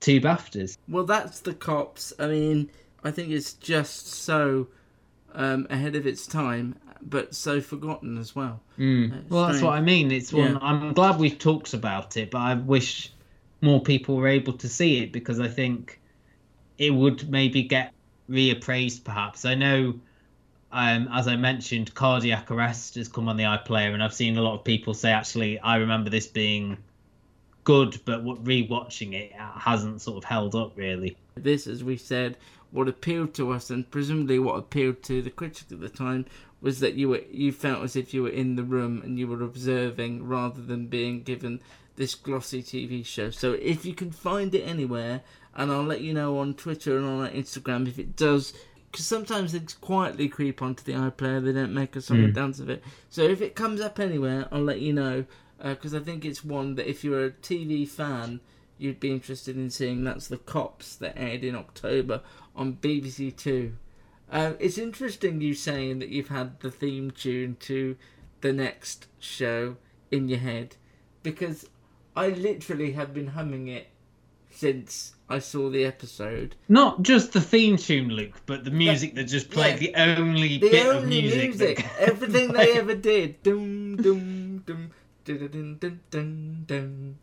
two 0.00 0.20
BAFTAs. 0.20 0.78
well, 0.88 1.04
that's 1.04 1.40
the 1.40 1.54
cops. 1.54 2.12
I 2.18 2.26
mean, 2.28 2.70
I 3.04 3.10
think 3.10 3.30
it's 3.30 3.54
just 3.54 4.08
so 4.08 4.68
um, 5.34 5.66
ahead 5.70 5.96
of 5.96 6.06
its 6.06 6.26
time, 6.26 6.76
but 7.02 7.34
so 7.34 7.60
forgotten 7.60 8.18
as 8.18 8.34
well. 8.34 8.60
Mm. 8.78 9.28
Well, 9.28 9.48
that's 9.48 9.62
what 9.62 9.74
I 9.74 9.80
mean. 9.80 10.10
It's 10.10 10.32
one. 10.32 10.52
Yeah. 10.52 10.58
I'm 10.60 10.92
glad 10.92 11.18
we've 11.18 11.38
talked 11.38 11.74
about 11.74 12.16
it, 12.16 12.30
but 12.30 12.38
I 12.38 12.54
wish 12.54 13.12
more 13.60 13.80
people 13.80 14.16
were 14.16 14.28
able 14.28 14.52
to 14.54 14.68
see 14.68 15.02
it 15.02 15.12
because 15.12 15.40
I 15.40 15.48
think 15.48 16.00
it 16.76 16.90
would 16.90 17.28
maybe 17.28 17.62
get 17.62 17.92
reappraised. 18.30 19.04
Perhaps 19.04 19.44
I 19.44 19.54
know, 19.54 19.94
um, 20.70 21.08
as 21.12 21.26
I 21.26 21.36
mentioned, 21.36 21.94
cardiac 21.94 22.50
arrest 22.50 22.94
has 22.94 23.08
come 23.08 23.28
on 23.28 23.36
the 23.36 23.44
iPlayer, 23.44 23.92
and 23.92 24.02
I've 24.02 24.14
seen 24.14 24.36
a 24.36 24.42
lot 24.42 24.54
of 24.54 24.64
people 24.64 24.94
say 24.94 25.10
actually 25.10 25.58
I 25.58 25.76
remember 25.76 26.10
this 26.10 26.26
being 26.26 26.78
good, 27.64 28.00
but 28.04 28.22
what 28.22 28.42
rewatching 28.44 29.12
it 29.12 29.32
hasn't 29.32 30.00
sort 30.00 30.18
of 30.18 30.24
held 30.24 30.54
up 30.54 30.72
really. 30.76 31.16
this, 31.34 31.66
as 31.66 31.84
we 31.84 31.96
said, 31.96 32.36
what 32.70 32.88
appealed 32.88 33.34
to 33.34 33.50
us, 33.52 33.70
and 33.70 33.90
presumably 33.90 34.38
what 34.38 34.56
appealed 34.56 35.02
to 35.02 35.20
the 35.22 35.30
critics 35.30 35.72
at 35.72 35.80
the 35.80 35.88
time, 35.88 36.26
was 36.60 36.80
that 36.80 36.94
you 36.94 37.08
were 37.08 37.22
you 37.30 37.52
felt 37.52 37.82
as 37.82 37.96
if 37.96 38.14
you 38.14 38.22
were 38.22 38.30
in 38.30 38.56
the 38.56 38.62
room 38.62 39.00
and 39.02 39.18
you 39.18 39.26
were 39.26 39.42
observing 39.42 40.26
rather 40.26 40.60
than 40.60 40.86
being 40.86 41.22
given 41.22 41.60
this 41.98 42.14
glossy 42.14 42.62
TV 42.62 43.04
show. 43.04 43.28
So 43.30 43.52
if 43.52 43.84
you 43.84 43.92
can 43.92 44.10
find 44.10 44.54
it 44.54 44.62
anywhere, 44.62 45.20
and 45.54 45.70
I'll 45.70 45.82
let 45.82 46.00
you 46.00 46.14
know 46.14 46.38
on 46.38 46.54
Twitter 46.54 46.96
and 46.96 47.06
on 47.06 47.28
Instagram 47.30 47.86
if 47.88 47.98
it 47.98 48.16
does. 48.16 48.54
Because 48.90 49.04
sometimes 49.04 49.52
they 49.52 49.60
quietly 49.82 50.28
creep 50.28 50.62
onto 50.62 50.82
the 50.82 50.92
iPlayer, 50.92 51.44
they 51.44 51.52
don't 51.52 51.74
make 51.74 51.94
a 51.94 52.00
song 52.00 52.24
and 52.24 52.32
Mm. 52.32 52.36
dance 52.36 52.58
of 52.60 52.70
it. 52.70 52.82
So 53.10 53.22
if 53.22 53.42
it 53.42 53.54
comes 53.54 53.80
up 53.82 53.98
anywhere, 54.00 54.48
I'll 54.50 54.62
let 54.64 54.80
you 54.80 54.94
know. 54.94 55.26
Because 55.62 55.92
I 55.92 55.98
think 55.98 56.24
it's 56.24 56.44
one 56.44 56.76
that 56.76 56.88
if 56.88 57.02
you're 57.02 57.24
a 57.26 57.30
TV 57.32 57.84
fan, 57.84 58.40
you'd 58.78 59.00
be 59.00 59.10
interested 59.10 59.56
in 59.56 59.68
seeing. 59.70 60.04
That's 60.04 60.28
The 60.28 60.38
Cops 60.38 60.94
that 60.96 61.18
aired 61.18 61.42
in 61.42 61.56
October 61.56 62.22
on 62.54 62.74
BBC 62.74 63.32
Two. 63.36 63.74
Um, 64.30 64.56
it's 64.60 64.78
interesting 64.78 65.40
you 65.40 65.54
saying 65.54 65.98
that 65.98 66.10
you've 66.10 66.28
had 66.28 66.60
the 66.60 66.70
theme 66.70 67.10
tune 67.10 67.56
to 67.60 67.96
the 68.40 68.52
next 68.52 69.08
show 69.18 69.76
in 70.12 70.28
your 70.28 70.38
head 70.38 70.76
because 71.24 71.68
I 72.18 72.28
literally 72.30 72.92
have 72.92 73.14
been 73.14 73.28
humming 73.28 73.68
it 73.68 73.86
since 74.50 75.14
I 75.28 75.38
saw 75.38 75.70
the 75.70 75.84
episode. 75.84 76.56
Not 76.68 77.02
just 77.02 77.32
the 77.32 77.40
theme 77.40 77.76
tune, 77.76 78.08
Luke, 78.08 78.40
but 78.46 78.64
the 78.64 78.70
music 78.70 79.14
that 79.14 79.24
just 79.24 79.50
played. 79.50 79.80
yeah. 79.80 80.14
The 80.14 80.20
only 80.20 80.58
The 80.58 80.70
bit 80.70 80.86
only 80.86 81.18
of 81.18 81.24
music. 81.24 81.42
music, 81.58 81.86
everything 81.98 82.52
they 82.52 82.72
ever 82.72 82.94
did. 82.94 83.42
Dum 83.42 83.96
dum 83.96 84.62
dum 84.66 84.90
dun 85.24 85.38
dun 85.48 85.76
dun 85.80 86.00
dun 86.10 86.64
dun. 86.66 87.18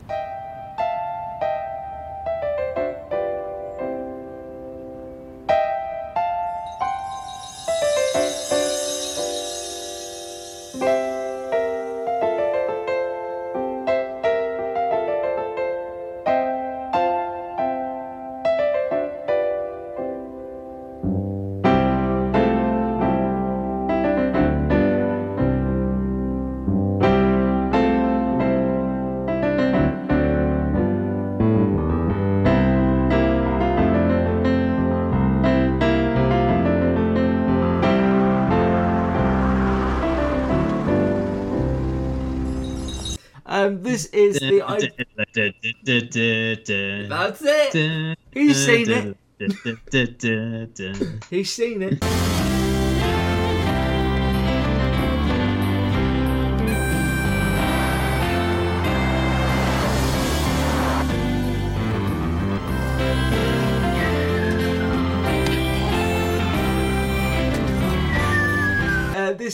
Um, 43.65 43.82
this 43.82 44.06
is 44.08 44.39
the. 44.39 44.62
I, 44.62 44.78
that's 47.10 47.41
it. 47.43 48.17
He's 48.32 48.65
seen 48.65 48.91
it. 48.91 49.17
He's 51.30 51.51
seen 51.51 51.82
it. 51.82 52.55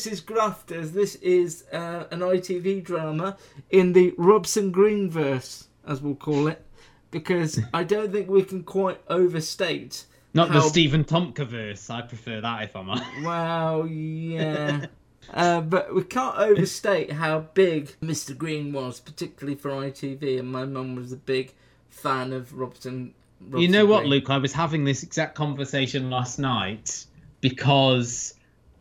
This 0.04 0.14
is 0.14 0.22
Grafters. 0.22 0.94
This 0.94 1.14
is 1.18 1.64
uh, 1.72 2.06
an 2.10 2.22
ITV 2.22 2.84
drama 2.84 3.38
in 3.70 3.94
the 3.94 4.16
Robson 4.18 4.72
Green 4.72 5.12
verse, 5.12 5.68
as 5.86 6.02
we'll 6.02 6.16
call 6.16 6.48
it, 6.48 6.66
because 7.12 7.60
I 7.74 7.84
don't 7.84 8.12
think 8.12 8.28
we 8.28 8.42
can 8.42 8.64
quite 8.64 9.00
overstate. 9.10 10.06
Not 10.34 10.52
the 10.52 10.62
Stephen 10.62 11.04
Tomka 11.04 11.46
verse. 11.46 11.88
I 11.92 12.02
prefer 12.02 12.42
that 12.42 12.64
if 12.64 12.76
I'm 12.76 12.90
honest. 12.90 13.10
Well, 13.24 13.88
yeah. 13.88 14.86
Uh, 15.36 15.62
but 15.62 15.94
we 15.94 16.04
can't 16.04 16.36
overstate 16.36 17.12
how 17.12 17.40
big 17.54 17.96
Mr. 18.02 18.36
Green 18.36 18.74
was, 18.74 19.00
particularly 19.00 19.56
for 19.56 19.70
ITV, 19.70 20.40
and 20.40 20.52
my 20.52 20.66
mum 20.66 20.96
was 20.96 21.14
a 21.14 21.16
big 21.16 21.54
fan 21.90 22.34
of 22.34 22.52
Robson. 22.58 23.14
You 23.40 23.48
Robson 23.52 23.72
know 23.72 23.86
what, 23.86 24.08
Luke? 24.08 24.32
I 24.32 24.40
was 24.40 24.52
having 24.52 24.84
this 24.84 25.04
exact 25.04 25.36
conversation 25.36 26.10
last 26.10 26.40
night 26.40 27.06
because 27.40 28.34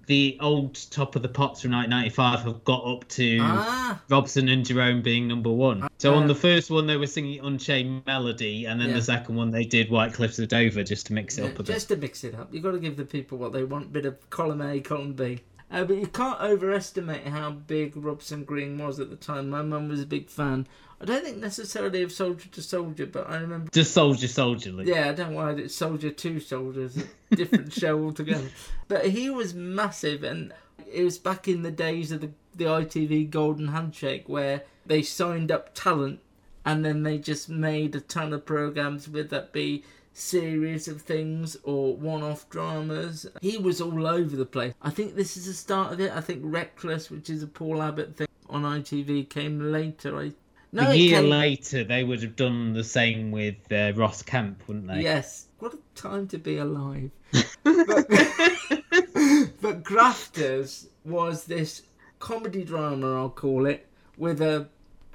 the 0.06 0.36
old 0.40 0.74
Top 0.90 1.14
of 1.16 1.22
the 1.22 1.28
Pops 1.28 1.60
from 1.62 1.72
1995 1.72 2.40
have 2.44 2.64
got 2.64 2.84
up 2.84 3.06
to 3.10 3.38
Ah. 3.40 4.00
Robson 4.08 4.48
and 4.48 4.64
Jerome 4.64 5.02
being 5.02 5.28
number 5.28 5.50
one. 5.50 5.86
So 5.98 6.14
Ah. 6.14 6.18
on 6.18 6.26
the 6.26 6.34
first 6.34 6.70
one, 6.70 6.86
they 6.86 6.96
were 6.96 7.06
singing 7.06 7.40
Unchained 7.44 8.02
Melody, 8.06 8.64
and 8.64 8.80
then 8.80 8.88
Yeah. 8.88 8.96
the 8.96 9.02
second 9.02 9.36
one, 9.36 9.50
they 9.50 9.64
did 9.64 9.90
White 9.90 10.12
Cliffs 10.14 10.38
of 10.38 10.48
Dover 10.48 10.82
just 10.82 11.06
to 11.06 11.12
mix 11.12 11.38
it 11.38 11.42
Yeah, 11.42 11.48
up 11.48 11.58
a 11.58 11.62
bit. 11.62 11.72
just 11.74 11.88
to 11.88 11.96
mix 11.96 12.24
it 12.24 12.34
up. 12.34 12.52
You've 12.52 12.62
got 12.62 12.72
to 12.72 12.78
give 12.80 12.96
the 12.96 13.04
people 13.04 13.38
what 13.38 13.52
they 13.52 13.62
want. 13.64 13.92
Bit 13.92 14.06
of 14.06 14.30
column 14.30 14.62
A, 14.62 14.80
column 14.80 15.12
B. 15.12 15.40
Uh, 15.70 15.85
but 15.85 15.96
you 15.96 16.06
can't 16.06 16.40
overestimate 16.40 17.26
how 17.26 17.50
big 17.50 17.96
Robson 17.96 18.44
Green 18.44 18.76
was 18.78 18.98
at 18.98 19.09
the 19.11 19.16
time. 19.16 19.50
My 19.50 19.62
mum 19.62 19.88
was 19.88 20.00
a 20.00 20.06
big 20.06 20.28
fan. 20.28 20.66
I 21.00 21.04
don't 21.04 21.24
think 21.24 21.38
necessarily 21.38 22.02
of 22.02 22.12
Soldier 22.12 22.48
to 22.48 22.62
Soldier, 22.62 23.06
but 23.06 23.30
I 23.30 23.37
remember. 23.37 23.70
Just 23.70 23.94
Soldier 23.94 24.28
Soldier, 24.28 24.72
Luke. 24.72 24.87
Yeah, 24.87 25.09
I 25.09 25.12
don't 25.12 25.30
know 25.30 25.37
why 25.37 25.52
it's 25.52 25.74
Soldier 25.74 26.11
to 26.11 26.40
Soldiers, 26.40 26.98
a 27.30 27.37
different 27.37 27.72
show 27.80 28.02
altogether. 28.02 28.50
But 28.88 29.06
he 29.06 29.30
was 29.30 29.54
massive, 29.54 30.24
and 30.24 30.52
it 30.92 31.04
was 31.04 31.18
back 31.18 31.46
in 31.46 31.62
the 31.62 31.70
days 31.70 32.11
of 32.12 32.20
the, 32.20 32.30
the 32.54 32.64
ITV 32.64 33.30
Golden 33.30 33.68
Handshake 33.68 34.28
where 34.28 34.64
they 34.85 35.02
signed 35.02 35.52
up 35.52 35.74
talent 35.74 36.20
and 36.64 36.85
then 36.85 37.02
they 37.02 37.18
just 37.18 37.48
made 37.48 37.94
a 37.94 38.00
ton 38.00 38.33
of 38.33 38.44
programs, 38.44 39.09
whether 39.09 39.28
that 39.28 39.52
be 39.52 39.83
series 40.12 40.88
of 40.88 41.03
things 41.03 41.57
or 41.62 41.96
one-off 41.96 42.49
dramas. 42.51 43.27
He 43.40 43.59
was 43.59 43.81
all 43.81 44.07
over 44.07 44.37
the 44.37 44.46
place. 44.46 44.75
I 44.83 44.90
think 44.90 45.14
this 45.14 45.37
is 45.37 45.46
the 45.46 45.55
start 45.55 45.92
of 45.92 46.01
it. 46.01 46.12
I 46.12 46.20
think 46.20 46.42
Reckless, 46.44 47.11
which 47.11 47.31
is 47.31 47.42
a 47.42 47.46
Paul 47.46 47.83
Abbott 47.83 48.16
thing 48.16 48.29
on 48.49 48.62
ITV, 48.62 49.29
came 49.29 49.73
later. 49.73 50.18
I 50.18 50.33
no, 50.73 50.90
a 50.90 50.94
year 50.94 51.20
came- 51.20 51.31
later, 51.31 51.85
they 51.85 52.05
would 52.05 52.23
have 52.23 52.37
done 52.37 52.75
the 52.75 52.85
same 52.85 53.31
with 53.31 53.57
uh, 53.73 53.92
Ross 53.96 54.23
Kemp, 54.23 54.66
wouldn't 54.68 54.87
they? 54.87 55.03
Yes. 55.03 55.46
What 55.59 55.75
a 55.75 55.79
time 55.94 56.29
to 56.29 56.38
be 56.38 56.59
alive. 56.59 57.11
but, 57.64 58.09
but 59.61 59.83
Grafters 59.83 60.88
was 61.05 61.44
this 61.44 61.83
comedy 62.20 62.64
drama, 62.64 63.16
I'll 63.16 63.31
call 63.31 63.66
it, 63.66 63.87
with 64.16 64.40
a 64.40 64.68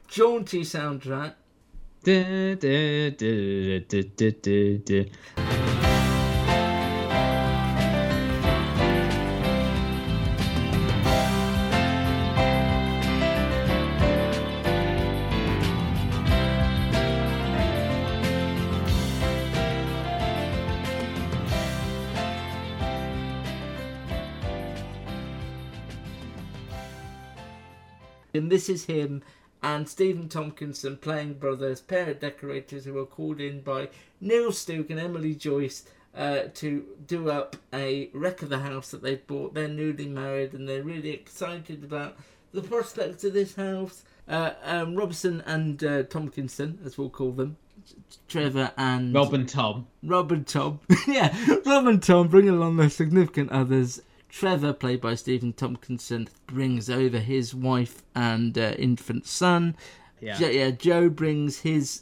jaunty 0.08 0.62
soundtrack. 0.62 1.36
And 2.06 2.62
this 28.52 28.70
is 28.70 28.86
him 28.86 29.24
and 29.66 29.90
Stephen 29.90 30.30
Tompkinson 30.30 31.02
playing 31.02 31.34
brothers, 31.34 31.82
pair 31.82 32.12
of 32.12 32.20
decorators 32.20 32.86
who 32.86 32.94
were 32.94 33.06
called 33.08 33.42
in 33.42 33.62
by 33.62 33.90
Neil 34.22 34.52
Stuke 34.52 34.92
and 34.92 35.00
Emily 35.00 35.34
Joyce 35.34 35.86
uh, 36.16 36.42
to 36.54 36.86
do 37.08 37.32
up 37.32 37.56
a 37.74 38.12
wreck 38.14 38.44
of 38.44 38.50
the 38.50 38.60
house 38.60 38.92
that 38.92 39.02
they've 39.02 39.26
bought. 39.26 39.56
They're 39.56 39.68
newly 39.68 40.06
married 40.06 40.54
and 40.54 40.70
they're 40.70 40.84
really 40.84 41.10
excited 41.10 41.84
about 41.84 42.16
the 42.54 42.62
prospects 42.62 43.24
of 43.24 43.34
this 43.34 43.56
house. 43.56 44.04
Uh, 44.28 44.52
um, 44.64 44.96
Robson 44.96 45.42
and 45.48 45.84
uh, 45.84 46.04
Tompkinson, 46.04 46.78
as 46.86 47.00
we'll 47.00 47.10
call 47.10 47.32
them, 47.32 47.58
Trevor 48.28 48.72
and 48.78 49.16
Rob 49.16 49.34
and 49.34 49.50
Tom. 49.50 49.88
Rob 50.04 50.32
and 50.32 50.46
Tom. 50.46 50.80
yeah, 51.08 51.36
Rob 51.66 51.88
and 51.88 52.04
Tom 52.04 52.28
bring 52.28 52.50
along 52.50 52.78
their 52.78 52.92
significant 52.92 53.52
others. 53.52 54.00
Trevor, 54.36 54.74
played 54.74 55.00
by 55.00 55.16
Stephen 55.16 55.54
Tompkinson, 55.54 56.28
brings 56.46 56.90
over 56.90 57.20
his 57.20 57.56
wife 57.56 58.04
and 58.14 58.58
uh, 58.58 58.74
infant 58.78 59.26
son. 59.26 59.78
Yeah. 60.20 60.38
Jo- 60.38 60.50
yeah, 60.50 60.72
Joe 60.72 61.08
brings 61.08 61.60
his 61.60 62.02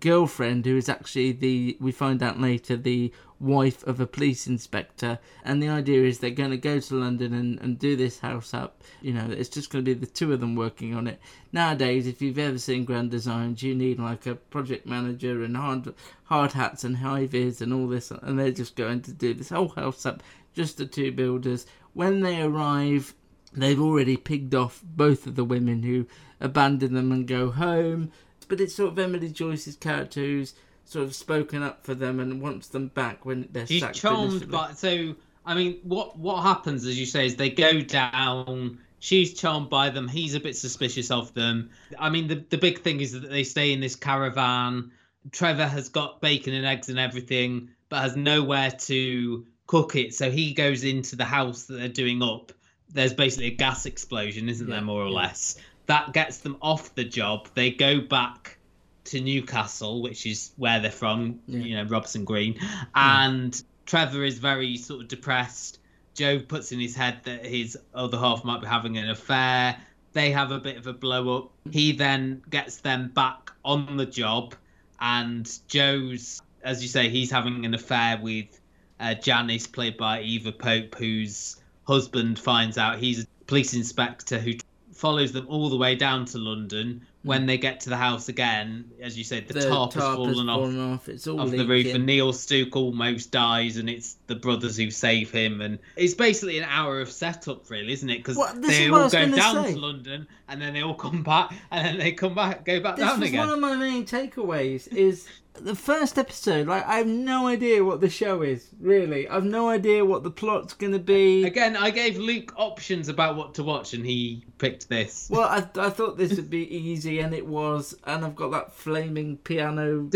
girlfriend, 0.00 0.64
who 0.64 0.78
is 0.78 0.88
actually 0.88 1.32
the, 1.32 1.76
we 1.78 1.92
find 1.92 2.22
out 2.22 2.40
later, 2.40 2.78
the 2.78 3.12
wife 3.38 3.86
of 3.86 4.00
a 4.00 4.06
police 4.06 4.46
inspector. 4.46 5.18
And 5.44 5.62
the 5.62 5.68
idea 5.68 6.04
is 6.04 6.20
they're 6.20 6.30
going 6.30 6.52
to 6.52 6.56
go 6.56 6.80
to 6.80 6.94
London 6.94 7.34
and, 7.34 7.60
and 7.60 7.78
do 7.78 7.96
this 7.96 8.20
house 8.20 8.54
up. 8.54 8.82
You 9.02 9.12
know, 9.12 9.28
it's 9.30 9.50
just 9.50 9.68
going 9.68 9.84
to 9.84 9.94
be 9.94 10.00
the 10.00 10.06
two 10.06 10.32
of 10.32 10.40
them 10.40 10.56
working 10.56 10.94
on 10.94 11.06
it. 11.06 11.20
Nowadays, 11.52 12.06
if 12.06 12.22
you've 12.22 12.38
ever 12.38 12.56
seen 12.56 12.86
Grand 12.86 13.10
Designs, 13.10 13.62
you 13.62 13.74
need 13.74 13.98
like 13.98 14.24
a 14.24 14.36
project 14.36 14.86
manager 14.86 15.44
and 15.44 15.54
hard, 15.54 15.92
hard 16.24 16.52
hats 16.52 16.82
and 16.82 16.96
high 16.96 17.26
vis 17.26 17.60
and 17.60 17.74
all 17.74 17.88
this. 17.88 18.10
And 18.10 18.38
they're 18.38 18.52
just 18.52 18.74
going 18.74 19.02
to 19.02 19.12
do 19.12 19.34
this 19.34 19.50
whole 19.50 19.68
house 19.68 20.06
up, 20.06 20.22
just 20.54 20.78
the 20.78 20.86
two 20.86 21.12
builders. 21.12 21.66
When 21.92 22.20
they 22.20 22.42
arrive, 22.42 23.14
they've 23.52 23.80
already 23.80 24.16
pigged 24.16 24.54
off 24.54 24.82
both 24.82 25.26
of 25.26 25.34
the 25.34 25.44
women 25.44 25.82
who 25.82 26.06
abandon 26.40 26.94
them 26.94 27.12
and 27.12 27.26
go 27.26 27.50
home. 27.50 28.12
But 28.48 28.60
it's 28.60 28.74
sort 28.74 28.92
of 28.92 28.98
Emily 28.98 29.30
Joyce's 29.30 29.76
character 29.76 30.20
who's 30.20 30.54
sort 30.84 31.04
of 31.06 31.14
spoken 31.14 31.62
up 31.62 31.84
for 31.84 31.94
them 31.94 32.20
and 32.20 32.40
wants 32.42 32.68
them 32.68 32.88
back 32.88 33.24
when 33.24 33.48
they're 33.52 33.66
She's 33.66 33.80
sacked. 33.80 33.96
charmed 33.96 34.50
by. 34.50 34.72
So, 34.72 35.14
I 35.46 35.54
mean, 35.54 35.78
what 35.82 36.18
what 36.18 36.42
happens, 36.42 36.84
as 36.86 36.98
you 36.98 37.06
say, 37.06 37.26
is 37.26 37.36
they 37.36 37.50
go 37.50 37.80
down. 37.80 38.78
She's 38.98 39.34
charmed 39.34 39.70
by 39.70 39.90
them. 39.90 40.08
He's 40.08 40.34
a 40.34 40.40
bit 40.40 40.56
suspicious 40.56 41.10
of 41.10 41.32
them. 41.34 41.70
I 41.98 42.10
mean, 42.10 42.28
the 42.28 42.44
the 42.48 42.58
big 42.58 42.80
thing 42.80 43.00
is 43.00 43.12
that 43.12 43.30
they 43.30 43.44
stay 43.44 43.72
in 43.72 43.80
this 43.80 43.96
caravan. 43.96 44.92
Trevor 45.32 45.66
has 45.66 45.88
got 45.88 46.20
bacon 46.20 46.52
and 46.52 46.66
eggs 46.66 46.90
and 46.90 46.98
everything, 46.98 47.70
but 47.88 48.02
has 48.02 48.14
nowhere 48.16 48.70
to 48.70 49.46
cook 49.66 49.96
it. 49.96 50.14
So 50.14 50.30
he 50.30 50.52
goes 50.52 50.84
into 50.84 51.16
the 51.16 51.24
house 51.24 51.64
that 51.64 51.74
they're 51.74 51.88
doing 51.88 52.22
up. 52.22 52.52
There's 52.92 53.12
basically 53.12 53.46
a 53.46 53.54
gas 53.54 53.86
explosion, 53.86 54.48
isn't 54.48 54.68
there, 54.68 54.80
more 54.80 55.02
or 55.02 55.10
less? 55.10 55.56
That 55.86 56.12
gets 56.12 56.38
them 56.38 56.56
off 56.62 56.94
the 56.94 57.04
job. 57.04 57.48
They 57.54 57.70
go 57.70 58.00
back 58.00 58.58
to 59.04 59.20
Newcastle, 59.20 60.02
which 60.02 60.26
is 60.26 60.52
where 60.56 60.80
they're 60.80 60.90
from, 60.90 61.40
you 61.46 61.76
know, 61.76 61.84
Robson 61.84 62.24
Green. 62.24 62.58
Hmm. 62.58 62.86
And 62.94 63.62
Trevor 63.86 64.24
is 64.24 64.38
very 64.38 64.76
sort 64.76 65.02
of 65.02 65.08
depressed. 65.08 65.80
Joe 66.14 66.38
puts 66.38 66.72
in 66.72 66.78
his 66.78 66.94
head 66.94 67.20
that 67.24 67.44
his 67.44 67.76
other 67.94 68.16
half 68.16 68.44
might 68.44 68.60
be 68.60 68.66
having 68.66 68.96
an 68.96 69.10
affair. 69.10 69.76
They 70.12 70.30
have 70.30 70.52
a 70.52 70.60
bit 70.60 70.76
of 70.76 70.86
a 70.86 70.92
blow 70.92 71.36
up. 71.36 71.50
He 71.70 71.92
then 71.92 72.42
gets 72.48 72.76
them 72.78 73.08
back 73.08 73.50
on 73.64 73.96
the 73.96 74.06
job, 74.06 74.54
and 75.00 75.50
Joe's, 75.66 76.40
as 76.62 76.82
you 76.82 76.88
say, 76.88 77.08
he's 77.08 77.32
having 77.32 77.64
an 77.64 77.74
affair 77.74 78.18
with 78.22 78.60
uh, 79.00 79.14
Janice, 79.14 79.66
played 79.66 79.96
by 79.96 80.20
Eva 80.22 80.52
Pope, 80.52 80.94
whose 80.96 81.56
husband 81.86 82.38
finds 82.38 82.78
out 82.78 82.98
he's 82.98 83.24
a 83.24 83.26
police 83.46 83.74
inspector 83.74 84.38
who 84.38 84.52
follows 84.92 85.32
them 85.32 85.46
all 85.48 85.68
the 85.68 85.76
way 85.76 85.94
down 85.94 86.24
to 86.26 86.38
London. 86.38 87.06
When 87.24 87.46
they 87.46 87.56
get 87.56 87.80
to 87.80 87.88
the 87.88 87.96
house 87.96 88.28
again, 88.28 88.90
as 89.00 89.16
you 89.16 89.24
said, 89.24 89.48
the, 89.48 89.54
The 89.54 89.60
tarp, 89.62 89.94
has 89.94 90.02
tarp 90.02 90.18
has 90.18 90.34
fallen 90.34 90.48
off, 90.50 90.60
fallen 90.60 90.92
off, 90.92 91.08
it's 91.08 91.26
all 91.26 91.40
off 91.40 91.50
the 91.50 91.66
roof, 91.66 91.86
and 91.94 92.04
Neil 92.04 92.34
Stuke 92.34 92.76
almost 92.76 93.30
dies, 93.30 93.78
and 93.78 93.88
it's 93.88 94.18
the 94.26 94.34
brothers 94.34 94.76
who 94.76 94.90
save 94.90 95.30
him, 95.30 95.62
and 95.62 95.78
it's 95.96 96.12
basically 96.12 96.58
an 96.58 96.64
hour 96.68 97.00
of 97.00 97.10
setup, 97.10 97.70
really, 97.70 97.94
isn't 97.94 98.10
it? 98.10 98.18
Because 98.18 98.36
they 98.60 98.90
all 98.90 99.08
go 99.08 99.30
down 99.30 99.64
say. 99.64 99.72
to 99.72 99.78
London, 99.80 100.28
and 100.48 100.60
then 100.60 100.74
they 100.74 100.82
all 100.82 100.92
come 100.94 101.22
back, 101.22 101.54
and 101.70 101.86
then 101.86 101.98
they 101.98 102.12
come 102.12 102.34
back, 102.34 102.62
go 102.66 102.78
back 102.80 102.96
This 102.96 103.06
down 103.06 103.20
was 103.20 103.30
again. 103.30 103.40
one 103.40 103.54
of 103.54 103.58
my 103.58 103.74
main 103.76 104.04
takeaways. 104.04 104.92
Is 104.92 105.26
the 105.54 105.74
first 105.74 106.18
episode? 106.18 106.66
Like, 106.66 106.86
I 106.86 106.96
have 106.96 107.06
no 107.06 107.46
idea 107.46 107.84
what 107.84 108.00
the 108.00 108.10
show 108.10 108.42
is. 108.42 108.68
Really, 108.80 109.28
I've 109.28 109.44
no 109.44 109.68
idea 109.68 110.04
what 110.04 110.22
the 110.22 110.30
plot's 110.30 110.74
gonna 110.74 110.98
be. 110.98 111.44
Again, 111.44 111.76
I 111.76 111.90
gave 111.90 112.18
Luke 112.18 112.52
options 112.56 113.08
about 113.08 113.36
what 113.36 113.54
to 113.54 113.62
watch, 113.62 113.94
and 113.94 114.04
he 114.04 114.44
picked 114.58 114.88
this. 114.88 115.28
Well, 115.30 115.48
I, 115.48 115.66
I 115.80 115.90
thought 115.90 116.18
this 116.18 116.34
would 116.36 116.50
be 116.50 116.66
easy, 116.74 117.20
and 117.20 117.34
it 117.34 117.46
was. 117.46 117.96
And 118.04 118.24
I've 118.24 118.36
got 118.36 118.50
that 118.50 118.72
flaming 118.72 119.36
piano. 119.38 120.08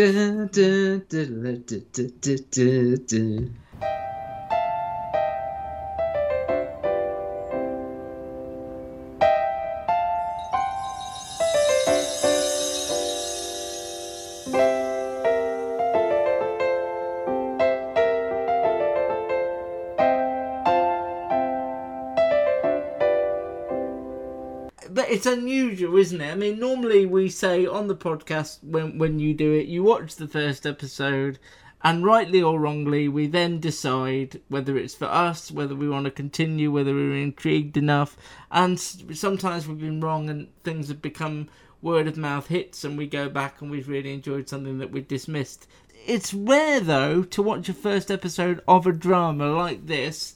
But 24.98 25.11
it's 25.11 25.26
unusual, 25.26 25.96
isn't 25.96 26.20
it? 26.20 26.32
I 26.32 26.34
mean, 26.34 26.58
normally 26.58 27.06
we 27.06 27.28
say 27.28 27.64
on 27.64 27.87
the 27.87 27.94
podcast 27.94 28.64
when 28.64 28.98
when 28.98 29.20
you 29.20 29.32
do 29.32 29.52
it, 29.52 29.68
you 29.68 29.84
watch 29.84 30.16
the 30.16 30.26
first 30.26 30.66
episode, 30.66 31.38
and 31.84 32.04
rightly 32.04 32.42
or 32.42 32.58
wrongly, 32.58 33.06
we 33.06 33.28
then 33.28 33.61
decide 33.61 34.40
whether 34.48 34.76
it's 34.76 34.96
for 34.96 35.04
us, 35.04 35.52
whether 35.52 35.76
we 35.76 35.88
want 35.88 36.06
to 36.06 36.11
continue, 36.11 36.72
whether 36.72 36.92
we're 36.92 37.14
intrigued 37.14 37.76
enough. 37.76 38.16
And 38.50 38.80
sometimes 38.80 39.68
we've 39.68 39.78
been 39.78 40.00
wrong, 40.00 40.28
and 40.28 40.48
things 40.64 40.88
have 40.88 41.00
become 41.00 41.48
word 41.80 42.08
of 42.08 42.16
mouth 42.16 42.48
hits, 42.48 42.82
and 42.82 42.98
we 42.98 43.06
go 43.06 43.28
back 43.28 43.62
and 43.62 43.70
we've 43.70 43.88
really 43.88 44.12
enjoyed 44.12 44.48
something 44.48 44.78
that 44.78 44.90
we 44.90 45.02
dismissed. 45.02 45.68
It's 46.08 46.34
rare 46.34 46.80
though 46.80 47.22
to 47.22 47.40
watch 47.40 47.68
a 47.68 47.72
first 47.72 48.11
episode 48.11 48.64
of 48.66 48.84
a 48.84 48.92
drama 48.92 49.52
like 49.52 49.87
this 49.87 50.34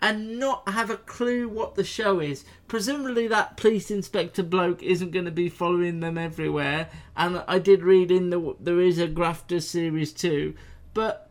and 0.00 0.38
not 0.38 0.68
have 0.68 0.90
a 0.90 0.96
clue 0.96 1.48
what 1.48 1.74
the 1.74 1.84
show 1.84 2.20
is. 2.20 2.44
Presumably, 2.68 3.26
that 3.28 3.56
police 3.56 3.90
inspector 3.90 4.42
bloke 4.42 4.82
isn't 4.82 5.10
going 5.10 5.24
to 5.24 5.30
be 5.30 5.48
following 5.48 6.00
them 6.00 6.16
everywhere. 6.16 6.88
And 7.16 7.42
I 7.48 7.58
did 7.58 7.82
read 7.82 8.10
in 8.10 8.30
the 8.30 8.54
there 8.60 8.80
is 8.80 8.98
a 8.98 9.08
Grafters 9.08 9.68
series 9.68 10.12
too, 10.12 10.54
but 10.94 11.30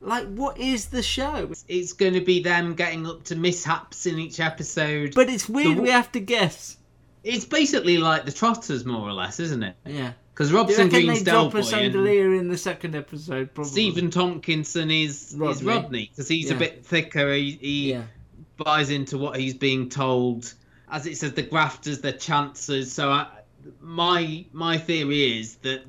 like, 0.00 0.26
what 0.26 0.58
is 0.58 0.86
the 0.86 1.02
show? 1.02 1.50
It's 1.68 1.92
going 1.92 2.14
to 2.14 2.20
be 2.20 2.42
them 2.42 2.74
getting 2.74 3.06
up 3.06 3.24
to 3.24 3.36
mishaps 3.36 4.04
in 4.06 4.18
each 4.18 4.40
episode. 4.40 5.14
But 5.14 5.30
it's 5.30 5.48
weird. 5.48 5.78
The- 5.78 5.82
we 5.82 5.90
have 5.90 6.12
to 6.12 6.20
guess. 6.20 6.76
It's 7.24 7.44
basically 7.44 7.98
like 7.98 8.24
the 8.24 8.32
Trotters, 8.32 8.84
more 8.84 9.08
or 9.08 9.12
less, 9.12 9.38
isn't 9.38 9.62
it? 9.62 9.76
Yeah. 9.86 10.12
Because 10.34 10.48
Do 10.48 10.54
you 10.54 10.60
Robson 10.60 10.88
Green's 10.88 11.22
Delboy 11.22 11.54
and 11.54 11.66
chandelier 11.66 12.34
in 12.34 12.48
the 12.48 12.56
second 12.56 12.94
episode? 12.94 13.54
Probably. 13.54 13.70
Stephen 13.70 14.10
Tompkinson 14.10 14.90
is 14.90 15.32
is 15.32 15.36
Rodney. 15.36 15.66
Rodney 15.66 16.10
because 16.10 16.28
he's 16.28 16.50
a 16.50 16.54
bit 16.54 16.86
thicker. 16.86 17.32
He, 17.32 17.52
he 17.60 18.00
buys 18.56 18.90
into 18.90 19.18
what 19.18 19.38
he's 19.38 19.54
being 19.54 19.88
told. 19.88 20.52
As 20.90 21.06
it 21.06 21.16
says, 21.18 21.32
the 21.34 21.42
grafters, 21.42 22.00
the 22.00 22.12
chancers. 22.12 22.92
So 22.92 23.10
I, 23.10 23.26
my 23.80 24.44
my 24.52 24.78
theory 24.78 25.38
is 25.38 25.56
that 25.56 25.82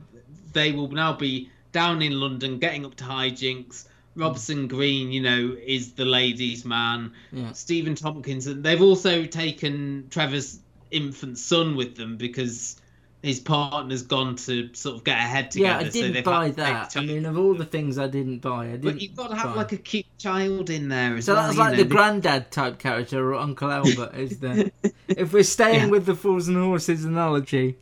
they 0.52 0.72
will 0.72 0.90
now 0.90 1.14
be 1.14 1.50
down 1.72 2.02
in 2.02 2.20
London, 2.20 2.60
getting 2.60 2.86
up 2.86 2.96
to 2.96 3.04
hijinks. 3.04 3.88
Robson 4.16 4.68
mm. 4.68 4.70
Green, 4.70 5.12
you 5.12 5.22
know, 5.22 5.58
is 5.66 5.94
the 5.94 6.06
ladies' 6.06 6.66
man. 6.66 7.14
Yeah. 7.32 7.54
Stephen 7.54 7.96
Tompkinson. 7.96 8.62
They've 8.62 8.82
also 8.82 9.26
taken 9.26 10.08
Trevor's 10.10 10.60
infant 10.92 11.40
son 11.40 11.76
with 11.76 11.96
them 11.96 12.18
because 12.18 12.80
his 13.24 13.40
partner's 13.40 14.02
gone 14.04 14.36
to 14.36 14.70
sort 14.74 14.98
of 14.98 15.04
get 15.06 15.18
ahead 15.18 15.50
together. 15.50 15.82
Yeah, 15.82 15.88
I 15.88 15.90
so 15.90 15.92
didn't 15.92 16.14
they've 16.14 16.24
buy 16.26 16.46
had 16.48 16.56
to 16.58 16.62
take 16.62 16.74
that. 16.74 16.98
I 16.98 17.02
mean, 17.06 17.26
of 17.26 17.38
all 17.38 17.54
the 17.56 17.66
things 17.66 17.98
I 17.98 18.08
didn't 18.08 18.40
buy, 18.40 18.66
I 18.66 18.72
didn't. 18.72 18.84
but 18.84 19.02
you've 19.02 19.16
got 19.16 19.30
to 19.30 19.36
have 19.36 19.52
buy. 19.52 19.56
like 19.56 19.72
a 19.72 19.78
cute 19.78 20.06
child 20.18 20.70
in 20.70 20.90
there 20.90 21.16
as 21.16 21.26
So 21.26 21.34
well. 21.34 21.44
that's 21.46 21.58
like 21.58 21.72
know, 21.72 21.78
the 21.78 21.86
granddad 21.90 22.52
type 22.52 22.80
character 22.80 23.26
or 23.34 23.36
Uncle 23.36 23.72
Albert, 23.72 24.14
is 24.16 24.40
there? 24.40 24.70
if 25.08 25.32
we're 25.34 25.44
staying 25.44 25.86
Yeah. 25.86 25.90
with 25.90 26.06
the 26.06 26.16
fools 26.16 26.48
and 26.50 26.58
horses 26.58 27.06
analogy, 27.06 27.78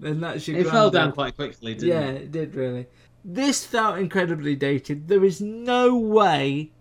then 0.00 0.20
that's 0.20 0.48
your 0.48 0.58
It 0.58 0.66
fell 0.66 0.90
down 0.90 1.12
quite 1.12 1.36
quickly, 1.36 1.74
didn't 1.74 1.88
yeah, 1.88 2.00
it? 2.00 2.12
Yeah, 2.14 2.18
it 2.18 2.32
did 2.32 2.54
really. 2.56 2.86
This 3.24 3.64
felt 3.64 3.98
incredibly 3.98 4.56
dated. 4.56 5.06
There 5.06 5.24
is 5.24 5.40
no 5.40 5.96
way 5.96 6.72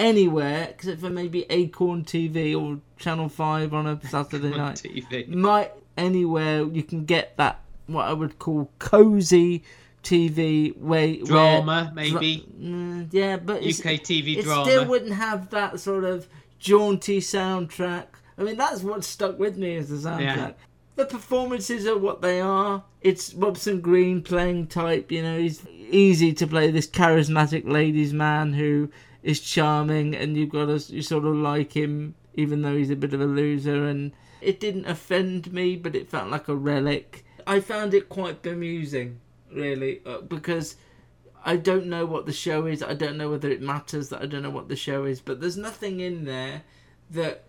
anywhere, 0.00 0.66
except 0.70 1.00
for 1.00 1.10
maybe 1.10 1.46
Acorn 1.48 2.04
TV 2.04 2.60
or 2.60 2.80
Channel 2.98 3.28
5 3.28 3.72
on 3.72 3.86
a 3.86 4.00
Saturday 4.08 4.50
night, 4.50 4.82
TV. 4.84 5.28
might 5.28 5.72
anywhere 5.96 6.62
you 6.64 6.82
can 6.82 7.04
get 7.04 7.36
that, 7.36 7.60
what 7.86 8.06
I 8.06 8.12
would 8.12 8.38
call 8.38 8.70
cozy 8.78 9.62
TV 10.02 10.76
where 10.76 11.16
Drama, 11.16 11.90
where, 11.92 11.94
maybe. 11.94 12.46
Mm, 12.60 13.08
yeah, 13.12 13.36
but 13.36 13.58
UK 13.58 14.00
TV 14.02 14.38
it 14.38 14.44
drama. 14.44 14.64
still 14.64 14.86
wouldn't 14.86 15.14
have 15.14 15.50
that 15.50 15.80
sort 15.80 16.04
of 16.04 16.28
jaunty 16.58 17.20
soundtrack. 17.20 18.06
I 18.38 18.42
mean, 18.42 18.56
that's 18.56 18.82
what 18.82 19.04
stuck 19.04 19.38
with 19.38 19.56
me 19.56 19.76
as 19.76 19.88
the 19.88 19.96
soundtrack. 19.96 20.20
Yeah. 20.20 20.52
The 20.94 21.06
performances 21.06 21.86
are 21.86 21.98
what 21.98 22.22
they 22.22 22.40
are. 22.40 22.84
It's 23.02 23.34
Robson 23.34 23.80
Green 23.80 24.22
playing 24.22 24.68
type, 24.68 25.12
you 25.12 25.22
know, 25.22 25.38
he's 25.38 25.66
easy 25.68 26.32
to 26.34 26.46
play 26.46 26.70
this 26.70 26.86
charismatic 26.86 27.68
ladies' 27.68 28.12
man 28.12 28.52
who 28.52 28.90
is 29.22 29.40
charming 29.40 30.14
and 30.14 30.36
you've 30.36 30.50
got 30.50 30.66
to, 30.66 30.94
you 30.94 31.02
sort 31.02 31.24
of 31.24 31.34
like 31.34 31.72
him 31.72 32.14
even 32.34 32.62
though 32.62 32.76
he's 32.76 32.90
a 32.90 32.96
bit 32.96 33.12
of 33.12 33.20
a 33.20 33.26
loser 33.26 33.86
and 33.86 34.12
it 34.40 34.60
didn't 34.60 34.86
offend 34.86 35.52
me 35.52 35.76
but 35.76 35.94
it 35.94 36.08
felt 36.08 36.30
like 36.30 36.48
a 36.48 36.54
relic. 36.54 37.24
I 37.46 37.60
found 37.60 37.94
it 37.94 38.08
quite 38.08 38.42
bemusing, 38.42 39.20
really, 39.52 40.00
uh, 40.04 40.20
because 40.22 40.76
I 41.44 41.56
don't 41.56 41.86
know 41.86 42.04
what 42.04 42.26
the 42.26 42.32
show 42.32 42.66
is. 42.66 42.82
I 42.82 42.94
don't 42.94 43.16
know 43.16 43.30
whether 43.30 43.48
it 43.48 43.62
matters 43.62 44.08
that 44.08 44.20
I 44.20 44.26
don't 44.26 44.42
know 44.42 44.50
what 44.50 44.68
the 44.68 44.76
show 44.76 45.04
is, 45.04 45.20
but 45.20 45.40
there's 45.40 45.56
nothing 45.56 46.00
in 46.00 46.24
there 46.24 46.62
that 47.10 47.44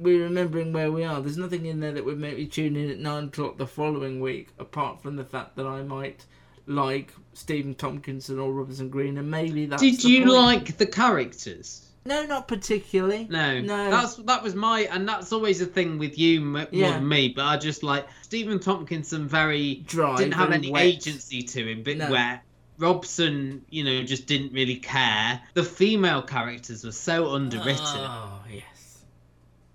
we're 0.00 0.24
remembering 0.24 0.72
where 0.72 0.90
we 0.90 1.04
are. 1.04 1.20
There's 1.20 1.36
nothing 1.36 1.66
in 1.66 1.78
there 1.78 1.92
that 1.92 2.04
would 2.04 2.18
make 2.18 2.36
me 2.36 2.46
tune 2.46 2.74
in 2.74 2.90
at 2.90 2.98
nine 2.98 3.24
o'clock 3.24 3.56
the 3.56 3.66
following 3.66 4.20
week, 4.20 4.48
apart 4.58 5.00
from 5.00 5.14
the 5.14 5.24
fact 5.24 5.54
that 5.56 5.66
I 5.66 5.82
might 5.82 6.24
like 6.66 7.12
Stephen 7.34 7.74
Tompkinson 7.74 8.40
or 8.40 8.52
Robinson 8.52 8.88
Green, 8.88 9.18
and 9.18 9.30
maybe 9.30 9.66
that's. 9.66 9.82
Did 9.82 10.02
you 10.02 10.24
point. 10.24 10.32
like 10.32 10.76
the 10.78 10.86
characters? 10.86 11.89
No, 12.04 12.24
not 12.24 12.48
particularly. 12.48 13.26
No, 13.30 13.60
No. 13.60 13.90
That's 13.90 14.14
that 14.16 14.42
was 14.42 14.54
my, 14.54 14.80
and 14.90 15.06
that's 15.06 15.32
always 15.32 15.60
a 15.60 15.66
thing 15.66 15.98
with 15.98 16.18
you 16.18 16.40
more 16.40 16.66
Yeah. 16.72 16.92
than 16.92 17.06
me. 17.08 17.28
But 17.28 17.44
I 17.44 17.56
just 17.58 17.82
like 17.82 18.06
Stephen 18.22 18.58
Tompkinson. 18.58 19.26
Very 19.26 19.82
Dry, 19.86 20.16
didn't 20.16 20.34
have 20.34 20.50
any 20.52 20.70
wet. 20.70 20.82
agency 20.82 21.42
to 21.42 21.66
him, 21.70 21.82
but 21.82 21.98
No. 21.98 22.10
where 22.10 22.42
Robson, 22.78 23.62
you 23.68 23.84
know, 23.84 24.02
just 24.02 24.26
didn't 24.26 24.52
really 24.54 24.76
care. 24.76 25.42
The 25.52 25.62
female 25.62 26.22
characters 26.22 26.84
were 26.84 26.92
so 26.92 27.32
underwritten. 27.34 27.76
Oh 27.84 28.40
yes. 28.50 28.64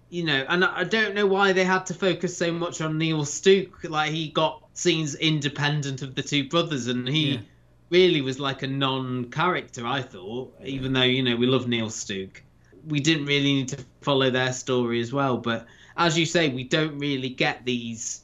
you 0.09 0.23
know, 0.23 0.45
and 0.47 0.63
I 0.65 0.83
don't 0.83 1.13
know 1.13 1.25
why 1.27 1.51
they 1.51 1.63
had 1.65 1.85
to 1.87 1.93
focus 1.93 2.35
so 2.37 2.51
much 2.51 2.79
on 2.81 2.97
Neil 2.97 3.23
Stuke. 3.25 3.83
Like 3.83 4.11
he 4.11 4.29
got 4.29 4.63
scenes 4.73 5.13
independent 5.15 6.01
of 6.01 6.15
the 6.15 6.23
two 6.23 6.47
brothers, 6.49 6.87
and 6.87 7.07
he 7.07 7.33
Yeah. 7.33 7.39
Really 7.89 8.21
was 8.21 8.39
like 8.39 8.63
a 8.63 8.67
non-character. 8.67 9.85
I 9.85 10.01
thought, 10.01 10.55
even 10.63 10.93
though 10.93 11.03
you 11.03 11.23
know 11.23 11.35
we 11.35 11.47
love 11.47 11.67
Neil 11.67 11.89
Stuke, 11.89 12.43
we 12.87 12.99
didn't 12.99 13.25
really 13.25 13.53
need 13.53 13.69
to 13.69 13.83
follow 14.01 14.29
their 14.29 14.53
story 14.53 15.01
as 15.01 15.11
well. 15.13 15.37
But 15.37 15.65
as 15.97 16.17
you 16.17 16.25
say, 16.25 16.49
we 16.49 16.63
don't 16.63 16.97
really 16.99 17.29
get 17.29 17.65
these, 17.65 18.21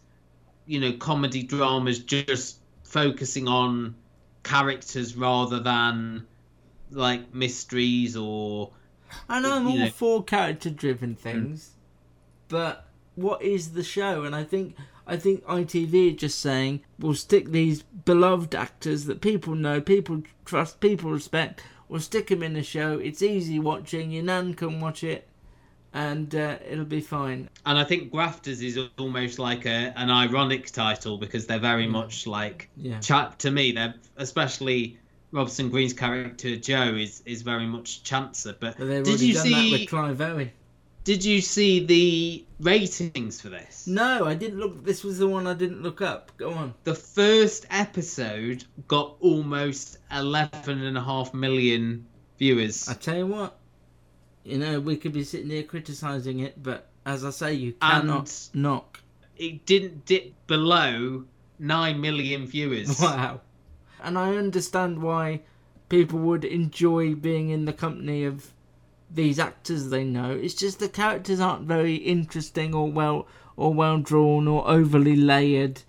you 0.65 0.79
know, 0.79 0.93
comedy 0.93 1.43
dramas 1.43 1.99
just 1.99 2.59
focusing 2.83 3.47
on 3.47 3.95
characters 4.43 5.15
rather 5.15 5.59
than 5.59 6.25
like 6.89 7.33
mysteries 7.33 8.17
or 8.17 8.71
And 9.29 9.45
I'm 9.45 9.63
you 9.65 9.69
all 9.71 9.77
know- 9.77 9.89
for 9.89 10.23
character-driven 10.23 11.15
things, 11.15 11.71
but 12.49 12.87
what 13.15 13.41
is 13.41 13.71
the 13.73 13.83
show? 13.83 14.23
And 14.23 14.35
I 14.35 14.43
think 14.43 14.75
I 15.11 15.17
think 15.17 15.43
ITV 15.45 16.13
are 16.13 16.17
just 16.17 16.39
saying 16.39 16.81
we'll 16.97 17.15
stick 17.15 17.51
these 17.51 17.83
beloved 17.83 18.55
actors 18.55 19.03
that 19.05 19.19
people 19.19 19.55
know, 19.55 19.81
people 19.81 20.23
trust, 20.45 20.79
people 20.79 21.11
respect. 21.11 21.61
We'll 21.89 21.99
stick 21.99 22.27
them 22.27 22.41
in 22.41 22.55
a 22.55 22.63
show. 22.63 22.97
It's 22.97 23.21
easy 23.21 23.59
watching. 23.59 24.11
Your 24.11 24.23
nan 24.23 24.53
can 24.53 24.79
watch 24.79 25.03
it, 25.03 25.27
and 25.93 26.33
uh, 26.33 26.55
it'll 26.65 26.85
be 26.85 27.01
fine. 27.01 27.49
And 27.65 27.77
I 27.77 27.83
think 27.83 28.09
Grafters 28.09 28.61
is 28.61 28.79
almost 28.97 29.37
like 29.37 29.65
a, 29.65 29.91
an 29.97 30.09
ironic 30.09 30.71
title 30.71 31.17
because 31.17 31.45
they're 31.45 31.59
very 31.59 31.87
much 31.87 32.25
like 32.25 32.69
Yeah. 32.77 32.99
chat 33.01 33.37
to 33.39 33.51
me. 33.51 33.73
They're 33.73 33.95
especially 34.15 34.97
Robson 35.33 35.69
Green's 35.69 35.91
character 35.91 36.55
Joe 36.55 36.95
is 36.95 37.21
is 37.25 37.41
very 37.41 37.65
much 37.67 38.03
Chancer. 38.03 38.55
But, 38.57 38.77
But 38.77 38.87
they've 38.87 39.03
did 39.03 39.09
already 39.09 39.25
you 39.27 39.33
done 39.33 39.43
see? 39.43 39.71
that 39.71 39.79
with 39.81 39.89
Clive 39.89 40.21
Owen. 40.21 40.51
Did 41.03 41.25
you 41.25 41.41
see 41.41 41.83
the 41.85 42.45
ratings 42.59 43.41
for 43.41 43.49
this? 43.49 43.87
No, 43.87 44.25
I 44.25 44.35
didn't 44.35 44.59
look. 44.59 44.85
This 44.85 45.03
was 45.03 45.17
the 45.17 45.27
one 45.27 45.47
I 45.47 45.53
didn't 45.55 45.81
look 45.81 46.01
up. 46.01 46.31
Go 46.37 46.51
on. 46.53 46.75
The 46.83 46.93
first 46.93 47.65
episode 47.71 48.65
got 48.87 49.15
almost 49.19 49.97
11 50.11 50.83
and 50.83 50.97
a 50.97 51.01
half 51.03 51.33
million 51.33 52.05
viewers. 52.37 52.87
I 52.87 52.93
tell 52.93 53.17
you 53.17 53.25
what, 53.27 53.57
you 54.43 54.59
know, 54.59 54.79
we 54.79 54.95
could 54.95 55.13
be 55.13 55.23
sitting 55.23 55.49
here 55.49 55.63
criticizing 55.63 56.39
it, 56.39 56.61
but 56.61 56.87
as 57.05 57.25
I 57.25 57.31
say, 57.31 57.53
you 57.53 57.73
And- 57.81 58.03
cannot 58.03 58.49
knock. 58.53 59.01
It 59.37 59.65
didn't 59.65 60.05
dip 60.05 60.33
below 60.45 61.25
9 61.57 61.99
million 61.99 62.45
viewers. 62.45 62.99
Wow. 63.01 63.41
And 64.03 64.17
I 64.17 64.35
understand 64.35 65.01
why 65.01 65.41
people 65.89 66.19
would 66.19 66.43
enjoy 66.45 67.13
being 67.15 67.49
in 67.49 67.65
the 67.65 67.73
company 67.73 68.23
of 68.23 68.51
these 69.13 69.39
actors 69.39 69.89
they 69.89 70.03
know. 70.03 70.31
It's 70.31 70.53
just 70.53 70.79
the 70.79 70.89
characters 70.89 71.39
aren't 71.39 71.67
very 71.67 71.95
interesting 71.95 72.73
or 72.73 72.91
well 72.91 73.27
or 73.57 73.73
well 73.73 73.97
drawn 73.97 74.47
or 74.47 74.67
overly 74.67 75.15
layered. 75.15 75.83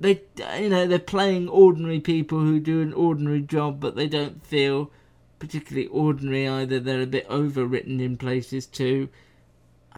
They 0.00 0.22
you 0.58 0.68
know, 0.68 0.86
they're 0.86 0.98
playing 0.98 1.48
ordinary 1.48 2.00
people 2.00 2.40
who 2.40 2.60
do 2.60 2.80
an 2.80 2.92
ordinary 2.92 3.42
job 3.42 3.80
but 3.80 3.96
they 3.96 4.08
don't 4.08 4.44
feel 4.44 4.90
particularly 5.38 5.88
ordinary 5.88 6.48
either. 6.48 6.80
They're 6.80 7.02
a 7.02 7.06
bit 7.06 7.28
overwritten 7.28 8.00
in 8.00 8.16
places 8.16 8.66
too. 8.66 9.08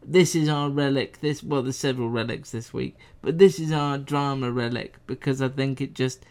This 0.03 0.35
is 0.35 0.49
our 0.49 0.69
relic. 0.69 1.21
This 1.21 1.43
well, 1.43 1.61
there's 1.61 1.77
several 1.77 2.09
relics 2.09 2.51
this 2.51 2.73
week, 2.73 2.97
but 3.21 3.37
this 3.37 3.59
is 3.59 3.71
our 3.71 3.97
drama 3.97 4.51
relic 4.51 4.97
because 5.05 5.41
I 5.41 5.49
think 5.49 5.79
it 5.79 5.93
just 5.93 6.25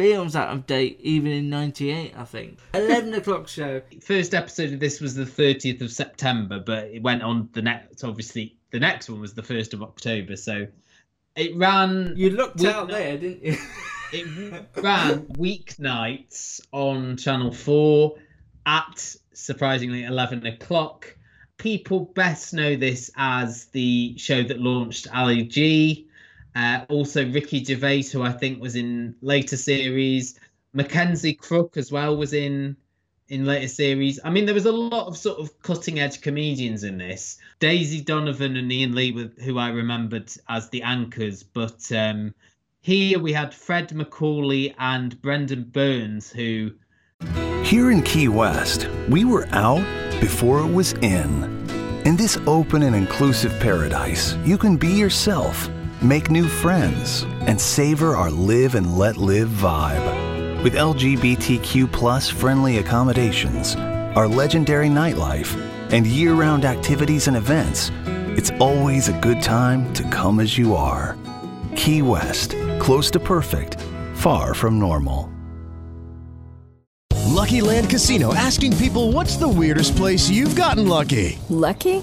feels 0.00 0.34
out 0.34 0.48
of 0.48 0.66
date 0.66 0.98
even 1.02 1.30
in 1.30 1.50
'98. 1.50 2.14
I 2.16 2.24
think 2.24 2.58
eleven 2.72 3.12
o'clock 3.12 3.48
show. 3.48 3.82
First 4.00 4.32
episode 4.32 4.72
of 4.72 4.80
this 4.80 4.98
was 4.98 5.14
the 5.14 5.24
30th 5.24 5.82
of 5.82 5.92
September, 5.92 6.58
but 6.58 6.84
it 6.84 7.02
went 7.02 7.22
on 7.22 7.50
the 7.52 7.60
next. 7.60 8.02
Obviously, 8.02 8.56
the 8.70 8.80
next 8.80 9.10
one 9.10 9.20
was 9.20 9.34
the 9.34 9.42
1st 9.42 9.74
of 9.74 9.82
October. 9.82 10.36
So 10.36 10.68
it 11.36 11.54
ran. 11.54 12.14
You 12.16 12.30
looked 12.30 12.64
out 12.64 12.88
there, 12.88 13.18
didn't 13.18 13.44
you? 13.44 13.56
It 14.12 14.26
ran 14.74 15.26
weeknights 15.38 16.60
on 16.72 17.16
Channel 17.16 17.52
4 17.52 18.16
at 18.66 19.14
surprisingly 19.34 20.02
11 20.02 20.46
o'clock. 20.46 21.16
People 21.58 22.06
best 22.06 22.52
know 22.52 22.74
this 22.74 23.12
as 23.16 23.66
the 23.66 24.18
show 24.18 24.42
that 24.42 24.58
launched 24.58 25.06
Ali 25.14 25.44
G. 25.44 26.09
Uh, 26.54 26.84
also, 26.88 27.30
Ricky 27.30 27.62
Gervais, 27.62 28.02
who 28.02 28.22
I 28.22 28.32
think 28.32 28.60
was 28.60 28.76
in 28.76 29.14
later 29.22 29.56
series. 29.56 30.38
Mackenzie 30.72 31.34
Crook 31.34 31.76
as 31.76 31.90
well 31.90 32.16
was 32.16 32.32
in 32.32 32.76
in 33.30 33.46
later 33.46 33.68
series. 33.68 34.18
I 34.24 34.30
mean, 34.30 34.44
there 34.44 34.54
was 34.54 34.66
a 34.66 34.72
lot 34.72 35.06
of 35.06 35.16
sort 35.16 35.38
of 35.38 35.62
cutting 35.62 36.00
edge 36.00 36.20
comedians 36.20 36.82
in 36.82 36.98
this. 36.98 37.38
Daisy 37.60 38.00
Donovan 38.00 38.56
and 38.56 38.70
Iain 38.70 38.92
Lee, 38.92 39.12
were, 39.12 39.30
who 39.44 39.56
I 39.56 39.68
remembered 39.68 40.32
as 40.48 40.68
the 40.70 40.82
anchors, 40.82 41.44
but 41.44 41.90
um, 41.92 42.34
here 42.80 43.18
we 43.20 43.32
had 43.32 43.54
Fred 43.54 43.94
Macaulay 43.94 44.74
and 44.78 45.20
Brendan 45.22 45.64
Burns, 45.64 46.30
who 46.30 46.72
Here 47.62 47.92
in 47.92 48.02
Key 48.02 48.28
West, 48.28 48.88
we 49.08 49.24
were 49.24 49.46
out 49.52 49.84
before 50.20 50.58
it 50.60 50.72
was 50.72 50.94
in. 50.94 51.44
In 52.04 52.16
this 52.16 52.36
open 52.46 52.82
and 52.82 52.96
inclusive 52.96 53.52
paradise, 53.60 54.34
you 54.44 54.58
can 54.58 54.76
be 54.76 54.88
yourself, 54.88 55.68
make 56.02 56.30
new 56.30 56.48
friends, 56.48 57.24
and 57.42 57.60
savor 57.60 58.16
our 58.16 58.30
live 58.30 58.74
and 58.74 58.96
let 58.96 59.16
live 59.16 59.48
vibe. 59.48 60.62
With 60.62 60.74
LGBTQ 60.74 61.90
plus 61.92 62.28
friendly 62.28 62.78
accommodations, 62.78 63.76
our 64.16 64.28
legendary 64.28 64.88
nightlife, 64.88 65.58
and 65.92 66.06
year 66.06 66.34
round 66.34 66.64
activities 66.64 67.28
and 67.28 67.36
events, 67.36 67.90
it's 68.36 68.50
always 68.52 69.08
a 69.08 69.20
good 69.20 69.42
time 69.42 69.92
to 69.94 70.08
come 70.10 70.40
as 70.40 70.56
you 70.56 70.74
are. 70.74 71.18
Key 71.76 72.02
West, 72.02 72.54
close 72.78 73.10
to 73.10 73.20
perfect, 73.20 73.80
far 74.14 74.54
from 74.54 74.78
normal. 74.78 75.30
Lucky 77.26 77.60
Land 77.60 77.88
Casino 77.88 78.34
asking 78.34 78.76
people 78.76 79.12
what's 79.12 79.36
the 79.36 79.48
weirdest 79.48 79.96
place 79.96 80.28
you've 80.28 80.56
gotten 80.56 80.86
lucky? 80.86 81.38
Lucky? 81.48 82.02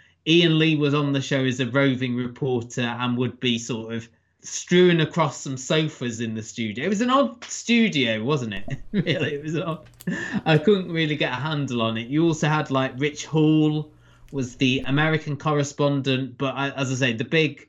Iain 0.27 0.59
Lee 0.59 0.75
was 0.75 0.93
on 0.93 1.13
the 1.13 1.21
show 1.21 1.43
as 1.45 1.59
a 1.59 1.65
roving 1.65 2.15
reporter 2.15 2.81
and 2.81 3.17
would 3.17 3.39
be 3.39 3.57
sort 3.57 3.93
of 3.93 4.07
strewn 4.41 5.01
across 5.01 5.41
some 5.41 5.57
sofas 5.57 6.19
in 6.19 6.35
the 6.35 6.43
studio. 6.43 6.85
It 6.85 6.89
was 6.89 7.01
an 7.01 7.09
odd 7.09 7.43
studio, 7.45 8.23
wasn't 8.23 8.55
it? 8.55 8.65
really, 8.91 9.35
it 9.35 9.43
was 9.43 9.57
odd. 9.57 9.87
I 10.45 10.57
couldn't 10.57 10.91
really 10.91 11.15
get 11.15 11.31
a 11.31 11.35
handle 11.35 11.81
on 11.81 11.97
it. 11.97 12.07
You 12.07 12.25
also 12.25 12.47
had 12.47 12.71
like 12.71 12.99
Rich 12.99 13.25
Hall 13.25 13.91
was 14.31 14.55
the 14.55 14.83
American 14.85 15.37
correspondent, 15.37 16.37
but 16.37 16.55
I, 16.55 16.69
as 16.71 16.91
I 16.91 16.95
say, 16.95 17.13
the 17.13 17.25
big 17.25 17.67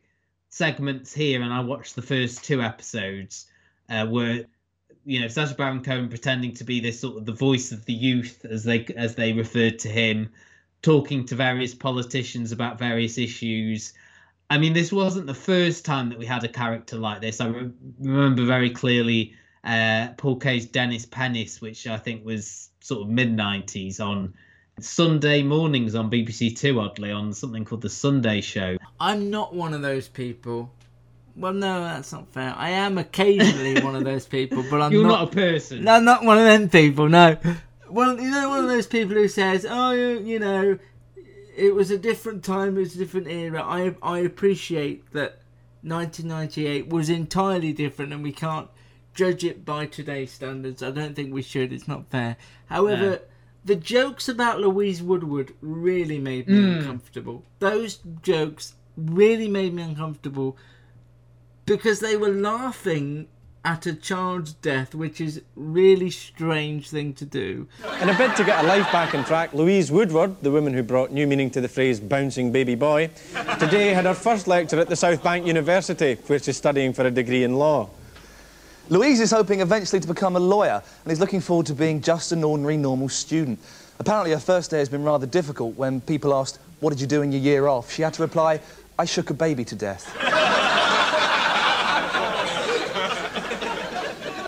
segments 0.49 1.13
here, 1.13 1.43
and 1.43 1.53
I 1.53 1.61
watched 1.61 1.97
the 1.97 2.03
first 2.03 2.45
two 2.45 2.63
episodes, 2.63 3.47
uh, 3.89 4.07
were 4.09 4.45
you 5.05 5.21
know 5.21 5.29
Sacha 5.29 5.55
Baron 5.55 5.83
Cohen 5.83 6.09
pretending 6.09 6.55
to 6.55 6.65
be 6.65 6.81
this 6.81 7.01
sort 7.01 7.17
of 7.17 7.27
the 7.27 7.33
voice 7.33 7.73
of 7.73 7.85
the 7.85 7.93
youth 7.93 8.45
as 8.45 8.63
they 8.65 8.85
as 8.97 9.15
they 9.17 9.33
referred 9.33 9.81
to 9.81 9.89
him, 9.89 10.31
talking 10.83 11.25
to 11.27 11.35
various 11.35 11.75
politicians 11.75 12.53
about 12.53 12.79
various 12.79 13.17
issues. 13.17 13.93
I 14.51 14.59
mean, 14.59 14.73
this 14.73 14.93
wasn't 14.93 15.27
the 15.27 15.35
first 15.35 15.85
time 15.85 16.11
that 16.11 16.19
we 16.19 16.27
had 16.27 16.45
a 16.45 16.49
character 16.49 16.97
like 16.99 17.21
this. 17.21 17.41
I 17.41 17.47
re- 17.47 17.71
remember 18.01 18.45
very 18.45 18.71
clearly 18.71 19.35
uh, 19.65 20.09
Paul 20.17 20.37
Kaye's 20.37 20.67
Dennis 20.67 21.07
Pennis, 21.07 21.61
which 21.61 21.87
I 21.87 21.97
think 21.97 22.25
was 22.25 22.69
sort 22.81 23.03
of 23.03 23.09
mid 23.09 23.35
'90s 23.35 24.01
on 24.01 24.35
Sunday 24.81 25.43
mornings 25.43 25.95
on 25.95 26.11
BBC 26.11 26.59
Two, 26.59 26.81
oddly 26.81 27.13
on 27.13 27.33
something 27.33 27.65
called 27.65 27.83
the 27.83 27.89
Sunday 27.89 28.41
Show. 28.41 28.77
I'm 29.01 29.31
not 29.31 29.55
one 29.55 29.73
of 29.73 29.83
those 29.83 30.09
people. 30.09 30.71
Well, 31.35 31.55
no, 31.55 31.81
that's 31.81 32.13
not 32.13 32.31
fair. 32.33 32.55
I 32.57 32.71
am 32.71 32.99
occasionally 32.99 33.81
one 33.83 33.97
of 33.97 34.05
those 34.05 34.27
people, 34.27 34.63
but 34.69 34.83
I'm 34.83 34.93
You're 34.93 35.05
not, 35.05 35.21
not 35.21 35.29
a 35.29 35.35
person. 35.35 35.85
No, 35.85 35.95
I'm 35.95 36.05
not 36.05 36.25
one 36.25 36.37
of 36.37 36.45
them 36.45 36.69
people. 36.69 37.09
No. 37.09 37.39
Well, 37.93 38.19
you 38.19 38.31
know, 38.31 38.49
one 38.49 38.61
of 38.65 38.69
those 38.69 38.87
people 38.87 39.15
who 39.15 39.29
says, 39.29 39.67
"Oh, 39.69 39.93
you, 39.93 40.39
know, 40.39 40.79
it 41.57 41.75
was 41.75 41.91
a 41.91 41.99
different 41.99 42.43
time, 42.43 42.77
it 42.77 42.81
was 42.81 42.95
a 42.95 42.99
different 42.99 43.29
era." 43.29 43.63
I 43.63 43.95
I 44.03 44.19
appreciate 44.21 45.13
that 45.13 45.41
1998 45.83 46.89
was 46.89 47.11
entirely 47.11 47.73
different, 47.73 48.13
and 48.13 48.23
we 48.23 48.33
can't 48.33 48.69
judge 49.15 49.45
it 49.45 49.65
by 49.65 49.87
today's 49.87 50.33
standards. 50.33 50.83
I 50.83 50.91
don't 50.91 51.15
think 51.15 51.33
we 51.33 51.43
should. 51.43 51.73
It's 51.73 51.89
not 51.89 52.11
fair. 52.11 52.37
However. 52.67 53.11
No. 53.11 53.19
The 53.65 53.77
jokes 53.77 54.29
about 54.29 54.59
Louise 54.59 55.01
Woodward 55.01 55.55
really 55.61 56.19
made 56.19 56.49
me 56.49 56.59
Mm. 56.59 56.79
uncomfortable. 56.79 57.45
Those 57.61 58.01
jokes 58.21 58.75
really 58.97 59.47
made 59.47 59.73
me 59.73 59.83
uncomfortable 59.85 60.57
because 61.65 62.01
they 62.01 62.17
were 62.17 62.31
laughing 62.33 63.29
at 63.65 63.87
a 63.87 63.95
child's 63.95 64.55
death, 64.55 64.95
which 64.95 65.21
is 65.21 65.41
really 65.55 66.11
strange 66.11 66.91
thing 66.91 67.13
to 67.15 67.25
do. 67.25 67.67
In 68.01 68.09
a 68.09 68.19
bid 68.19 68.35
to 68.37 68.45
get 68.45 68.61
her 68.61 68.67
life 68.67 68.91
back 68.91 69.15
on 69.15 69.25
track, 69.25 69.53
Louise 69.53 69.93
Woodward, 69.93 70.41
the 70.43 70.51
woman 70.51 70.75
who 70.75 70.83
brought 70.83 71.13
new 71.13 71.27
meaning 71.27 71.51
to 71.51 71.61
the 71.61 71.69
phrase 71.69 72.01
bouncing 72.01 72.51
baby 72.51 72.75
boy, 72.75 73.09
today 73.61 73.91
had 73.91 74.05
her 74.05 74.15
first 74.15 74.49
lecture 74.49 74.81
at 74.81 74.89
the 74.89 74.97
South 74.97 75.23
Bank 75.23 75.47
University, 75.47 76.15
where 76.27 76.41
she's 76.41 76.57
studying 76.57 76.93
for 76.93 77.07
a 77.07 77.11
degree 77.11 77.45
in 77.45 77.55
law. 77.55 77.89
Louise 78.89 79.21
is 79.21 79.31
hoping 79.31 79.61
eventually 79.61 80.01
to 80.01 80.09
become 80.09 80.35
a 80.35 80.41
lawyer 80.41 80.83
and 81.05 81.13
is 81.13 81.21
looking 81.21 81.41
forward 81.41 81.67
to 81.67 81.75
being 81.75 82.01
just 82.01 82.33
an 82.33 82.43
ordinary, 82.43 82.77
normal 82.77 83.09
student. 83.09 83.61
Apparently, 84.01 84.33
her 84.33 84.41
first 84.41 84.73
day 84.73 84.79
has 84.81 84.89
been 84.89 85.05
rather 85.05 85.27
difficult 85.27 85.77
when 85.77 86.01
people 86.01 86.35
asked, 86.35 86.59
What 86.81 86.91
did 86.91 87.01
you 87.01 87.07
do 87.07 87.23
in 87.23 87.31
your 87.31 87.41
year 87.41 87.69
off? 87.69 87.93
She 87.93 88.03
had 88.03 88.13
to 88.15 88.23
reply, 88.23 88.61
I 88.99 89.05
shook 89.05 89.31
a 89.31 89.35
baby 89.35 89.65
to 89.67 89.77
death. 89.77 90.13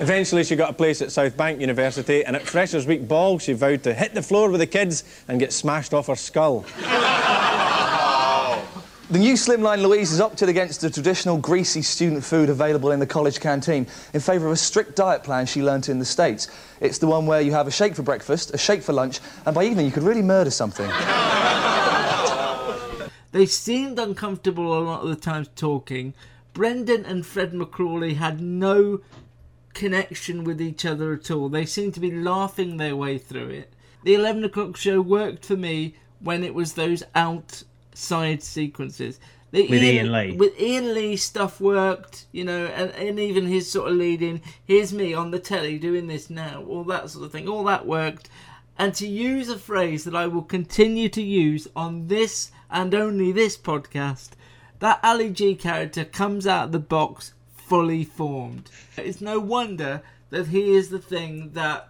Eventually, 0.01 0.43
she 0.45 0.57
got 0.57 0.71
a 0.71 0.75
place 0.75 1.01
at 1.03 1.13
South 1.13 1.37
Bank 1.37 1.61
University, 1.61 2.25
and 2.25 2.35
at 2.35 2.43
Freshers' 2.43 2.87
Week 2.87 3.07
ball, 3.07 3.39
she 3.39 3.53
vowed 3.53 3.83
to 3.85 3.95
hit 3.95 4.13
the 4.13 4.23
floor 4.23 4.51
with 4.51 4.61
the 4.61 4.67
kids 4.67 5.05
and 5.29 5.39
get 5.39 5.53
smashed 5.53 5.95
off 5.95 6.09
her 6.09 6.17
skull. 6.17 6.65
The 9.11 9.19
new 9.19 9.35
Slimline 9.35 9.83
Louise 9.83 10.11
has 10.11 10.21
opted 10.21 10.49
against 10.49 10.81
the 10.81 10.91
traditional 10.91 11.37
greasy 11.37 11.83
student 11.83 12.25
food 12.25 12.49
available 12.49 12.91
in 12.91 12.99
the 12.99 13.07
college 13.07 13.39
canteen 13.39 13.87
in 14.15 14.21
favour 14.21 14.47
of 14.47 14.53
a 14.53 14.57
strict 14.57 14.97
diet 14.97 15.23
plan 15.23 15.47
she 15.47 15.63
learnt 15.63 15.89
in 15.89 15.99
the 15.99 16.05
States. 16.05 16.49
It's 16.81 16.99
the 16.99 17.07
one 17.07 17.27
where 17.27 17.41
you 17.41 17.53
have 17.53 17.69
a 17.69 17.71
shake 17.71 17.95
for 17.95 18.03
breakfast, 18.03 18.53
a 18.55 18.59
shake 18.59 18.83
for 18.83 18.93
lunch, 18.93 19.21
and 19.47 19.55
by 19.55 19.65
evening 19.65 19.87
you 19.87 19.93
could 19.93 20.03
really 20.03 20.23
murder 20.23 20.51
something. 20.51 20.91
They 23.31 23.47
seemed 23.47 23.99
uncomfortable 23.99 24.77
a 24.77 24.81
lot 24.81 25.03
of 25.03 25.11
the 25.11 25.17
times 25.17 25.49
talking. 25.55 26.15
Brendan 26.53 27.05
and 27.05 27.27
Fred 27.27 27.53
Macaulay 27.53 28.15
had 28.15 28.41
no 28.41 29.01
connection 29.75 30.45
with 30.45 30.61
each 30.61 30.85
other 30.85 31.13
at 31.13 31.31
all. 31.31 31.49
They 31.49 31.67
seemed 31.67 31.95
to 31.95 32.01
be 32.01 32.11
laughing 32.11 32.77
their 32.77 32.97
way 32.97 33.19
through 33.19 33.51
it. 33.51 33.73
The 34.05 34.15
11 34.15 34.45
o'clock 34.45 34.77
show 34.77 35.01
worked 35.01 35.45
for 35.45 35.57
me 35.57 35.97
when 36.21 36.43
it 36.45 36.55
was 36.55 36.73
those 36.73 37.03
outside 37.15 38.43
sequences. 38.43 39.19
The 39.51 39.69
With 39.69 39.83
Iain 39.83 40.11
Lee. 40.13 40.37
With 40.37 40.61
Iain 40.61 40.95
Lee, 40.95 41.17
stuff 41.17 41.61
worked, 41.61 42.27
you 42.33 42.45
know, 42.45 42.67
and, 42.67 42.91
and 42.93 43.21
even 43.21 43.47
his 43.47 43.71
sort 43.71 43.91
of 43.91 43.97
leading, 43.97 44.41
here's 44.65 44.93
me 44.93 45.15
on 45.15 45.31
the 45.31 45.39
telly 45.39 45.79
doing 45.79 46.07
this 46.07 46.29
now, 46.29 46.65
all 46.65 46.85
that 46.85 47.11
sort 47.11 47.25
of 47.25 47.33
thing, 47.33 47.49
all 47.49 47.65
that 47.65 47.87
worked. 47.87 48.29
And 48.77 48.93
to 48.95 49.07
use 49.07 49.49
a 49.49 49.59
phrase 49.59 50.05
that 50.05 50.17
I 50.17 50.27
will 50.27 50.43
continue 50.43 51.09
to 51.11 51.23
use 51.23 51.69
on 51.77 52.09
this 52.09 52.51
and 52.71 52.95
only 52.95 53.31
this 53.31 53.57
podcast, 53.57 54.31
that 54.81 54.99
Ali 55.05 55.31
G 55.31 55.55
character 55.55 56.05
comes 56.05 56.47
out 56.47 56.67
of 56.67 56.73
the 56.73 56.81
box 56.81 57.33
fully 57.69 58.05
formed. 58.05 58.71
It's 58.97 59.21
no 59.21 59.39
wonder 59.41 60.03
that 60.31 60.49
he 60.49 60.75
is 60.75 60.89
the 60.89 60.99
thing 60.99 61.51
that 61.53 61.89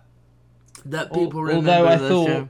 that 0.86 1.12
people 1.12 1.42
remember. 1.42 1.70
Although 1.70 1.88
I 1.88 1.96
the 1.96 2.08
thought 2.08 2.26
show. 2.28 2.48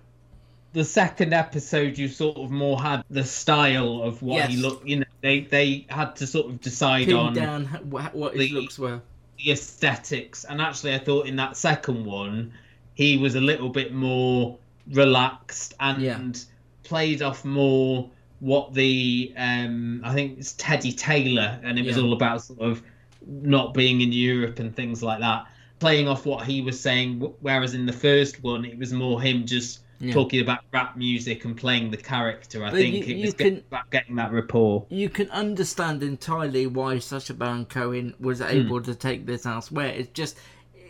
the 0.73 0.85
second 0.85 1.33
episode, 1.33 1.97
you 1.99 2.09
sort 2.09 2.37
of 2.37 2.51
more 2.51 2.81
had 2.81 3.05
the 3.11 3.25
style 3.25 4.03
of 4.03 4.23
what 4.23 4.51
he 4.51 4.57
looked. 4.57 4.87
You 4.87 5.01
know, 5.01 5.07
they 5.21 5.41
they 5.41 5.87
had 5.89 6.17
to 6.17 6.27
sort 6.27 6.47
of 6.47 6.61
decide 6.61 7.07
Pin 7.07 7.17
on 7.17 7.35
down 7.35 7.65
what, 7.91 8.15
what 8.15 8.35
his 8.37 8.51
looks 8.51 8.79
were. 8.79 9.01
the 9.39 9.53
aesthetics. 9.53 10.45
And 10.45 10.61
actually, 10.61 10.95
I 10.95 10.99
thought 10.99 11.27
in 11.27 11.37
that 11.37 11.57
second 11.57 12.05
one, 12.05 12.53
he 12.95 13.17
was 13.17 13.35
a 13.35 13.41
little 13.41 13.69
bit 13.69 13.93
more 13.93 14.59
relaxed 14.93 15.75
and 15.81 16.45
played 16.83 17.23
off 17.23 17.45
more 17.45 18.11
what 18.41 18.75
the 18.75 19.33
um 19.37 20.03
I 20.05 20.13
think 20.13 20.39
it's 20.39 20.53
Teddy 20.55 20.93
Taylor, 20.93 21.59
and 21.63 21.79
it 21.79 21.87
was 21.87 21.99
all 21.99 22.13
about 22.13 22.43
sort 22.43 22.61
of 22.61 22.83
not 23.27 23.75
being 23.75 24.01
in 24.01 24.13
Europe 24.13 24.59
and 24.59 24.75
things 24.75 25.03
like 25.03 25.21
that. 25.21 25.47
Playing 25.81 26.09
off 26.09 26.25
what 26.25 26.47
he 26.47 26.61
was 26.61 26.79
saying, 26.81 27.21
whereas 27.41 27.75
in 27.75 27.87
the 27.87 27.93
first 27.93 28.43
one, 28.43 28.65
it 28.65 28.79
was 28.79 28.93
more 28.93 29.21
him 29.21 29.45
just 29.45 29.81
Yeah. 30.01 30.13
talking 30.13 30.41
about 30.41 30.61
rap 30.73 30.97
music 30.97 31.45
and 31.45 31.57
playing 31.57 31.91
the 31.91 31.97
character. 31.97 32.65
I 32.65 32.71
But 32.71 32.77
think 32.77 33.07
you- 33.07 33.17
it 33.17 33.25
was 33.25 33.35
can- 33.35 33.63
about 33.69 33.91
getting 33.91 34.17
that 34.17 34.33
rapport. 34.33 34.87
You 34.91 35.09
can 35.09 35.31
understand 35.31 36.03
entirely 36.03 36.67
why 36.67 36.99
Sacha 36.99 37.35
Baron 37.35 37.65
Cohen 37.67 38.15
was 38.19 38.41
able 38.41 38.79
hmm. 38.79 38.85
to 38.85 38.95
take 38.95 39.27
this 39.27 39.47
elsewhere. 39.47 39.89
It's 39.89 40.11
just, 40.13 40.37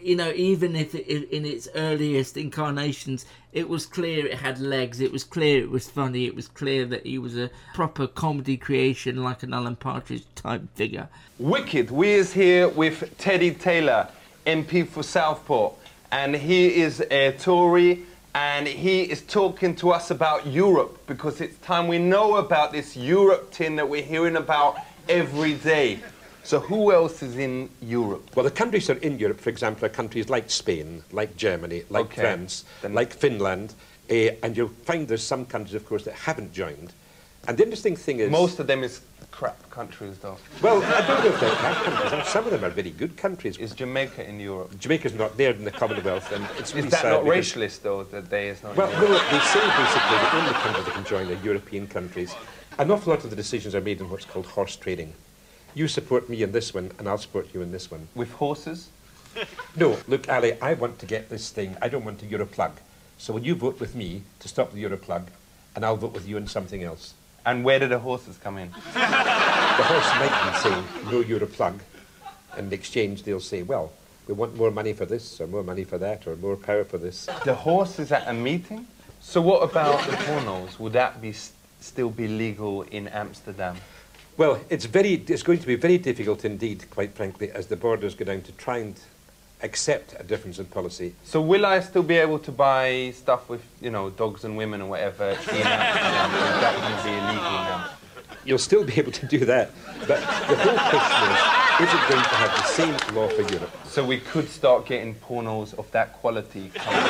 you 0.05 0.17
know, 0.17 0.31
even 0.33 0.77
if 0.77 0.95
it, 0.95 1.31
in 1.31 1.47
its 1.47 1.67
earliest 1.75 2.37
incarnations, 2.37 3.25
it 3.53 3.69
was 3.69 3.87
clear 3.87 4.27
it 4.27 4.35
had 4.35 4.61
legs. 4.61 5.01
It 5.01 5.11
was 5.11 5.25
clear 5.25 5.63
it 5.63 5.71
was 5.71 5.89
funny. 5.89 6.27
It 6.27 6.35
was 6.35 6.47
clear 6.47 6.85
that 6.87 7.07
he 7.07 7.19
was 7.19 7.39
a 7.39 7.51
proper 7.73 8.07
comedy 8.07 8.59
creation, 8.59 9.23
like 9.23 9.43
an 9.43 9.55
Alan 9.55 9.77
Partridge 9.77 10.25
type 10.35 10.63
figure. 10.75 11.09
Wicked. 11.39 11.91
We 11.91 12.13
is 12.13 12.35
here 12.35 12.69
with 12.69 13.17
Teddy 13.17 13.53
Taylor, 13.53 14.09
MP 14.47 14.87
for 14.87 15.03
Southport, 15.03 15.75
and 16.13 16.37
he 16.37 16.83
is 16.83 17.01
a 17.11 17.33
Tory, 17.33 18.05
and 18.35 18.67
he 18.67 19.03
is 19.03 19.23
talking 19.23 19.75
to 19.77 19.91
us 19.91 20.11
about 20.11 20.47
Europe 20.47 20.99
because 21.07 21.41
it's 21.41 21.57
time 21.59 21.89
we 21.89 21.99
know 21.99 22.37
about 22.37 22.73
this 22.73 22.95
Europe 22.95 23.51
tin 23.53 23.77
that 23.77 23.89
we're 23.89 24.03
hearing 24.03 24.37
about 24.37 24.77
every 25.09 25.55
day. 25.55 26.01
So 26.45 26.61
who 26.61 26.93
else 26.93 27.23
is 27.23 27.39
in 27.39 27.71
Europe? 27.81 28.31
Well, 28.37 28.45
the 28.45 28.51
countries 28.51 28.87
that 28.89 28.99
are 28.99 29.01
in 29.01 29.19
Europe, 29.19 29.41
for 29.41 29.49
example, 29.49 29.87
are 29.87 29.89
countries 29.89 30.29
like 30.29 30.51
Spain, 30.51 31.03
like 31.11 31.37
Germany, 31.37 31.85
like 31.89 32.05
Okay. 32.07 32.21
France, 32.21 32.65
like 32.83 33.15
Finland, 33.15 33.75
eh, 34.11 34.37
and 34.43 34.55
you'll 34.55 34.69
find 34.85 35.09
there's 35.09 35.27
some 35.27 35.47
countries, 35.47 35.75
of 35.75 35.87
course, 35.87 36.05
that 36.05 36.15
haven't 36.15 36.53
joined. 36.53 36.93
And 37.49 37.57
the 37.57 37.63
interesting 37.63 37.97
thing 37.97 38.21
is... 38.21 38.31
Most 38.31 38.59
of 38.59 38.67
them 38.67 38.85
is 38.85 39.01
crap 39.31 39.71
countries, 39.71 40.19
though. 40.19 40.37
Well, 40.61 40.83
I 40.83 41.07
don't 41.07 41.25
know 41.25 41.31
if 41.31 41.41
they're 41.41 41.51
crap 41.51 41.83
countries. 41.83 42.29
Some 42.29 42.45
of 42.45 42.51
them 42.51 42.63
are 42.63 42.71
very 42.71 42.91
good 42.91 43.17
countries. 43.17 43.57
Is 43.57 43.73
Jamaica 43.73 44.29
in 44.29 44.39
Europe? 44.39 44.79
Jamaica's 44.79 45.15
not 45.15 45.39
there 45.39 45.53
in 45.53 45.65
the 45.65 45.71
Commonwealth, 45.71 46.31
and 46.31 46.47
it's 46.59 46.75
really 46.75 46.89
Is 46.89 46.93
that 46.93 47.05
not 47.05 47.25
racialist, 47.25 47.81
though, 47.81 48.05
that 48.05 48.29
they 48.29 48.49
is 48.49 48.63
not 48.63 48.77
Well, 48.77 48.91
no, 48.93 49.09
they 49.09 49.41
say 49.41 49.65
basically 49.81 50.19
the 50.25 50.37
only 50.37 50.53
countries 50.53 50.85
that 50.85 50.95
can 50.95 51.05
join 51.05 51.27
are 51.31 51.43
European 51.43 51.87
countries. 51.87 52.35
An 52.79 52.91
awful 52.91 53.15
lot 53.15 53.25
of 53.25 53.31
the 53.31 53.37
decisions 53.37 53.75
are 53.75 53.81
made 53.81 54.01
in 54.01 54.11
what's 54.11 54.27
called 54.27 54.47
horse 54.47 54.77
trading. 54.77 55.15
You 55.75 55.89
support 55.89 56.29
me 56.29 56.43
in 56.43 56.53
this 56.53 56.73
one, 56.73 56.93
and 56.99 57.09
I'll 57.09 57.19
support 57.19 57.49
you 57.53 57.61
in 57.61 57.73
this 57.73 57.91
one. 57.91 58.09
With 58.15 58.33
horses? 58.33 58.89
No, 59.77 59.99
look, 60.07 60.29
Ali, 60.29 60.53
I 60.63 60.75
want 60.75 61.01
to 61.01 61.07
get 61.07 61.29
this 61.29 61.51
thing. 61.51 61.77
I 61.83 61.89
don't 61.89 62.05
want 62.05 62.23
a 62.23 62.27
Europlug. 62.27 62.71
So 63.19 63.33
will 63.33 63.43
you 63.43 63.57
vote 63.57 63.81
with 63.81 63.97
me 63.97 64.23
to 64.39 64.47
stop 64.47 64.73
the 64.73 64.85
Europlug, 64.85 65.27
and 65.75 65.85
I'll 65.85 65.97
vote 65.97 66.13
with 66.13 66.29
you 66.29 66.37
on 66.37 66.47
something 66.47 66.85
else? 66.85 67.15
And 67.45 67.65
where 67.65 67.81
do 67.81 67.89
the 67.89 67.99
horses 67.99 68.39
come 68.39 68.59
in? 68.59 68.71
The 68.95 69.83
horse 69.83 70.07
might 70.21 70.53
be 70.53 70.59
saying, 70.61 70.85
no 71.11 71.25
Europlug, 71.25 71.81
and 72.57 72.69
in 72.69 72.73
exchange 72.73 73.25
they'll 73.25 73.41
say, 73.41 73.65
well, 73.65 73.93
we 74.29 74.35
want 74.35 74.57
more 74.57 74.71
money 74.71 74.93
for 74.93 75.05
this, 75.05 75.41
or 75.41 75.49
more 75.49 75.65
money 75.65 75.83
for 75.83 75.99
that, 75.99 76.29
or 76.29 76.37
more 76.37 76.57
power 76.57 76.85
for 76.85 76.97
this. 76.97 77.29
The 77.45 77.57
horse 77.57 77.99
is 77.99 78.13
at 78.13 78.29
a 78.29 78.33
meeting? 78.33 78.87
So 79.21 79.41
what 79.41 79.69
about 79.69 79.99
the 80.07 80.13
pornos? 80.27 80.79
Would 80.79 80.93
that 80.93 81.21
be 81.21 81.35
still 81.81 82.11
be 82.11 82.29
legal 82.29 82.83
in 82.83 83.09
Amsterdam? 83.09 83.77
Well, 84.37 84.61
it's 84.69 84.85
very, 84.85 85.23
it's 85.29 85.45
going 85.45 85.61
to 85.61 85.67
be 85.67 85.77
very 85.77 85.97
difficult 85.97 86.45
indeed, 86.45 86.91
quite 86.91 87.15
frankly, 87.15 87.53
as 87.53 87.69
the 87.69 87.77
borders 87.77 88.17
go 88.17 88.25
down 88.25 88.43
to 88.43 88.53
try 88.53 88.79
and 88.79 88.99
accept 89.63 90.17
a 90.19 90.25
difference 90.25 90.59
in 90.59 90.67
policy. 90.67 91.15
So 91.23 91.41
will 91.41 91.65
I 91.65 91.79
still 91.79 92.03
be 92.03 92.17
able 92.17 92.41
to 92.41 92.51
buy 92.51 93.13
stuff 93.15 93.49
with, 93.49 93.63
you 93.81 93.91
know, 93.91 94.11
dogs 94.11 94.43
and 94.45 94.57
women 94.57 94.83
or 94.83 94.91
whatever 94.91 95.29
in 95.31 95.37
Amsterdam? 95.37 96.33
That 96.61 96.75
going 96.81 96.99
to 96.99 97.05
be 97.05 97.11
illegal 97.11 97.43
now? 97.43 97.91
You'll 98.45 98.59
still 98.59 98.85
be 98.85 98.99
able 98.99 99.13
to 99.13 99.27
do 99.27 99.45
that, 99.45 99.71
but 100.01 100.21
the 100.21 100.57
whole 100.57 100.79
question 100.91 101.31
is, 101.31 101.89
is 101.89 101.95
it 101.95 102.09
going 102.11 102.23
to 102.23 102.35
have 102.35 102.51
the 102.51 102.65
same 102.65 103.17
law 103.17 103.29
for 103.29 103.43
Europe? 103.43 103.71
So 103.87 104.05
we 104.05 104.19
could 104.19 104.49
start 104.49 104.85
getting 104.85 105.15
pornos 105.15 105.79
of 105.79 105.89
that 105.93 106.13
quality. 106.15 106.71
coming 106.75 107.03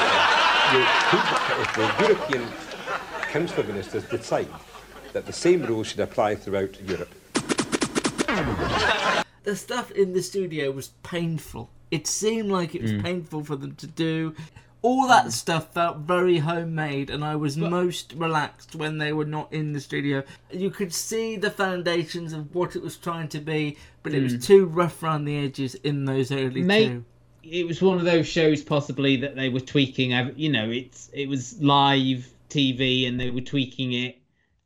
You 0.72 0.86
could, 1.08 1.60
if 1.60 1.74
the 1.74 2.04
European 2.06 2.48
Council 3.32 3.60
of 3.60 3.68
Ministers 3.68 4.04
decide 4.04 4.48
that 5.14 5.24
the 5.26 5.32
same 5.32 5.62
rules 5.62 5.86
should 5.86 6.00
apply 6.00 6.34
throughout 6.34 6.78
Europe, 6.82 7.14
The 9.44 9.54
stuff 9.56 9.90
in 9.90 10.12
the 10.14 10.22
studio 10.22 10.70
was 10.70 10.88
painful. 11.02 11.70
It 11.90 12.06
seemed 12.06 12.50
like 12.50 12.74
it 12.74 12.80
was 12.82 12.92
Mm. 12.92 13.02
painful 13.04 13.44
for 13.44 13.56
them 13.56 13.74
to 13.76 13.86
do. 13.86 14.34
All 14.80 15.06
that 15.08 15.32
stuff 15.32 15.72
felt 15.72 15.98
very 15.98 16.38
homemade, 16.38 17.10
and 17.10 17.22
I 17.24 17.36
was 17.36 17.56
most 17.56 18.14
relaxed 18.16 18.74
when 18.74 18.98
they 18.98 19.12
were 19.12 19.24
not 19.26 19.52
in 19.52 19.72
the 19.72 19.80
studio. 19.80 20.22
You 20.52 20.70
could 20.70 20.92
see 20.94 21.36
the 21.36 21.50
foundations 21.50 22.32
of 22.32 22.54
what 22.54 22.74
it 22.74 22.82
was 22.82 22.96
trying 22.96 23.28
to 23.28 23.38
be, 23.38 23.76
but 24.02 24.12
it 24.14 24.22
was 24.22 24.34
Mm. 24.34 24.44
too 24.44 24.64
rough 24.66 25.02
around 25.02 25.26
the 25.26 25.36
edges 25.36 25.74
in 25.76 26.04
those 26.06 26.32
early 26.32 26.62
Mate, 26.62 26.88
two. 26.88 27.04
it 27.44 27.66
was 27.66 27.80
one 27.82 27.98
of 27.98 28.04
those 28.04 28.26
shows 28.26 28.62
possibly 28.62 29.16
that 29.18 29.36
they 29.36 29.48
were 29.50 29.60
tweaking. 29.60 30.10
You 30.36 30.48
know, 30.50 30.70
it's 30.70 31.10
it 31.12 31.28
was 31.28 31.60
live 31.62 32.28
TV 32.48 33.06
and 33.06 33.20
they 33.20 33.28
were 33.30 33.40
tweaking 33.42 33.92
it 33.92 34.16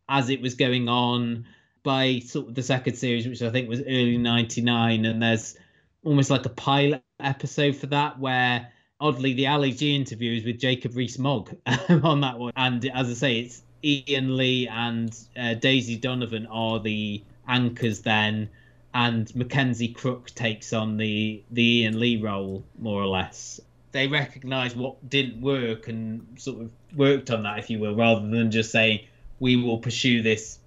as 0.08 0.30
it 0.30 0.40
was 0.40 0.54
going 0.54 0.88
on. 0.88 1.46
By 1.84 2.18
sort 2.18 2.48
of 2.48 2.54
the 2.54 2.62
second 2.62 2.96
series, 2.96 3.26
which 3.26 3.40
I 3.40 3.50
think 3.50 3.68
was 3.68 3.80
early 3.80 4.18
'99, 4.18 5.04
and 5.06 5.22
there's 5.22 5.56
almost 6.04 6.28
like 6.28 6.44
a 6.44 6.50
pilot 6.50 7.02
episode 7.20 7.76
for 7.76 7.86
that 7.86 8.18
where 8.18 8.68
oddly 9.00 9.32
the 9.32 9.46
Ali 9.46 9.72
G 9.72 9.94
interview 9.94 10.36
is 10.36 10.44
with 10.44 10.58
Jacob 10.58 10.96
Rees-Mogg 10.96 11.56
on 12.02 12.20
that 12.22 12.38
one, 12.38 12.52
and 12.56 12.84
as 12.86 13.08
I 13.08 13.14
say, 13.14 13.38
it's 13.40 13.62
Iain 13.84 14.36
Lee 14.36 14.68
and 14.68 15.16
uh, 15.36 15.54
Daisy 15.54 15.96
Donovan 15.96 16.46
are 16.46 16.80
the 16.80 17.22
anchors 17.46 18.00
then, 18.00 18.50
and 18.92 19.34
Mackenzie 19.34 19.88
Crook 19.88 20.30
takes 20.34 20.72
on 20.72 20.96
the 20.96 21.42
the 21.50 21.84
Iain 21.84 21.98
Lee 21.98 22.20
role 22.20 22.64
more 22.78 23.00
or 23.00 23.06
less. 23.06 23.60
They 23.92 24.06
recognise 24.06 24.76
what 24.76 25.08
didn't 25.08 25.40
work 25.40 25.88
and 25.88 26.38
sort 26.38 26.62
of 26.62 26.70
worked 26.94 27.30
on 27.30 27.44
that, 27.44 27.58
if 27.58 27.70
you 27.70 27.78
will, 27.78 27.94
rather 27.94 28.26
than 28.28 28.50
just 28.50 28.70
saying 28.70 29.06
we 29.40 29.56
will 29.56 29.78
pursue 29.78 30.22
this 30.22 30.58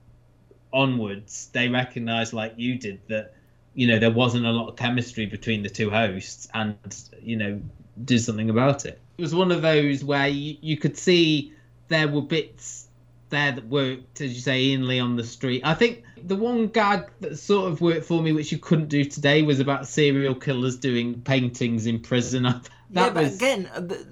onwards. 0.73 1.49
They 1.53 1.67
recognise, 1.69 2.33
like 2.33 2.53
you 2.57 2.77
did, 2.77 3.01
that 3.07 3.33
you 3.73 3.87
know 3.87 3.99
there 3.99 4.11
wasn't 4.11 4.45
a 4.45 4.51
lot 4.51 4.69
of 4.69 4.75
chemistry 4.75 5.25
between 5.25 5.63
the 5.63 5.69
two 5.69 5.89
hosts, 5.89 6.47
and 6.53 6.75
you 7.21 7.37
know 7.37 7.61
do 8.03 8.17
something 8.17 8.49
about 8.49 8.85
it. 8.85 8.99
It 9.17 9.21
was 9.21 9.35
one 9.35 9.51
of 9.51 9.61
those 9.61 10.03
where 10.03 10.27
you, 10.27 10.57
you 10.61 10.77
could 10.77 10.97
see 10.97 11.53
there 11.89 12.07
were 12.07 12.21
bits 12.21 12.87
there 13.29 13.51
that 13.53 13.65
worked, 13.67 14.21
as 14.21 14.33
you 14.33 14.39
say, 14.41 14.71
Iain 14.71 14.87
Lee 14.87 14.99
on 14.99 15.15
the 15.15 15.23
street. 15.23 15.61
I 15.63 15.73
think 15.73 16.03
the 16.23 16.35
one 16.35 16.67
gag 16.67 17.09
that 17.21 17.37
sort 17.37 17.71
of 17.71 17.81
worked 17.81 18.05
for 18.05 18.21
me, 18.21 18.31
which 18.33 18.51
you 18.51 18.57
couldn't 18.57 18.89
do 18.89 19.03
today, 19.05 19.41
was 19.41 19.59
about 19.59 19.87
serial 19.87 20.35
killers 20.35 20.77
doing 20.77 21.21
paintings 21.21 21.85
in 21.85 21.99
prison. 21.99 22.43
that 22.43 22.69
yeah, 22.91 23.09
but 23.09 23.23
was 23.23 23.35
again, 23.35 23.69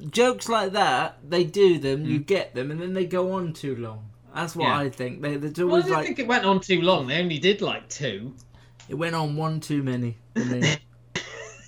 jokes 0.09 0.47
like 0.49 0.71
that, 0.71 1.17
they 1.27 1.43
do 1.43 1.79
them, 1.79 2.03
Hmm. 2.03 2.11
you 2.11 2.19
get 2.19 2.55
them, 2.55 2.71
and 2.71 2.79
then 2.81 2.93
they 2.93 3.05
go 3.05 3.33
on 3.33 3.53
too 3.53 3.75
long. 3.75 4.08
That's 4.39 4.55
what 4.55 4.65
Yeah. 4.67 4.77
I 4.79 4.89
think. 4.89 5.21
They, 5.21 5.35
there's 5.35 5.57
Well, 5.57 5.75
I 5.75 5.81
don't 5.81 5.91
like 5.91 6.05
think 6.05 6.19
it 6.19 6.27
went 6.27 6.45
on 6.45 6.61
too 6.61 6.81
long. 6.81 7.07
They 7.07 7.19
only 7.21 7.39
did 7.39 7.61
like 7.61 7.89
two. 7.89 8.33
it 8.87 8.95
went 8.95 9.13
on 9.15 9.35
one 9.35 9.59
too 9.59 9.83
many. 9.83 10.17
for 10.35 10.45
me. 10.45 10.75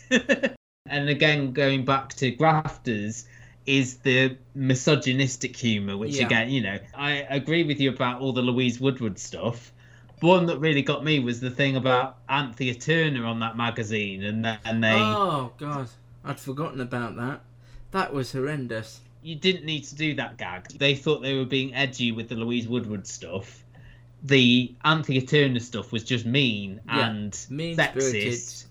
And 0.87 1.07
again, 1.07 1.53
going 1.53 1.85
back 1.85 2.09
to 2.15 2.31
grafters, 2.31 3.25
is 3.65 3.97
the 3.97 4.35
misogynistic 4.55 5.55
humour, 5.55 5.95
which 5.95 6.17
Yeah. 6.17 6.25
again, 6.25 6.49
you 6.49 6.61
know, 6.61 6.79
I 6.93 7.11
agree 7.29 7.63
with 7.63 7.79
you 7.79 7.91
about 7.91 8.19
all 8.19 8.33
the 8.33 8.41
Louise 8.41 8.79
Woodward 8.81 9.17
stuff. 9.19 9.71
One 10.19 10.47
that 10.47 10.57
really 10.59 10.81
got 10.81 11.05
me 11.05 11.19
was 11.19 11.39
the 11.39 11.49
thing 11.49 11.77
about 11.77 12.17
Anthea 12.27 12.75
Turner 12.75 13.25
on 13.25 13.39
that 13.39 13.55
magazine, 13.55 14.23
and 14.23 14.43
th- 14.43 14.59
and 14.65 14.83
they 14.83 14.91
oh 14.93 15.53
god, 15.57 15.87
I'd 16.25 16.39
forgotten 16.39 16.81
about 16.81 17.15
that. 17.17 17.41
That 17.91 18.13
was 18.13 18.31
horrendous. 18.33 18.99
You 19.23 19.35
didn't 19.35 19.65
need 19.65 19.83
to 19.85 19.95
do 19.95 20.15
that 20.15 20.37
gag. 20.37 20.67
They 20.69 20.95
thought 20.95 21.21
they 21.21 21.35
were 21.35 21.45
being 21.45 21.73
edgy 21.73 22.11
with 22.11 22.29
the 22.29 22.35
Louise 22.35 22.67
Woodward 22.67 23.07
stuff. 23.07 23.63
The 24.23 24.73
Anthea 24.83 25.21
Turner 25.21 25.59
stuff 25.59 25.91
was 25.91 26.03
just 26.03 26.25
mean 26.25 26.81
Yeah, 26.87 27.09
and 27.09 27.31
sexist. 27.31 28.65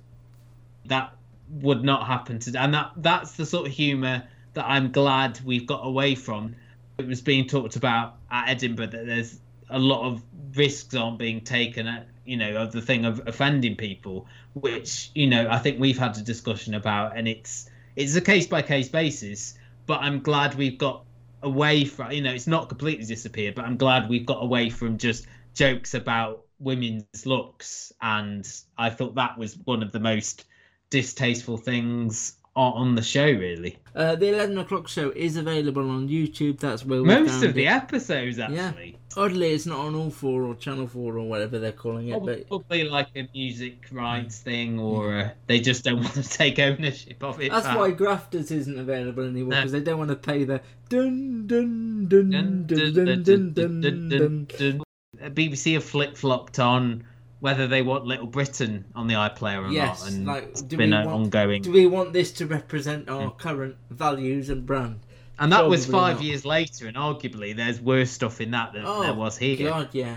That 0.86 1.14
would 1.50 1.84
not 1.84 2.06
happen 2.06 2.38
today, 2.38 2.58
and 2.58 2.74
that 2.74 2.92
that's 2.96 3.32
the 3.32 3.46
sort 3.46 3.66
of 3.66 3.72
humour 3.72 4.24
that 4.54 4.64
I'm 4.66 4.92
glad 4.92 5.40
we've 5.44 5.66
got 5.66 5.86
away 5.86 6.14
from. 6.14 6.54
It 6.98 7.06
was 7.06 7.20
being 7.20 7.46
talked 7.46 7.76
about 7.76 8.16
at 8.30 8.48
Edinburgh 8.48 8.88
that 8.88 9.06
there's 9.06 9.38
a 9.68 9.78
lot 9.78 10.06
of 10.06 10.22
risks 10.54 10.94
aren't 10.94 11.18
being 11.18 11.40
taken 11.40 11.86
at 11.86 12.06
you 12.24 12.36
know 12.36 12.56
of 12.56 12.72
the 12.72 12.80
thing 12.80 13.04
of 13.04 13.26
offending 13.26 13.76
people, 13.76 14.26
which 14.54 15.10
you 15.14 15.26
know 15.26 15.48
I 15.48 15.58
think 15.58 15.80
we've 15.80 15.98
had 15.98 16.16
a 16.16 16.22
discussion 16.22 16.74
about, 16.74 17.16
and 17.16 17.26
it's 17.26 17.68
it's 17.96 18.14
a 18.14 18.20
case 18.20 18.46
by 18.46 18.62
case 18.62 18.88
basis. 18.88 19.54
But 19.90 20.02
I'm 20.02 20.20
glad 20.20 20.54
we've 20.54 20.78
got 20.78 21.04
away 21.42 21.84
from 21.84 22.12
you 22.12 22.22
know 22.22 22.32
it's 22.32 22.46
not 22.46 22.68
completely 22.68 23.04
disappeared, 23.06 23.56
but 23.56 23.64
I'm 23.64 23.76
glad 23.76 24.08
we've 24.08 24.24
got 24.24 24.40
away 24.40 24.70
from 24.70 24.98
just 24.98 25.26
jokes 25.52 25.94
about 25.94 26.44
women's 26.60 27.26
looks, 27.26 27.92
and 28.00 28.46
I 28.78 28.90
thought 28.90 29.16
that 29.16 29.36
was 29.36 29.58
one 29.64 29.82
of 29.82 29.90
the 29.90 29.98
most 29.98 30.44
distasteful 30.90 31.56
things 31.56 32.34
on, 32.56 32.72
on 32.74 32.94
the 32.94 33.02
show, 33.02 33.24
really. 33.26 33.78
Uh, 33.94 34.14
the 34.16 34.28
eleven 34.28 34.58
o'clock 34.58 34.88
show 34.88 35.10
is 35.10 35.36
available 35.36 35.88
on 35.90 36.08
YouTube. 36.08 36.58
That's 36.60 36.84
where 36.84 37.02
Most 37.02 37.42
of 37.42 37.54
the 37.54 37.64
it. 37.66 37.68
episodes, 37.68 38.38
Yeah. 38.38 38.68
actually. 38.68 38.96
Oddly, 39.16 39.50
it's 39.52 39.66
not 39.66 39.80
on 39.80 39.94
all 39.96 40.10
four 40.10 40.44
or 40.44 40.54
Channel 40.54 40.86
Four 40.86 41.16
or 41.18 41.22
whatever 41.28 41.58
they're 41.58 41.72
calling 41.72 42.08
it. 42.10 42.24
But 42.24 42.46
Probably 42.48 42.84
like 42.88 43.08
a 43.16 43.28
music 43.34 43.86
rights 43.90 44.38
thing, 44.38 44.78
or 44.78 45.12
uh, 45.18 45.30
they 45.48 45.58
just 45.60 45.82
don't 45.84 46.00
want 46.00 46.14
to 46.14 46.22
take 46.22 46.58
ownership 46.60 47.22
of 47.24 47.40
it. 47.40 47.50
that's 47.50 47.66
back. 47.66 47.76
why 47.78 47.90
Grafters 47.90 48.50
isn't 48.52 48.78
available 48.78 49.24
anymore 49.24 49.50
No. 49.50 49.56
because 49.58 49.72
they 49.72 49.80
don't 49.80 49.98
want 49.98 50.10
to 50.10 50.16
pay 50.16 50.44
the 50.44 50.60
dun 50.88 51.46
dun 51.48 52.06
dun 52.08 52.30
dun 52.30 52.66
dun 52.66 53.22
dun 53.24 53.52
dun 53.52 53.80
dun 53.80 54.08
dun. 54.08 54.46
dun. 54.58 54.82
Uh, 55.20 55.28
BBC 55.30 55.74
have 55.74 55.82
flip 55.84 56.16
flopped 56.16 56.60
on 56.60 57.02
whether 57.40 57.66
they 57.66 57.82
want 57.82 58.04
Little 58.04 58.26
Britain 58.26 58.84
on 58.94 59.06
the 59.08 59.14
iPlayer 59.14 59.66
or 59.68 59.72
Yes, 59.72 60.02
not, 60.04 60.12
and 60.12 60.26
like 60.26 60.44
it's 60.44 60.62
been 60.62 60.92
an 60.92 61.06
want 61.06 61.22
ongoing. 61.24 61.62
do 61.62 61.72
we 61.72 61.86
want 61.86 62.12
this 62.12 62.32
to 62.32 62.46
represent 62.46 63.08
our 63.08 63.30
current 63.32 63.76
values 63.90 64.48
and 64.50 64.64
brand? 64.66 65.00
And 65.38 65.50
that 65.52 65.66
was 65.68 65.86
five 65.86 66.16
not. 66.16 66.24
years 66.24 66.44
later, 66.44 66.86
and 66.86 66.96
arguably 66.96 67.56
there's 67.56 67.80
worse 67.80 68.10
stuff 68.10 68.40
in 68.42 68.50
that 68.50 68.74
than 68.74 68.84
there 68.84 69.14
was 69.14 69.38
here. 69.38 69.68
Oh, 69.68 69.70
God, 69.70 69.88
yeah. 69.92 70.16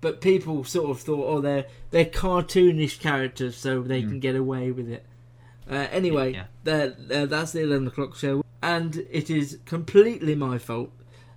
But 0.00 0.20
people 0.20 0.64
sort 0.64 0.90
of 0.90 1.00
thought, 1.00 1.26
oh, 1.28 1.40
they're 1.40 1.66
they're 1.90 2.06
cartoonish 2.06 2.98
characters, 2.98 3.56
so 3.56 3.82
they 3.82 4.00
can 4.02 4.18
get 4.18 4.34
away 4.34 4.70
with 4.72 4.88
it. 4.90 5.04
Uh, 5.70 5.74
anyway, 5.92 6.42
that- 6.64 6.96
uh, 7.10 7.26
that's 7.26 7.52
the 7.52 7.60
eleven 7.60 7.86
o'clock 7.86 8.16
show, 8.16 8.42
and 8.62 9.06
it 9.10 9.28
is 9.30 9.58
completely 9.66 10.34
my 10.34 10.58
fault 10.58 10.90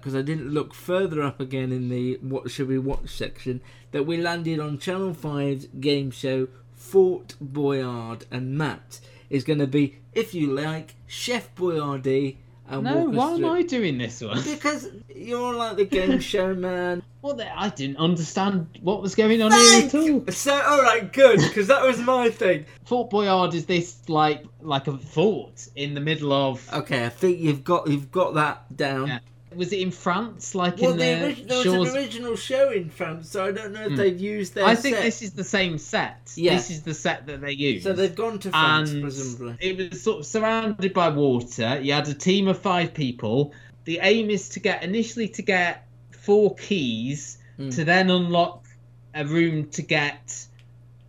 because 0.06 0.16
I 0.16 0.22
didn't 0.22 0.52
look 0.52 0.76
further 0.76 1.24
up 1.24 1.40
again 1.40 1.72
in 1.72 1.90
the 1.90 2.20
what 2.22 2.52
should 2.52 2.68
we 2.68 2.78
watch 2.78 3.10
section 3.10 3.60
that 3.90 4.04
we 4.04 4.18
landed 4.18 4.60
on 4.60 4.78
Channel 4.78 5.16
5's 5.16 5.66
game 5.80 6.12
show 6.12 6.48
Fort 6.76 7.34
Boyard, 7.42 8.28
and 8.30 8.56
Matt 8.56 9.00
is 9.32 9.44
going 9.44 9.58
to 9.58 9.66
be, 9.66 9.98
if 10.14 10.36
you 10.36 10.54
like, 10.54 10.94
Chef 11.08 11.56
Boyardee. 11.56 12.36
And 12.68 12.84
No, 12.84 13.06
why 13.06 13.34
am 13.34 13.46
I 13.46 13.64
doing 13.64 13.98
this 13.98 14.22
one? 14.22 14.44
Because 14.44 14.90
you're 15.16 15.56
like 15.56 15.78
the 15.78 15.86
game 15.86 16.20
show 16.34 16.54
man. 16.54 17.02
Well, 17.24 17.42
I 17.56 17.70
didn't 17.70 17.98
understand 17.98 18.78
what 18.82 19.02
was 19.02 19.16
going 19.16 19.42
on 19.42 19.52
here 19.52 19.88
at 19.88 19.96
all. 19.96 20.24
So, 20.30 20.54
all 20.54 20.84
right, 20.84 21.12
good, 21.12 21.40
because 21.40 21.66
that 21.68 21.82
was 21.82 22.00
my 22.00 22.30
thing. 22.30 22.66
Fort 22.84 23.10
Boyard 23.10 23.56
is 23.56 23.66
this 23.66 24.08
like 24.08 24.46
like 24.62 24.86
a 24.86 25.00
fort 25.00 25.68
in 25.76 25.96
the 25.96 26.02
middle 26.02 26.32
of. 26.32 26.72
Okay, 26.72 27.06
I 27.06 27.10
think 27.10 27.40
you've 27.40 27.64
got 27.64 27.88
you've 27.88 28.12
got 28.12 28.36
that 28.36 28.78
down. 28.78 29.20
Was 29.56 29.72
it 29.74 29.80
in 29.80 29.92
France, 29.92 30.54
like 30.56 30.78
Well, 30.78 30.92
in 30.92 30.98
the 30.98 31.04
the, 31.04 31.24
ori- 31.24 31.64
there 31.64 31.80
was 31.80 31.94
an 31.94 31.98
original 31.98 32.36
show 32.36 32.72
in 32.72 32.90
France, 32.90 33.30
so 33.30 33.46
I 33.46 33.52
don't 33.52 33.74
know 33.74 33.84
if 33.84 33.90
Hmm. 33.92 33.96
they've 33.96 34.20
used 34.20 34.56
their. 34.56 34.66
I 34.66 34.76
think 34.76 34.96
set. 34.98 35.04
this 35.04 35.22
is 35.22 35.32
the 35.34 35.44
same 35.44 35.78
set. 35.78 36.32
Yeah. 36.36 36.56
This 36.56 36.70
is 36.72 36.82
the 36.84 36.94
set 36.94 37.26
that 37.28 37.42
they 37.42 37.52
used. 37.52 37.84
So 37.84 37.94
they've 37.94 38.16
gone 38.16 38.40
to 38.40 38.50
France, 38.52 38.92
and 38.92 39.02
presumably. 39.02 39.56
It 39.60 39.92
was 39.92 40.02
sort 40.04 40.20
of 40.20 40.26
surrounded 40.26 40.94
by 40.94 41.10
water. 41.10 41.80
You 41.82 41.94
had 41.94 42.08
a 42.08 42.14
team 42.14 42.48
of 42.48 42.60
five 42.60 42.94
people. 42.94 43.54
The 43.86 44.00
aim 44.02 44.30
is 44.30 44.50
to 44.50 44.60
get 44.60 44.84
initially 44.84 45.28
to 45.30 45.42
get 45.42 45.88
four 46.12 46.56
keys 46.56 47.38
Hmm. 47.58 47.70
to 47.70 47.86
then 47.86 48.10
unlock 48.10 48.66
a 49.14 49.24
room 49.26 49.70
to 49.70 49.82
get 49.82 50.46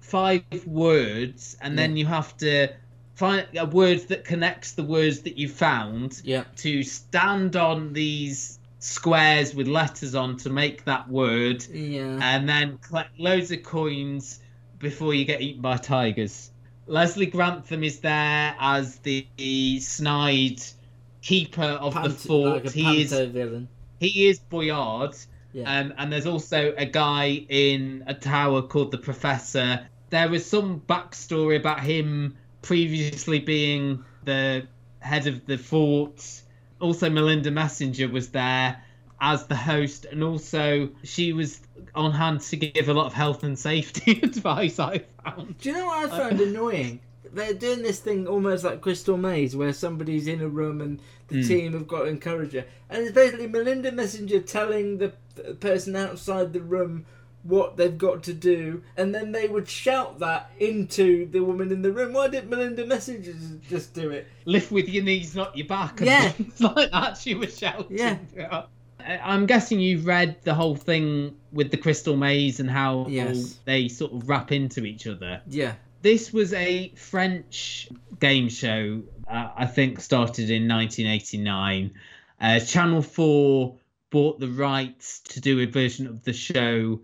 five 0.01 0.45
words, 0.67 1.57
and 1.61 1.77
then 1.79 1.97
you 1.97 2.07
have 2.07 2.37
to 2.39 2.69
find 3.17 3.47
a 3.57 3.67
word 3.67 4.01
that 4.09 4.25
connects 4.25 4.73
the 4.73 4.83
words 4.83 5.21
that 5.21 5.37
you 5.39 5.49
found 5.49 6.21
Yeah. 6.25 6.45
to 6.57 6.83
stand 6.83 7.57
on 7.57 7.93
these 7.95 8.59
squares 8.79 9.55
with 9.55 9.67
letters 9.67 10.15
on 10.15 10.37
to 10.37 10.51
make 10.51 10.85
that 10.85 11.09
word 11.09 11.65
Yeah. 11.73 12.19
and 12.23 12.49
then 12.49 12.79
collect 12.79 13.19
loads 13.19 13.51
of 13.51 13.63
coins 13.63 14.41
before 14.79 15.15
you 15.15 15.25
get 15.25 15.41
eaten 15.41 15.63
by 15.63 15.79
tigers. 15.79 16.51
Leslie 16.87 17.27
Grantham 17.27 17.83
is 17.83 17.99
there 18.01 18.55
as 18.61 18.97
the, 18.99 19.27
snide 19.81 20.61
keeper 21.23 21.63
of 21.63 21.95
the 21.95 22.11
fort. 22.11 22.65
like 22.67 22.73
he 22.75 23.03
is 23.03 23.13
villain. 23.13 23.67
he 23.99 24.29
is 24.29 24.39
Boyard. 24.39 25.17
Yeah. 25.55 25.81
Um, 25.81 25.95
and 25.97 26.13
there's 26.13 26.27
also 26.27 26.75
a 26.77 26.85
guy 26.85 27.47
in 27.49 28.05
a 28.07 28.13
tower 28.15 28.61
called 28.63 28.91
the 28.91 28.99
Professor. 28.99 29.89
There 30.11 30.29
was 30.29 30.45
some 30.45 30.81
backstory 30.87 31.57
about 31.57 31.81
him 31.81 32.37
previously 32.67 33.39
being 33.39 34.05
the 34.25 34.67
head 35.01 35.27
of 35.27 35.47
the 35.47 35.57
fort. 35.57 36.43
Also, 36.81 37.09
Melinda 37.09 37.51
Messenger 37.51 38.09
was 38.09 38.29
there 38.31 38.83
as 39.21 39.47
the 39.47 39.57
host, 39.57 40.05
and 40.05 40.23
also 40.23 40.91
she 41.05 41.33
was 41.33 41.61
on 41.95 42.13
hand 42.13 42.41
to 42.41 42.57
give 42.57 42.89
a 42.89 42.93
lot 42.93 43.07
of 43.07 43.13
health 43.15 43.45
and 43.45 43.59
safety 43.59 44.21
advice. 44.23 44.79
I 44.79 45.03
found. 45.25 45.59
Do 45.59 45.69
you 45.71 45.75
know 45.77 45.87
what 45.87 46.13
I 46.13 46.19
found 46.19 46.41
annoying? 46.41 47.01
They're 47.33 47.55
doing 47.55 47.83
this 47.83 48.01
thing 48.01 48.27
almost 48.27 48.65
like 48.65 48.81
Crystal 48.81 49.17
Maze, 49.17 49.55
where 49.57 49.73
somebody's 49.73 50.27
in 50.27 50.41
a 50.41 50.49
room 50.49 50.81
and 50.81 51.01
the 51.29 51.43
Hmm. 51.43 51.49
team 51.49 51.73
have 51.75 51.89
got 51.89 52.01
to 52.01 52.07
encourage 52.07 52.53
her, 52.53 52.65
and 52.91 53.03
it's 53.05 53.13
basically 53.13 53.47
Melinda 53.47 53.93
Messenger 53.93 54.41
telling 54.41 54.99
the 54.99 55.13
person 55.61 55.95
outside 55.97 56.53
the 56.53 56.61
room 56.61 57.07
what 57.47 57.77
they've 57.77 57.97
got 57.97 58.23
to 58.25 58.33
do, 58.35 58.83
and 58.97 59.15
then 59.15 59.33
they 59.33 59.49
would 59.49 59.69
shout 59.69 60.19
that 60.21 60.51
into 60.59 61.29
the 61.31 61.41
woman 61.41 61.71
in 61.73 61.83
the 61.83 61.93
room. 61.93 62.13
Why 62.13 62.29
didn't 62.29 62.51
Melinda 62.51 62.87
Messenger 62.87 63.35
just 63.69 63.95
do 63.95 64.11
it? 64.11 64.27
Lift 64.45 64.71
with 64.73 64.89
your 64.89 65.05
knees, 65.05 65.35
not 65.35 65.57
your 65.57 65.67
back. 65.67 66.01
And 66.01 66.07
Yeah. 66.07 66.29
things 66.31 66.61
like 66.61 66.91
that. 66.91 67.17
She 67.17 67.35
was 67.35 67.57
shouting. 67.59 67.99
Yeah. 67.99 68.65
I'm 69.01 69.47
guessing 69.47 69.79
you've 69.79 70.07
read 70.07 70.37
the 70.43 70.55
whole 70.55 70.75
thing 70.75 71.37
with 71.53 71.71
the 71.71 71.77
crystal 71.77 72.17
maze 72.17 72.59
and 72.59 72.69
how 72.69 73.07
Yes. 73.09 73.61
they 73.65 73.89
sort 73.89 74.13
of 74.13 74.29
wrap 74.29 74.51
into 74.51 74.85
each 74.85 75.07
other. 75.07 75.43
Yeah. 75.49 75.75
This 76.03 76.33
was 76.33 76.53
a 76.53 76.93
French 76.97 77.89
game 78.21 78.49
show, 78.49 79.03
uh, 79.31 79.51
I 79.57 79.67
think 79.67 80.01
started 80.01 80.51
in 80.51 80.67
1989. 80.69 81.93
Uh, 82.41 82.61
Channel 82.61 83.03
4 83.03 83.77
bought 84.11 84.39
the 84.41 84.49
rights 84.49 85.21
to 85.21 85.41
do 85.41 85.61
a 85.61 85.67
version 85.67 86.07
of 86.07 86.23
the 86.25 86.33
show 86.33 87.01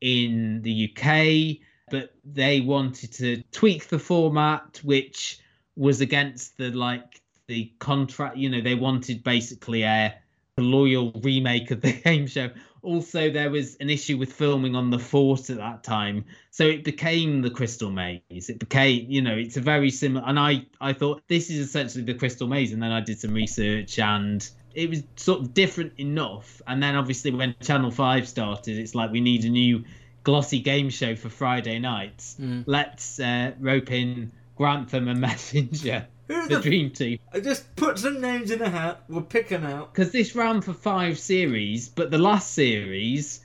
in 0.00 0.62
the 0.62 0.90
UK, 0.90 1.66
but 1.90 2.14
they 2.24 2.60
wanted 2.60 3.12
to 3.14 3.42
tweak 3.52 3.88
the 3.88 3.98
format, 3.98 4.80
which 4.82 5.38
was 5.76 6.00
against 6.00 6.56
the 6.56 6.70
like 6.70 7.20
the 7.46 7.72
contract. 7.78 8.36
You 8.36 8.50
know, 8.50 8.60
they 8.60 8.74
wanted 8.74 9.22
basically 9.22 9.82
a 9.82 10.14
loyal 10.58 11.12
remake 11.22 11.70
of 11.70 11.80
the 11.80 11.92
game 12.04 12.26
show. 12.26 12.50
also 12.82 13.30
there 13.30 13.50
was 13.50 13.76
an 13.76 13.90
issue 13.90 14.16
with 14.16 14.32
filming 14.32 14.74
on 14.74 14.90
the 14.90 14.98
fort 14.98 15.50
at 15.50 15.58
that 15.58 15.82
time 15.82 16.24
so 16.50 16.64
it 16.64 16.84
became 16.84 17.42
the 17.42 17.50
crystal 17.50 17.90
maze 17.90 18.20
it 18.30 18.58
became 18.58 19.04
you 19.10 19.20
know 19.20 19.36
it's 19.36 19.56
a 19.56 19.60
very 19.60 19.90
similar 19.90 20.24
and 20.26 20.38
i 20.38 20.64
i 20.80 20.92
thought 20.92 21.20
this 21.28 21.50
is 21.50 21.58
essentially 21.58 22.04
the 22.04 22.14
crystal 22.14 22.46
maze 22.46 22.72
and 22.72 22.82
then 22.82 22.92
i 22.92 23.00
did 23.00 23.18
some 23.18 23.34
research 23.34 23.98
and 23.98 24.48
it 24.76 24.88
was 24.90 25.02
sort 25.16 25.40
of 25.40 25.54
different 25.54 25.92
enough 25.98 26.60
and 26.66 26.82
then 26.82 26.94
obviously 26.94 27.30
when 27.32 27.54
channel 27.60 27.90
5 27.90 28.28
started 28.28 28.76
it's 28.78 28.94
like 28.94 29.10
we 29.10 29.20
need 29.20 29.44
a 29.44 29.48
new 29.48 29.84
glossy 30.22 30.60
game 30.60 30.90
show 30.90 31.16
for 31.16 31.28
friday 31.30 31.78
nights 31.78 32.36
Mm. 32.40 32.62
let's 32.66 33.18
uh, 33.18 33.52
rope 33.58 33.90
in 33.90 34.30
grantham 34.56 35.08
and 35.08 35.20
messenger 35.28 36.06
Who 36.28 36.48
the 36.48 36.56
the- 36.56 36.60
dream 36.62 36.90
team 36.90 37.18
I 37.32 37.40
just 37.40 37.74
put 37.76 37.98
some 37.98 38.20
names 38.20 38.50
in 38.50 38.60
a 38.62 38.68
hat. 38.70 39.02
We'll 39.08 39.22
pick 39.22 39.48
them 39.48 39.64
out. 39.64 39.92
because 39.92 40.10
this 40.12 40.34
ran 40.34 40.60
for 40.62 40.72
five 40.72 41.18
series, 41.18 41.88
but 41.88 42.10
the 42.10 42.18
last 42.18 42.52
series, 42.54 43.40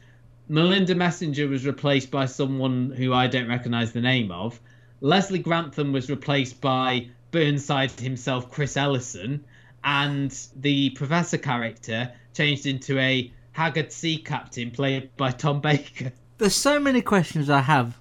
Melinda 0.47 0.95
Messenger 0.95 1.47
was 1.49 1.65
replaced 1.65 2.09
by 2.09 2.25
someone 2.25 2.91
who 2.91 3.13
I 3.13 3.27
don't 3.27 3.47
recognise 3.49 3.91
the 3.91 3.99
name 4.01 4.31
of. 4.31 4.59
Leslie 5.01 5.39
Grantham 5.39 5.91
was 5.91 6.09
replaced 6.09 6.61
by 6.61 7.07
Burnside 7.31 7.91
himself, 7.91 8.49
Chris 8.49 8.77
Ellison, 8.77 9.43
and 9.83 10.37
the 10.55 10.89
professor 10.91 11.37
character 11.37 12.11
changed 12.33 12.65
into 12.65 12.97
a 12.99 13.31
haggard 13.51 13.91
sea 13.91 14.17
captain 14.17 14.71
played 14.71 15.15
by 15.17 15.31
Tom 15.31 15.59
Baker. 15.61 16.11
There's 16.37 16.55
so 16.55 16.79
many 16.79 17.01
questions 17.01 17.49
I 17.49 17.59
have 17.61 17.97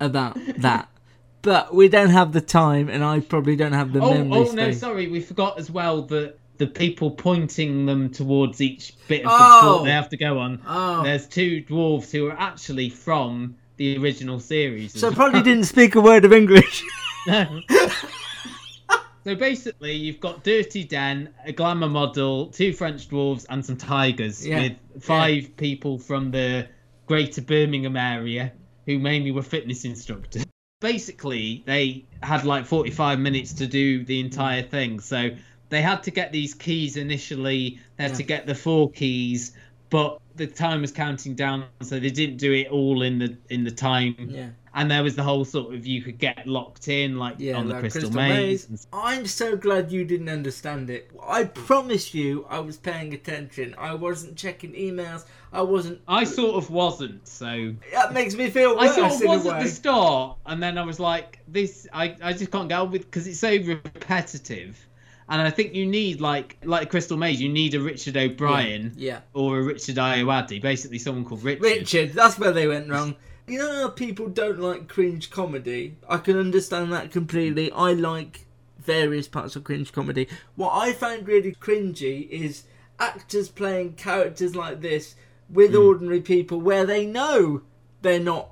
about 0.00 0.38
that, 0.58 0.88
but 1.42 1.74
we 1.74 1.88
don't 1.88 2.10
have 2.10 2.32
the 2.32 2.40
time, 2.40 2.88
and 2.88 3.02
I 3.04 3.20
probably 3.20 3.56
don't 3.56 3.72
have 3.72 3.92
the 3.92 4.00
Oh, 4.00 4.12
memory. 4.14 4.38
oh 4.38 4.44
no, 4.52 4.64
space. 4.64 4.80
sorry, 4.80 5.08
we 5.08 5.20
forgot 5.20 5.58
as 5.58 5.70
well 5.70 6.02
that 6.02 6.38
the 6.56 6.66
people 6.68 7.10
pointing 7.10 7.84
them 7.84 8.10
towards 8.10 8.60
each 8.60 8.94
bit 9.08 9.20
of 9.24 9.30
the 9.30 9.36
Oh. 9.40 9.60
fort 9.76 9.84
they 9.86 9.90
have 9.90 10.08
to 10.10 10.16
go 10.16 10.38
on. 10.38 10.62
Oh. 10.66 11.02
There's 11.02 11.26
two 11.26 11.62
dwarves 11.68 12.10
who 12.12 12.26
are 12.28 12.38
actually 12.38 12.88
from 12.90 13.56
the 13.76 13.98
original 13.98 14.38
series. 14.38 14.98
So 14.98 15.10
probably 15.10 15.42
didn't 15.42 15.64
speak 15.64 15.96
a 15.96 16.00
word 16.00 16.24
of 16.24 16.32
English. 16.32 16.84
No. 17.26 17.60
so 19.24 19.34
basically, 19.34 19.92
you've 19.94 20.20
got 20.20 20.44
Dirty 20.44 20.84
Den, 20.84 21.30
a 21.44 21.52
glamour 21.52 21.88
model, 21.88 22.48
two 22.48 22.72
French 22.72 23.08
dwarves, 23.08 23.46
and 23.48 23.64
some 23.64 23.76
tigers 23.76 24.46
Yeah. 24.46 24.62
with 24.62 25.02
five 25.02 25.56
people 25.56 25.98
from 25.98 26.30
the 26.30 26.68
greater 27.06 27.42
Birmingham 27.42 27.96
area 27.96 28.52
who 28.86 28.98
mainly 28.98 29.30
were 29.30 29.42
fitness 29.42 29.84
instructors. 29.84 30.44
Basically, 30.80 31.62
they 31.66 32.04
had 32.22 32.44
like 32.44 32.66
45 32.66 33.18
minutes 33.18 33.54
to 33.54 33.66
do 33.66 34.04
the 34.04 34.20
entire 34.20 34.62
thing. 34.62 35.00
So 35.00 35.30
they 35.70 35.80
had 35.80 36.02
to 36.04 36.10
get 36.10 36.30
these 36.32 36.52
keys 36.54 36.96
initially, 36.96 37.78
they 37.96 38.02
had 38.04 38.12
Yeah. 38.12 38.16
to 38.18 38.22
get 38.22 38.46
the 38.46 38.54
four 38.54 38.90
keys, 38.90 39.52
but 39.90 40.20
the 40.36 40.46
time 40.46 40.82
was 40.82 40.92
counting 40.92 41.34
down, 41.34 41.64
so 41.80 41.98
they 41.98 42.10
didn't 42.10 42.36
do 42.36 42.52
it 42.52 42.68
all 42.68 43.02
in 43.02 43.18
the 43.18 43.36
in 43.48 43.64
the 43.64 43.70
time. 43.70 44.16
Yeah. 44.30 44.50
And 44.76 44.90
there 44.90 45.04
was 45.04 45.14
the 45.14 45.22
whole 45.22 45.44
sort 45.44 45.72
of 45.72 45.86
you 45.86 46.02
could 46.02 46.18
get 46.18 46.48
locked 46.48 46.88
in 46.88 47.16
like 47.16 47.36
Yeah, 47.38 47.56
on 47.58 47.68
the 47.68 47.74
like 47.74 47.82
Crystal, 47.82 48.10
Maze. 48.10 48.66
and 48.68 48.84
I'm 48.92 49.24
so 49.24 49.56
glad 49.56 49.92
you 49.92 50.04
didn't 50.04 50.28
understand 50.28 50.90
it. 50.90 51.10
I 51.24 51.44
promise 51.44 52.12
you, 52.12 52.44
I 52.50 52.58
was 52.58 52.76
paying 52.76 53.14
attention. 53.14 53.76
I 53.78 53.94
wasn't 53.94 54.36
checking 54.36 54.72
emails. 54.72 55.26
I 55.52 55.62
wasn't. 55.62 56.00
I 56.08 56.24
sort 56.24 56.56
of 56.56 56.70
wasn't, 56.70 57.28
so 57.28 57.72
That 57.92 58.12
makes 58.12 58.34
me 58.34 58.50
feel 58.50 58.76
I 58.76 58.88
sort 58.88 59.12
of 59.12 59.22
was 59.22 59.46
at 59.46 59.62
the 59.62 59.68
start, 59.68 60.38
and 60.44 60.60
then 60.60 60.76
I 60.76 60.82
was 60.84 60.98
like, 60.98 61.38
"This, 61.46 61.86
I, 61.92 62.16
I 62.20 62.32
just 62.32 62.50
can't 62.50 62.68
get 62.68 62.80
on 62.80 62.90
with 62.90 63.02
because 63.02 63.28
it's 63.28 63.38
so 63.38 63.50
repetitive." 64.04 64.76
And 65.28 65.40
I 65.40 65.50
think 65.50 65.74
you 65.74 65.86
need 65.86 66.20
like 66.20 66.58
like 66.64 66.90
Crystal 66.90 67.16
Maze, 67.16 67.40
you 67.40 67.48
need 67.48 67.74
a 67.74 67.80
Richard 67.80 68.16
O'Brien, 68.16 68.92
Yeah. 68.96 69.20
or 69.32 69.60
a 69.60 69.62
Richard 69.62 69.96
Ayoade, 69.96 70.60
basically 70.60 70.98
someone 70.98 71.24
called 71.24 71.42
Richard. 71.44 71.62
Richard, 71.62 72.12
that's 72.12 72.38
where 72.38 72.52
they 72.52 72.66
went 72.66 72.90
wrong. 72.90 73.14
You 73.46 73.58
know 73.58 73.82
how 73.82 73.88
people 73.88 74.28
don't 74.28 74.58
like 74.58 74.88
cringe 74.88 75.30
comedy? 75.30 75.96
I 76.08 76.16
can 76.16 76.38
understand 76.38 76.92
that 76.92 77.10
completely. 77.10 77.70
I 77.72 77.92
like 77.92 78.46
various 78.78 79.28
parts 79.28 79.54
of 79.54 79.64
cringe 79.64 79.92
comedy. 79.92 80.28
What 80.56 80.72
I 80.72 80.92
find 80.92 81.26
really 81.26 81.52
cringy 81.52 82.28
is 82.30 82.64
actors 82.98 83.48
playing 83.48 83.94
characters 83.94 84.56
like 84.56 84.80
this 84.80 85.14
with 85.50 85.72
hmm. 85.72 85.78
ordinary 85.78 86.20
people 86.20 86.60
where 86.60 86.86
they 86.86 87.04
know 87.04 87.62
they're 88.02 88.20
not 88.20 88.50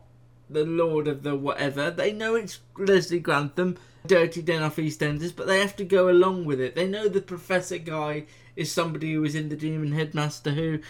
the 0.51 0.65
lord 0.65 1.09
of 1.09 1.23
the 1.23 1.37
whatever. 1.37 1.91
They 1.91 2.13
know 2.13 2.35
it's 2.35 2.61
Leslie 2.77 3.19
Grantham, 3.19 3.79
Dirty 4.07 4.43
Den 4.43 4.63
off 4.63 4.77
EastEnders, 4.77 5.35
but 5.35 5.47
they 5.47 5.61
have 5.61 5.77
to 5.77 5.85
go 5.85 6.11
along 6.11 6.45
with 6.45 6.61
it. 6.61 6.75
They 6.75 6.87
know 6.87 7.09
the 7.09 7.23
professor 7.23 7.79
guy 7.79 8.25
is 8.57 8.71
somebody 8.71 9.15
who 9.15 9.23
was 9.23 9.35
in 9.35 9.49
the 9.49 9.57
Demon 9.57 9.93
Headmaster 9.93 10.51
who 10.51 10.81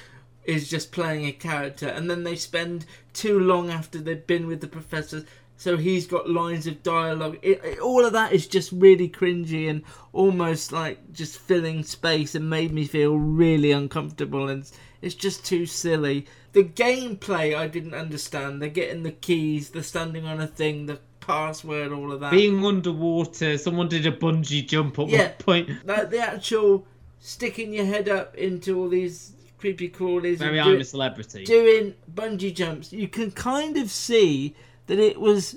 is 0.45 0.69
just 0.69 0.93
playing 0.93 1.25
a 1.27 1.33
character, 1.33 1.89
and 1.89 2.11
then 2.11 2.25
they 2.25 2.37
spend 2.37 2.85
too 3.13 3.39
long 3.39 3.71
after 3.71 3.99
they've 3.99 4.27
been 4.27 4.47
with 4.47 4.61
the 4.61 4.67
professor. 4.69 5.25
So 5.57 5.77
he's 5.77 6.09
got 6.09 6.29
lines 6.29 6.67
of 6.67 6.83
dialogue. 6.83 7.39
It, 7.43 7.61
it- 7.65 7.79
all 7.79 8.05
of 8.05 8.13
that 8.15 8.33
is 8.33 8.49
just 8.49 8.73
really 8.73 9.09
cringy 9.09 9.71
and 9.71 9.83
almost 10.13 10.73
like 10.73 11.13
just 11.13 11.39
filling 11.39 11.85
space 11.85 12.35
and 12.35 12.51
made 12.51 12.73
me 12.73 12.85
feel 12.85 13.17
really 13.17 13.71
uncomfortable. 13.71 14.49
And 14.49 14.69
it's, 15.01 15.15
just 15.15 15.45
too 15.47 15.67
silly. 15.67 16.27
The 16.53 16.65
gameplay 16.65 17.57
I 17.57 17.69
didn't 17.69 17.95
understand. 17.95 18.61
They're 18.61 18.69
getting 18.71 19.05
the 19.05 19.13
keys, 19.13 19.71
they're 19.71 19.83
standing 19.85 20.27
on 20.27 20.41
a 20.41 20.47
thing, 20.49 20.87
the 20.87 20.99
password, 21.21 21.93
all 21.93 22.11
of 22.11 22.19
that. 22.21 22.33
Being 22.33 22.65
underwater, 22.67 23.57
someone 23.57 23.89
did 23.89 24.05
a 24.07 24.11
bungee 24.13 24.67
jump 24.67 24.99
at 24.99 25.09
Yeah. 25.09 25.23
one 25.29 25.33
point. 25.39 25.87
like 25.87 26.11
the 26.11 26.19
actual 26.19 26.85
sticking 27.21 27.73
your 27.73 27.85
head 27.85 28.09
up 28.09 28.35
into 28.37 28.79
all 28.81 28.89
these 28.89 29.33
creepy 29.63 29.89
crawlies. 29.89 30.41
And 30.41 30.61
I'm 30.61 30.81
a 30.81 30.85
celebrity. 30.85 31.45
Doing 31.45 31.95
bungee 32.13 32.53
jumps, 32.53 32.93
you 32.93 33.07
can 33.07 33.31
kind 33.31 33.77
of 33.77 33.91
see 33.91 34.57
that 34.89 34.99
it 34.99 35.21
was 35.21 35.57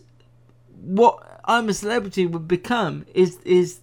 what 0.79 1.41
I'm 1.45 1.69
a 1.69 1.73
celebrity 1.73 2.27
would 2.27 2.47
become 2.47 3.05
is 3.15 3.39
is 3.43 3.79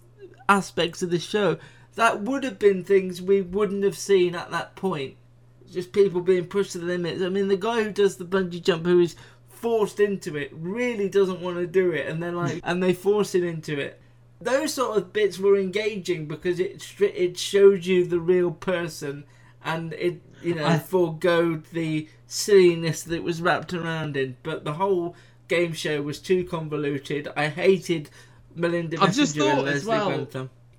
aspects 0.48 1.02
of 1.02 1.10
the 1.10 1.18
show 1.18 1.58
that 1.96 2.22
would 2.22 2.44
have 2.44 2.58
been 2.58 2.84
things 2.84 3.20
we 3.20 3.42
wouldn't 3.42 3.82
have 3.82 3.98
seen 3.98 4.36
at 4.36 4.52
that 4.52 4.76
point. 4.76 5.16
Just 5.70 5.92
people 5.92 6.20
being 6.20 6.46
pushed 6.46 6.72
to 6.72 6.78
the 6.78 6.86
limits. 6.86 7.20
I 7.20 7.28
mean, 7.28 7.48
the 7.48 7.56
guy 7.56 7.82
who 7.82 7.90
does 7.90 8.16
the 8.16 8.24
bungee 8.24 8.62
jump, 8.62 8.86
who 8.86 9.00
is 9.00 9.16
forced 9.48 9.98
into 9.98 10.36
it, 10.36 10.50
really 10.52 11.08
doesn't 11.08 11.40
want 11.40 11.56
to 11.56 11.66
do 11.66 11.90
it, 11.90 12.06
and 12.06 12.22
they're 12.22 12.30
like, 12.32 12.60
and 12.64 12.80
they 12.82 12.92
force 12.92 13.34
him 13.34 13.44
into 13.44 13.78
it. 13.78 14.00
Those 14.40 14.74
sort 14.74 14.96
of 14.96 15.12
bits 15.12 15.38
were 15.38 15.56
engaging 15.56 16.26
because 16.26 16.60
it 16.60 16.84
it 17.00 17.38
showed 17.38 17.84
you 17.84 18.06
the 18.06 18.20
real 18.20 18.52
person, 18.52 19.24
and 19.64 19.92
it 19.94 20.20
you 20.42 20.54
know 20.54 20.66
I- 20.66 20.78
foregoed 20.78 21.64
the 21.72 22.08
silliness 22.26 23.02
that 23.04 23.22
was 23.22 23.40
wrapped 23.40 23.74
around 23.74 24.16
it. 24.16 24.42
But 24.42 24.64
the 24.64 24.74
whole 24.74 25.14
game 25.48 25.72
show 25.72 26.02
was 26.02 26.18
too 26.18 26.44
convoluted. 26.44 27.28
I 27.36 27.48
hated 27.48 28.10
Melinda 28.54 28.98
I've 29.00 29.14
just 29.14 29.36
and 29.36 29.44
thought 29.44 29.68
as 29.68 29.84
well 29.84 30.26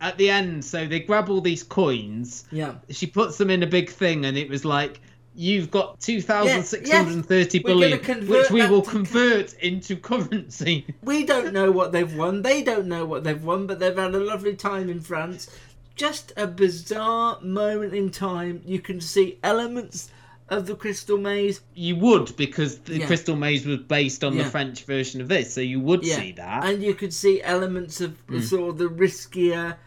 at 0.02 0.18
the 0.18 0.30
end. 0.30 0.66
So 0.66 0.86
they 0.86 1.00
grab 1.00 1.30
all 1.30 1.42
these 1.42 1.64
coins. 1.64 2.46
Yeah. 2.52 2.76
She 2.90 3.08
puts 3.08 3.38
them 3.38 3.50
in 3.50 3.64
a 3.64 3.68
big 3.68 3.90
thing, 3.90 4.26
and 4.26 4.38
it 4.38 4.50
was 4.50 4.66
like. 4.66 5.00
You've 5.36 5.72
got 5.72 6.00
two 6.00 6.22
thousand 6.22 6.64
six 6.64 6.92
hundred 6.92 7.14
and 7.14 7.26
thirty 7.26 7.60
We're 7.60 7.74
gonna 7.74 7.98
billion, 7.98 8.28
which 8.28 8.52
we 8.52 8.68
will 8.68 8.84
convert 8.84 9.54
into 9.56 9.96
currency. 9.96 10.86
We 11.02 11.26
don't 11.26 11.54
know 11.54 11.72
what 11.72 11.92
they've 11.92 12.16
won. 12.16 12.44
They 12.44 12.62
don't 12.62 12.86
know 12.86 13.04
what 13.04 13.24
they've 13.24 13.44
won, 13.44 13.66
but 13.66 13.80
they've 13.80 13.98
had 13.98 14.14
a 14.14 14.20
lovely 14.20 14.56
time 14.56 14.90
in 14.90 15.02
France. 15.02 15.50
Just 15.96 16.34
a 16.36 16.48
bizarre 16.48 17.40
moment 17.42 17.94
in 17.94 18.10
time. 18.10 18.62
You 18.66 18.80
can 18.80 19.00
see 19.00 19.38
elements 19.44 20.10
of 20.50 20.66
the 20.66 20.76
Crystal 20.76 21.18
Maze. 21.18 21.62
You 21.76 21.96
would 21.98 22.36
because 22.36 22.80
the 22.80 23.00
Yeah. 23.00 23.08
Crystal 23.08 23.36
Maze 23.36 23.66
was 23.66 23.80
based 23.80 24.24
on 24.24 24.36
Yeah. 24.36 24.44
the 24.44 24.50
French 24.50 24.84
version 24.86 25.22
of 25.22 25.28
this, 25.28 25.54
so 25.54 25.62
you 25.62 25.80
would 25.80 26.04
Yeah. 26.04 26.18
see 26.20 26.32
that. 26.34 26.66
And 26.66 26.84
you 26.84 26.94
could 26.96 27.14
see 27.14 27.42
elements 27.42 28.02
of 28.02 28.26
Mm. 28.28 28.42
sort 28.42 28.70
of 28.72 28.78
the 28.80 28.90
riskier 28.90 29.78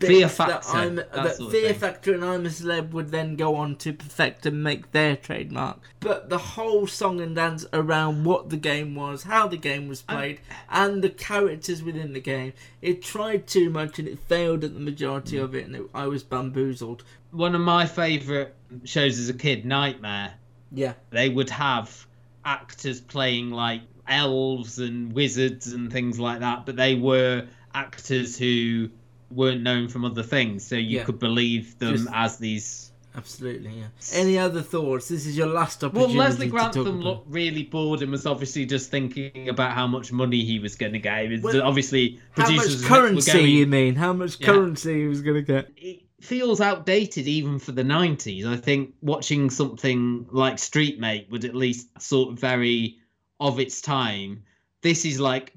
Fear 0.00 0.28
that 0.28 0.28
factor, 0.30 0.76
I'm 0.76 0.94
that 0.96 1.12
that 1.12 1.36
Fear. 1.36 1.74
Factor 1.74 2.14
and 2.14 2.24
I'm 2.24 2.46
a 2.46 2.48
Celeb 2.48 2.92
would 2.92 3.10
then 3.10 3.36
go 3.36 3.56
on 3.56 3.76
to 3.76 3.92
perfect 3.92 4.46
and 4.46 4.62
make 4.62 4.92
their 4.92 5.14
trademark. 5.14 5.80
But 6.00 6.30
the 6.30 6.38
whole 6.38 6.86
song 6.86 7.20
and 7.20 7.36
dance 7.36 7.66
around 7.72 8.24
what 8.24 8.48
the 8.48 8.56
game 8.56 8.94
was, 8.94 9.24
how 9.24 9.46
the 9.46 9.58
game 9.58 9.88
was 9.88 10.02
played, 10.02 10.40
and 10.70 11.02
the 11.02 11.10
characters 11.10 11.82
within 11.82 12.14
the 12.14 12.20
game, 12.20 12.54
it 12.80 13.02
tried 13.02 13.46
too 13.46 13.68
much 13.68 13.98
and 13.98 14.08
it 14.08 14.18
failed 14.20 14.64
at 14.64 14.72
the 14.74 14.80
majority 14.80 15.36
of 15.36 15.54
it, 15.54 15.66
and 15.66 15.76
it, 15.76 15.82
I 15.94 16.06
was 16.06 16.22
bamboozled. 16.22 17.04
One 17.30 17.54
of 17.54 17.60
my 17.60 17.84
favourite 17.86 18.54
shows 18.84 19.18
as 19.18 19.28
a 19.28 19.34
kid, 19.34 19.66
Nightmare. 19.66 20.34
Yeah. 20.72 20.94
They 21.10 21.28
would 21.28 21.50
have 21.50 22.06
actors 22.44 23.00
playing 23.00 23.50
like 23.50 23.82
elves 24.08 24.78
and 24.78 25.12
wizards 25.12 25.72
and 25.72 25.92
things 25.92 26.18
like 26.18 26.40
that, 26.40 26.66
but 26.66 26.76
they 26.76 26.94
were 26.94 27.46
actors 27.74 28.38
who 28.38 28.90
weren't 29.34 29.62
known 29.62 29.88
from 29.88 30.04
other 30.04 30.22
things, 30.22 30.66
so 30.66 30.76
you 30.76 30.98
Yeah. 30.98 31.04
could 31.04 31.18
believe 31.18 31.78
them 31.78 31.96
Just- 31.96 32.08
as 32.12 32.38
these. 32.38 32.90
Absolutely, 33.16 33.70
yeah. 33.78 33.86
Any 34.12 34.38
other 34.38 34.60
thoughts? 34.60 35.06
This 35.08 35.24
is 35.24 35.36
your 35.36 35.46
last 35.46 35.84
opportunity. 35.84 36.16
Well. 36.16 36.26
Leslie 36.28 36.48
Grantham 36.48 37.00
looked 37.00 37.30
really 37.30 37.62
bored 37.62 38.02
and 38.02 38.10
was 38.10 38.26
obviously 38.26 38.66
just 38.66 38.90
thinking 38.90 39.48
about 39.48 39.72
how 39.72 39.86
much 39.86 40.10
money 40.10 40.44
he 40.44 40.58
was 40.58 40.74
going 40.74 40.94
to 40.94 40.98
get. 40.98 41.40
Well, 41.40 41.62
obviously 41.62 42.18
How 42.32 42.50
much 42.50 42.82
currency, 42.82 43.32
going- 43.32 43.50
you 43.50 43.66
mean? 43.68 43.94
How 43.94 44.12
much 44.12 44.40
Yeah. 44.40 44.46
currency 44.46 45.02
he 45.02 45.06
was 45.06 45.20
going 45.22 45.36
to 45.36 45.42
get? 45.42 45.70
It, 45.76 46.00
feels 46.20 46.58
outdated 46.58 47.28
even 47.28 47.58
for 47.58 47.72
the 47.72 47.84
90s. 47.84 48.46
I 48.46 48.56
think 48.56 48.94
watching 49.02 49.50
something 49.50 50.26
like 50.32 50.58
Street 50.58 50.98
Mate 50.98 51.26
would 51.30 51.44
at 51.44 51.54
least 51.54 51.88
sort 52.00 52.32
of 52.32 52.40
very 52.40 52.96
of 53.40 53.60
its 53.60 53.82
time. 53.82 54.42
This 54.80 55.04
is 55.04 55.20
like 55.20 55.52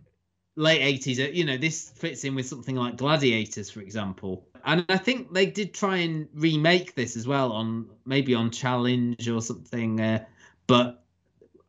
late 0.58 1.02
80s. 1.02 1.34
You 1.34 1.46
know, 1.46 1.56
this 1.56 1.90
fits 1.92 2.26
in 2.26 2.36
with 2.36 2.48
something 2.48 2.76
like 2.76 2.98
Gladiators, 2.98 3.70
for 3.70 3.80
example. 3.80 4.46
And 4.66 4.86
I 4.90 4.98
think 4.98 5.34
they 5.34 5.46
did 5.46 5.74
try 5.74 5.98
and 5.98 6.28
remake 6.34 6.96
this 6.96 7.16
as 7.16 7.26
well 7.26 7.54
on 7.54 7.88
maybe 8.06 8.36
on 8.36 8.52
Challenge 8.52 9.30
or 9.30 9.42
something. 9.42 10.02
Uh, 10.02 10.26
but 10.66 11.04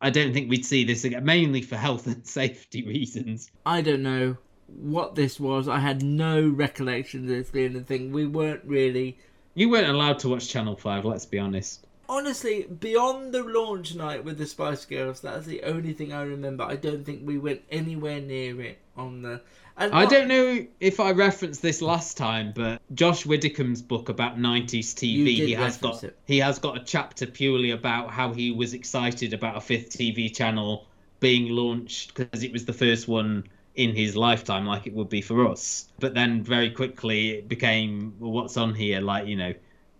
I 0.01 0.09
don't 0.09 0.33
think 0.33 0.49
we'd 0.49 0.65
see 0.65 0.83
this 0.83 1.05
again, 1.05 1.23
mainly 1.23 1.61
for 1.61 1.77
health 1.77 2.07
and 2.07 2.27
safety 2.27 2.85
reasons. 2.85 3.49
I 3.65 3.81
don't 3.81 4.03
know 4.03 4.35
what 4.67 5.15
this 5.15 5.39
was. 5.39 5.69
I 5.69 5.79
had 5.79 6.03
no 6.03 6.47
recollection 6.47 7.21
of 7.21 7.27
this 7.27 7.49
being 7.49 7.75
a 7.77 7.81
thing. 7.81 8.11
We 8.11 8.25
weren't 8.25 8.65
really. 8.65 9.19
You 9.53 9.69
weren't 9.69 9.87
allowed 9.89 10.19
to 10.19 10.29
watch 10.29 10.49
Channel 10.49 10.75
5, 10.75 11.05
let's 11.05 11.25
be 11.25 11.39
honest. 11.39 11.85
Honestly, 12.09 12.63
beyond 12.63 13.33
the 13.33 13.43
launch 13.43 13.93
night 13.93 14.25
with 14.25 14.39
the 14.39 14.47
Spice 14.47 14.83
Girls, 14.83 15.21
that's 15.21 15.45
the 15.45 15.61
only 15.61 15.93
thing 15.93 16.11
I 16.11 16.23
remember. 16.23 16.63
I 16.63 16.75
don't 16.75 17.05
think 17.05 17.21
we 17.23 17.37
went 17.37 17.61
anywhere 17.69 18.19
near 18.19 18.59
it 18.61 18.79
on 18.97 19.21
the. 19.21 19.41
I 19.77 20.07
don't 20.07 20.27
know 20.27 20.65
if 20.79 20.99
I 20.99 21.11
referenced 21.11 21.61
this 21.61 21.81
last 21.81 22.17
time, 22.17 22.51
but 22.53 22.81
Josh 22.93 23.25
Widdicombe's 23.25 23.83
book 23.83 24.09
about 24.09 24.37
90s 24.37 24.93
TV, 24.95 25.35
he 25.35 25.51
has 25.53 25.77
got 25.77 26.03
it. 26.03 26.17
he 26.25 26.39
has 26.39 26.57
got 26.59 26.77
a 26.77 26.83
chapter 26.83 27.27
purely 27.27 27.71
about 27.71 28.09
how 28.09 28.33
he 28.33 28.51
was 28.51 28.73
excited 28.73 29.33
about 29.33 29.55
a 29.55 29.61
fifth 29.61 29.91
TV 29.91 30.35
channel 30.35 30.87
being 31.19 31.49
launched 31.49 32.13
because 32.13 32.43
it 32.43 32.51
was 32.51 32.65
the 32.65 32.73
first 32.73 33.07
one 33.07 33.45
in 33.75 33.95
his 33.95 34.17
lifetime, 34.17 34.65
like 34.65 34.87
it 34.87 34.93
would 34.93 35.09
be 35.09 35.21
for 35.21 35.47
us. 35.47 35.87
But 35.99 36.13
then 36.13 36.43
very 36.43 36.71
quickly 36.71 37.29
it 37.37 37.47
became 37.47 38.15
well, 38.19 38.31
what's 38.31 38.57
on 38.57 38.73
here, 38.73 38.99
like 38.99 39.27
you 39.27 39.35
know. 39.35 39.53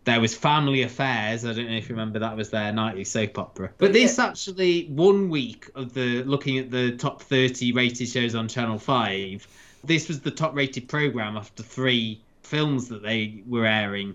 There 0.06 0.20
was 0.22 0.36
Family 0.36 0.82
Affairs. 0.84 1.46
I 1.46 1.54
don't 1.54 1.68
know 1.70 1.76
if 1.78 1.90
you 1.90 1.94
remember 1.96 2.20
that 2.20 2.36
was 2.36 2.50
their 2.50 2.72
nightly 2.72 3.04
soap 3.04 3.38
opera. 3.38 3.70
But 3.78 3.94
this 3.94 4.18
actually 4.18 4.86
one 4.88 5.30
week 5.30 5.70
of 5.76 5.94
the 5.94 6.24
looking 6.24 6.58
at 6.58 6.72
the 6.72 6.96
top 6.98 7.22
30 7.22 7.74
rated 7.74 8.08
shows 8.08 8.34
on 8.36 8.48
Channel 8.48 8.80
5 8.80 9.48
this 9.84 10.10
was 10.10 10.20
the 10.20 10.32
top 10.32 10.54
rated 10.56 10.90
program 10.90 11.38
after 11.38 11.64
three 11.64 12.22
films 12.44 12.90
that 12.90 13.02
they 13.02 13.42
were 13.48 13.66
airing 13.66 14.14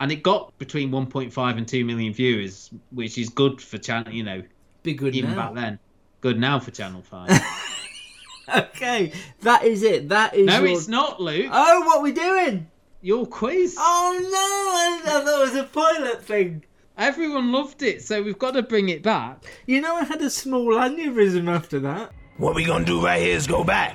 and 0.00 0.12
it 0.12 0.22
got 0.22 0.52
between 0.58 0.90
1.5 0.90 1.56
and 1.56 1.66
2 1.66 1.84
million 1.86 2.12
viewers 2.12 2.70
which 2.90 3.16
is 3.16 3.30
good 3.30 3.58
for 3.62 3.78
channel 3.78 4.12
you 4.12 4.22
know 4.22 4.42
Be 4.82 4.92
good 4.92 5.14
even 5.14 5.30
now. 5.30 5.36
back 5.46 5.54
then 5.54 5.78
good 6.20 6.38
now 6.38 6.58
for 6.58 6.70
channel 6.70 7.00
5 7.00 7.30
Okay, 8.56 9.12
that 9.40 9.64
is 9.64 9.82
it. 9.82 10.08
That 10.10 10.34
is. 10.34 10.46
no 10.46 10.58
your- 10.60 10.68
it's 10.68 10.86
not 10.88 11.20
luke 11.20 11.48
Oh, 11.50 11.80
what 11.86 12.02
we 12.02 12.12
doing? 12.12 12.66
Your 13.06 13.24
quiz 13.24 13.76
Oh 13.78 14.18
no! 14.20 15.12
I, 15.12 15.18
I 15.18 15.24
thought 15.24 15.40
it 15.40 15.52
was 15.52 15.54
a 15.54 15.64
pilot 15.64 16.24
thing. 16.24 16.64
everyone 16.98 17.52
loved 17.52 17.82
it 17.84 18.02
so 18.02 18.20
we've 18.20 18.38
got 18.38 18.54
to 18.54 18.62
bring 18.62 18.88
it 18.88 19.02
back 19.04 19.44
You 19.64 19.80
know, 19.80 19.94
I 19.94 20.02
had 20.02 20.20
a 20.22 20.28
small 20.28 20.66
aneurysm 20.74 21.48
after 21.48 21.78
that. 21.80 22.10
What 22.38 22.56
we 22.56 22.64
gonna 22.64 22.84
do 22.84 23.04
right 23.04 23.22
here 23.22 23.36
is 23.36 23.46
go 23.46 23.62
back. 23.62 23.94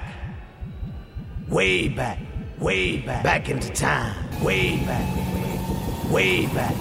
Way 1.50 1.90
back. 1.90 2.20
Way 2.58 3.00
back. 3.00 3.24
Back 3.24 3.50
into 3.50 3.70
time. 3.72 4.16
Way 4.42 4.78
back. 4.86 6.10
Way 6.10 6.46
back. 6.48 6.76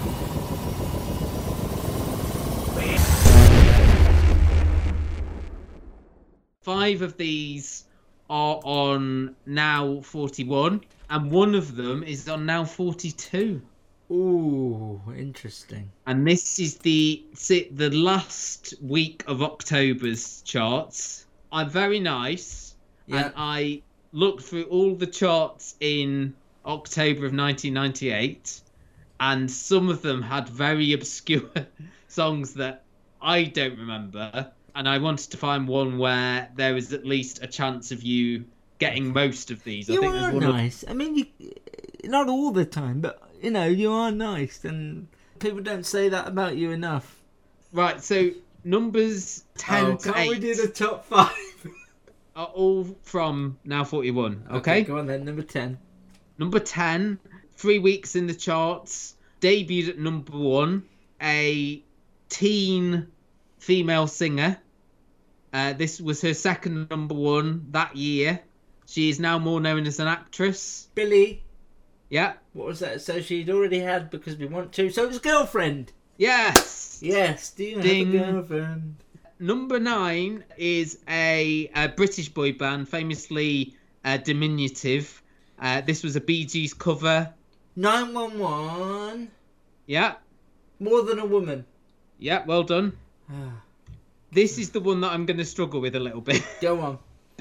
Way 2.77 2.97
five 6.63 7.03
of 7.03 7.17
these 7.17 7.87
are 8.29 8.61
on 8.63 9.35
now 9.47 10.01
41 10.03 10.81
and 11.11 11.31
one 11.31 11.55
of 11.57 11.75
them 11.75 12.03
is 12.05 12.29
on 12.29 12.47
now 12.47 12.65
42 12.65 13.61
Ooh, 14.13 15.01
interesting. 15.17 15.91
and 16.07 16.27
this 16.27 16.59
is 16.59 16.79
the 16.79 17.25
the 17.73 17.91
last 17.91 18.75
week 18.81 19.25
of 19.27 19.43
October's 19.43 20.43
charts. 20.43 21.27
I'm 21.53 21.69
very 21.69 22.01
nice, 22.01 22.75
and 23.09 23.33
I 23.37 23.83
looked 24.13 24.43
through 24.43 24.65
all 24.65 24.95
the 24.95 25.07
charts 25.07 25.75
in 25.81 26.35
October 26.65 27.27
of 27.27 27.35
1998, 27.35 28.61
and 29.19 29.51
some 29.51 29.89
of 29.89 30.03
them 30.03 30.23
had 30.23 30.49
very 30.49 30.93
obscure 30.93 31.51
songs 32.09 32.55
that 32.55 32.85
I 33.21 33.45
don't 33.45 33.79
remember. 33.79 34.53
And 34.75 34.89
I 34.89 34.99
wanted 34.99 35.31
to 35.33 35.37
find 35.37 35.67
one 35.67 35.99
where 35.99 36.49
there 36.55 36.75
was 36.75 36.93
at 36.93 37.05
least 37.05 37.43
a 37.43 37.49
chance 37.49 37.91
of 37.91 38.03
you 38.05 38.45
getting 38.81 39.13
most 39.13 39.51
of 39.53 39.63
these. 39.63 39.89
I 39.89 39.93
You 39.95 40.01
think 40.01 40.15
are 40.15 40.33
one 40.33 40.43
of- 40.43 40.55
nice. 40.55 40.85
I 40.89 40.95
mean, 40.95 41.15
you, 41.15 41.27
not 42.05 42.29
all 42.29 42.51
the 42.51 42.65
time, 42.65 43.01
but 43.01 43.23
you 43.41 43.51
know, 43.53 43.67
you 43.67 43.93
are 43.93 44.11
nice, 44.11 44.65
and 44.65 45.07
people 45.39 45.61
don't 45.61 45.87
say 45.87 46.09
that 46.09 46.27
about 46.27 46.57
you 46.57 46.73
enough. 46.73 47.21
Right, 47.73 48.03
so 48.03 48.31
numbers 48.65 49.45
10 49.59 49.85
Oh, 49.85 49.97
to 49.97 50.19
8 50.19 50.29
we 50.31 50.39
do 50.41 50.55
the 50.57 50.67
top 50.69 51.07
five? 51.07 51.31
are 52.37 52.47
all 52.47 52.85
from 53.03 53.59
now 53.65 53.85
41. 53.85 54.45
Okay. 54.51 54.83
go 54.83 54.99
on 54.99 55.07
then. 55.07 55.25
Number 55.25 55.43
ten. 55.43 55.79
Number 56.39 56.59
10, 56.59 57.19
three 57.57 57.79
weeks 57.79 58.17
in 58.17 58.27
the 58.27 58.35
charts, 58.35 59.15
debuted 59.43 59.91
at 59.91 59.99
number 59.99 60.37
one, 60.37 60.85
a 61.21 61.83
teen 62.31 63.09
female 63.59 64.07
singer. 64.07 64.57
Uh, 65.53 65.75
this 65.75 66.01
was 66.01 66.23
her 66.23 66.33
second 66.33 66.89
number 66.89 67.15
one 67.15 67.67
that 67.73 67.95
year. 67.95 68.41
She 68.91 69.09
is 69.09 69.21
now 69.21 69.39
more 69.39 69.61
known 69.61 69.87
as 69.87 70.01
an 70.01 70.09
actress. 70.09 70.89
Billie. 70.97 71.45
Yeah. 72.09 72.33
What 72.55 72.67
was 72.67 72.81
that? 72.81 73.01
So 73.01 73.21
she'd 73.21 73.49
already 73.49 73.79
had 73.79 74.11
because 74.11 74.37
we 74.37 74.47
want 74.47 74.73
to. 74.73 74.91
So 74.91 75.05
it 75.05 75.07
was 75.07 75.21
girlfriend. 75.21 75.93
Yes. 76.17 76.99
Yes. 77.01 77.53
Do 77.53 77.63
you 77.63 77.81
Ding. 77.81 78.13
have 78.15 78.29
a 78.29 78.33
girlfriend? 78.33 78.97
Number 79.39 79.79
nine 79.79 80.43
is 80.57 80.99
a, 81.09 81.71
a 81.73 81.87
British 81.91 82.31
boy 82.31 82.55
band, 82.55 82.89
famously 82.89 83.77
uh, 84.05 84.17
diminutive. 84.17 85.23
Uh, 85.57 85.83
this 85.83 86.03
was 86.03 86.17
a 86.17 86.21
Bee 86.21 86.45
Gees 86.45 86.75
cover. 86.75 87.33
Nine 87.77 88.13
one 88.13 88.41
one. 88.41 89.31
Yeah. 89.87 90.15
More 90.81 91.03
than 91.03 91.21
a 91.21 91.27
woman. 91.27 91.65
Yeah, 92.19 92.45
well 92.45 92.65
done. 92.65 92.99
this 94.33 94.59
is 94.59 94.71
the 94.71 94.81
one 94.81 95.01
that 95.03 95.13
I'm 95.13 95.27
going 95.27 95.39
to 95.39 95.45
struggle 95.45 95.81
with 95.81 95.95
a 95.95 96.01
little 96.01 96.21
bit. 96.21 96.43
Go 96.61 96.81
on. 96.81 96.99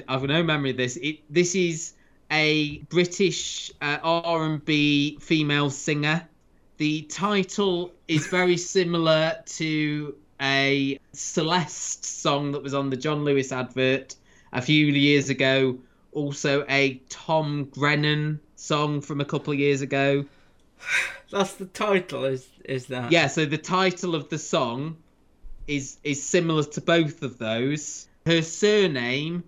I've 0.08 0.22
no 0.22 0.42
memory 0.42 0.70
of 0.70 0.76
this. 0.76 0.96
It, 0.96 1.20
this 1.30 1.54
is 1.54 1.94
a 2.30 2.78
British 2.88 3.70
uh, 3.80 3.98
R&B 4.02 5.18
female 5.20 5.70
singer. 5.70 6.28
The 6.76 7.02
title 7.02 7.92
is 8.08 8.26
very 8.28 8.56
similar 8.56 9.42
to 9.44 10.14
a 10.40 10.98
Celeste 11.12 12.04
song 12.04 12.52
that 12.52 12.62
was 12.62 12.72
on 12.72 12.90
the 12.90 12.96
John 12.96 13.24
Lewis 13.24 13.52
advert 13.52 14.14
a 14.52 14.62
few 14.62 14.86
years 14.86 15.28
ago. 15.28 15.78
Also, 16.12 16.64
a 16.68 17.00
Tom 17.08 17.64
Grennan 17.66 18.40
song 18.56 19.00
from 19.00 19.20
a 19.20 19.24
couple 19.24 19.52
of 19.52 19.58
years 19.58 19.82
ago. 19.82 20.24
That's 21.30 21.54
the 21.54 21.66
title. 21.66 22.24
Is 22.24 22.48
is 22.64 22.86
that? 22.86 23.12
Yeah, 23.12 23.28
so 23.28 23.44
the 23.44 23.58
title 23.58 24.14
of 24.14 24.28
the 24.28 24.38
song 24.38 24.96
is 25.66 25.98
is 26.02 26.22
similar 26.22 26.64
to 26.64 26.80
both 26.80 27.22
of 27.22 27.38
those. 27.38 28.08
Her 28.26 28.42
surname 28.42 29.44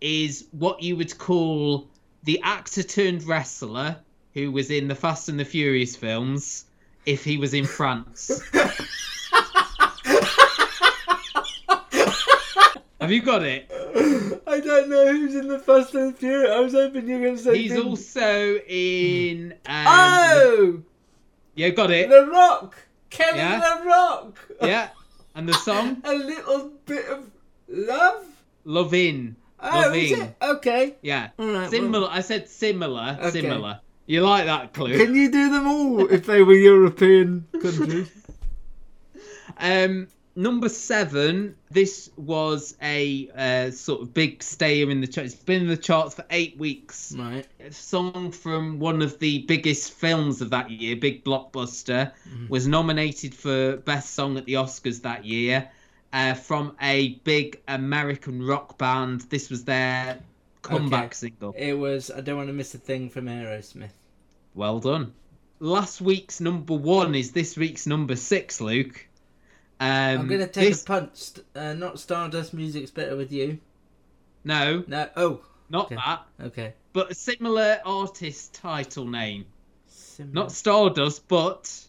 is 0.00 0.46
what 0.52 0.82
you 0.82 0.96
would 0.96 1.16
call 1.18 1.88
the 2.24 2.40
actor 2.42 2.82
turned 2.82 3.24
wrestler 3.24 3.96
who 4.34 4.52
was 4.52 4.70
in 4.70 4.88
the 4.88 4.94
Fast 4.94 5.28
and 5.28 5.38
the 5.38 5.44
Furious 5.44 5.96
films 5.96 6.64
if 7.06 7.24
he 7.24 7.36
was 7.36 7.54
in 7.54 7.64
France. 7.64 8.42
Have 13.00 13.12
you 13.12 13.22
got 13.22 13.42
it? 13.42 13.70
I 14.46 14.60
don't 14.60 14.90
know 14.90 15.12
who's 15.12 15.34
in 15.34 15.48
the 15.48 15.58
Fast 15.58 15.94
and 15.94 16.12
the 16.12 16.18
Furious. 16.18 16.50
I 16.50 16.60
was 16.60 16.72
hoping 16.72 17.08
you 17.08 17.14
were 17.16 17.24
going 17.24 17.36
to 17.36 17.42
say. 17.42 17.56
He's 17.56 17.78
also 17.78 18.58
in. 18.68 19.52
Um, 19.66 19.84
Oh, 19.86 20.82
yeah, 21.54 21.70
got 21.70 21.90
it. 21.90 22.08
The 22.10 22.26
Rock. 22.26 22.76
Kevin 23.10 23.38
Yeah. 23.38 23.58
The 23.58 23.86
Rock. 23.86 24.38
Yeah, 24.62 24.88
and 25.34 25.48
the 25.48 25.54
song 25.54 26.00
A 26.04 26.12
little 26.14 26.72
bit 26.84 27.06
of 27.06 27.30
love. 27.68 28.26
"Love 28.64 28.92
In." 28.94 29.36
Oh, 29.60 29.92
is 29.92 30.12
it? 30.12 30.36
Okay. 30.40 30.96
Yeah. 31.02 31.30
All 31.38 31.46
right, 31.52 31.70
similar. 31.70 32.08
I 32.10 32.20
said 32.20 32.48
similar. 32.48 33.18
Okay. 33.20 33.40
Similar. 33.42 33.80
You 34.06 34.22
like 34.22 34.46
that 34.46 34.72
clue? 34.72 34.96
Can 34.96 35.14
you 35.14 35.30
do 35.30 35.50
them 35.50 35.66
all 35.66 36.06
if 36.10 36.24
they 36.26 36.42
were 36.42 36.54
European 36.54 37.46
countries? 37.60 38.10
Um, 39.58 40.08
number 40.36 40.68
seven. 40.68 41.56
This 41.70 42.10
was 42.16 42.74
a 42.80 43.28
uh, 43.36 43.70
sort 43.72 44.00
of 44.02 44.14
big 44.14 44.42
stayer 44.42 44.90
in 44.90 45.00
the 45.00 45.06
charts. 45.06 45.34
It's 45.34 45.42
been 45.42 45.62
in 45.62 45.68
the 45.68 45.76
charts 45.76 46.14
for 46.14 46.24
eight 46.30 46.56
weeks. 46.58 47.14
Right. 47.18 47.46
A 47.60 47.72
song 47.72 48.30
from 48.30 48.78
one 48.78 49.02
of 49.02 49.18
the 49.18 49.40
biggest 49.40 49.92
films 49.92 50.40
of 50.40 50.50
that 50.50 50.70
year, 50.70 50.96
big 50.96 51.24
blockbuster, 51.24 52.12
Mhm. 52.30 52.48
was 52.48 52.66
nominated 52.66 53.34
for 53.34 53.76
best 53.78 54.14
song 54.14 54.38
at 54.38 54.46
the 54.46 54.54
Oscars 54.54 55.02
that 55.02 55.24
year. 55.26 55.68
Uh, 56.12 56.32
from 56.34 56.74
a 56.80 57.16
big 57.24 57.60
American 57.68 58.42
rock 58.46 58.78
band. 58.78 59.20
This 59.22 59.50
was 59.50 59.64
their 59.64 60.18
comeback 60.62 61.06
Okay. 61.06 61.14
single. 61.14 61.54
It 61.56 61.74
was 61.74 62.10
I 62.10 62.20
don't 62.22 62.36
want 62.38 62.48
to 62.48 62.54
miss 62.54 62.74
a 62.74 62.78
thing 62.78 63.10
from 63.10 63.26
Aerosmith. 63.26 63.90
Well 64.54 64.80
done. 64.80 65.12
last 65.60 66.00
week's 66.00 66.40
number 66.40 66.72
one 66.74 67.14
is 67.16 67.32
this 67.32 67.56
week's 67.56 67.84
number 67.86 68.14
six, 68.16 68.60
Luke. 68.60 69.06
Um, 69.80 70.20
I'm 70.20 70.28
gonna 70.28 70.46
take 70.46 70.68
this- 70.70 70.82
a 70.82 70.86
punch. 70.86 71.30
Uh, 71.54 71.72
not 71.74 71.98
Stardust 72.00 72.54
Music's 72.54 72.90
better 72.92 73.16
with 73.16 73.32
you. 73.32 73.58
No, 74.44 74.84
No. 74.86 75.10
Oh. 75.16 75.40
not 75.68 75.86
Okay. 75.86 75.96
that. 75.96 76.26
Okay. 76.40 76.74
But 76.92 77.10
a 77.10 77.14
similar 77.14 77.80
artist 77.84 78.54
title 78.54 79.04
name. 79.06 79.44
Similar. 79.88 80.32
Not 80.34 80.52
Stardust, 80.52 81.26
but 81.28 81.86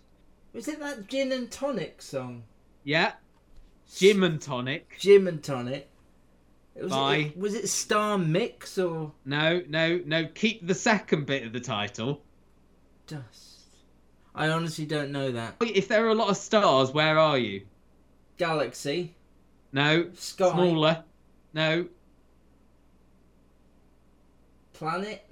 Was 0.54 0.68
it 0.68 0.80
that 0.80 1.08
Gin 1.08 1.32
and 1.32 1.50
Tonic 1.52 2.02
song? 2.02 2.44
yeah, 2.84 3.14
Gym 3.96 4.24
and 4.24 4.42
Tonic. 4.42 4.96
Gin 5.00 5.28
and 5.28 5.44
Tonic. 5.44 5.90
Was 6.76 6.92
By- 6.92 7.16
it, 7.16 7.38
was 7.38 7.56
it 7.56 7.68
Star 7.68 8.18
Mix 8.18 8.78
or 8.78 9.12
No, 9.26 9.62
no, 9.68 10.02
no. 10.06 10.26
Keep 10.28 10.66
the 10.66 10.76
second 10.76 11.26
bit 11.26 11.46
of 11.46 11.52
the 11.52 11.60
title. 11.60 12.22
Dust? 13.08 13.66
I 14.34 14.50
honestly 14.50 14.86
don't 14.86 15.12
know 15.12 15.32
that. 15.32 15.56
If 15.62 15.88
there 15.88 16.06
are 16.06 16.10
a 16.10 16.16
lot 16.16 16.30
of 16.30 16.38
stars, 16.38 16.92
where 16.92 17.18
are 17.18 17.38
you? 17.38 17.64
Galaxy. 18.38 19.16
No. 19.74 20.10
Sky. 20.14 20.52
Smaller. 20.52 21.04
No. 21.54 21.88
Planet. 24.74 25.26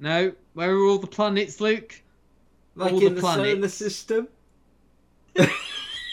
No. 0.00 0.32
Where 0.54 0.74
are 0.74 0.84
all 0.84 0.98
the 0.98 1.06
planets, 1.06 1.60
Luke? 1.60 2.02
Like 2.74 2.92
all 2.92 3.06
in 3.06 3.14
the 3.14 3.20
the 3.20 3.34
solar 3.34 3.68
system. 3.68 4.28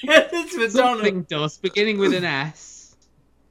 it's 0.09 0.55
Madonna. 0.55 0.71
Something 0.71 1.23
dust, 1.23 1.61
beginning 1.61 1.97
with 1.97 2.13
an 2.13 2.25
S. 2.25 2.95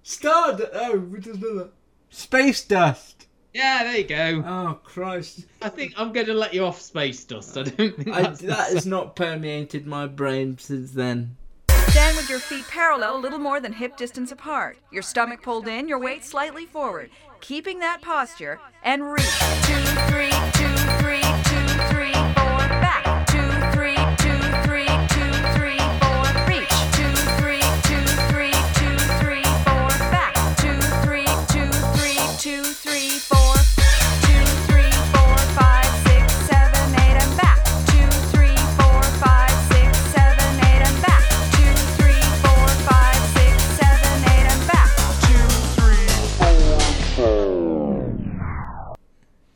Star. 0.02 0.58
Oh, 0.74 0.98
we 0.98 1.20
just 1.20 1.40
know 1.40 1.56
that. 1.56 1.70
Space 2.10 2.64
dust. 2.64 3.26
Yeah, 3.54 3.84
there 3.84 3.96
you 3.98 4.04
go. 4.04 4.44
Oh 4.46 4.78
Christ! 4.84 5.46
I 5.62 5.68
think 5.68 5.94
I'm 5.96 6.12
going 6.12 6.26
to 6.26 6.34
let 6.34 6.54
you 6.54 6.64
off 6.64 6.80
space 6.80 7.24
dust. 7.24 7.56
I 7.56 7.62
don't 7.62 7.96
think 7.96 8.08
I, 8.08 8.22
that 8.22 8.72
has 8.72 8.86
not 8.86 9.16
permeated 9.16 9.86
my 9.86 10.06
brain 10.06 10.58
since 10.58 10.92
then. 10.92 11.36
Stand 11.88 12.16
with 12.16 12.28
your 12.28 12.38
feet 12.38 12.66
parallel, 12.68 13.16
a 13.16 13.18
little 13.18 13.38
more 13.38 13.60
than 13.60 13.72
hip 13.72 13.96
distance 13.96 14.30
apart. 14.30 14.78
Your 14.92 15.02
stomach 15.02 15.42
pulled 15.42 15.66
in, 15.66 15.88
your 15.88 15.98
weight 15.98 16.24
slightly 16.24 16.66
forward. 16.66 17.10
Keeping 17.40 17.78
that 17.80 18.02
posture 18.02 18.60
and 18.82 19.10
reach. 19.10 19.22
Two, 19.62 19.74
three, 20.10 20.30
two, 20.52 20.76
three, 20.76 21.22
two, 21.22 21.22
three, 21.22 21.22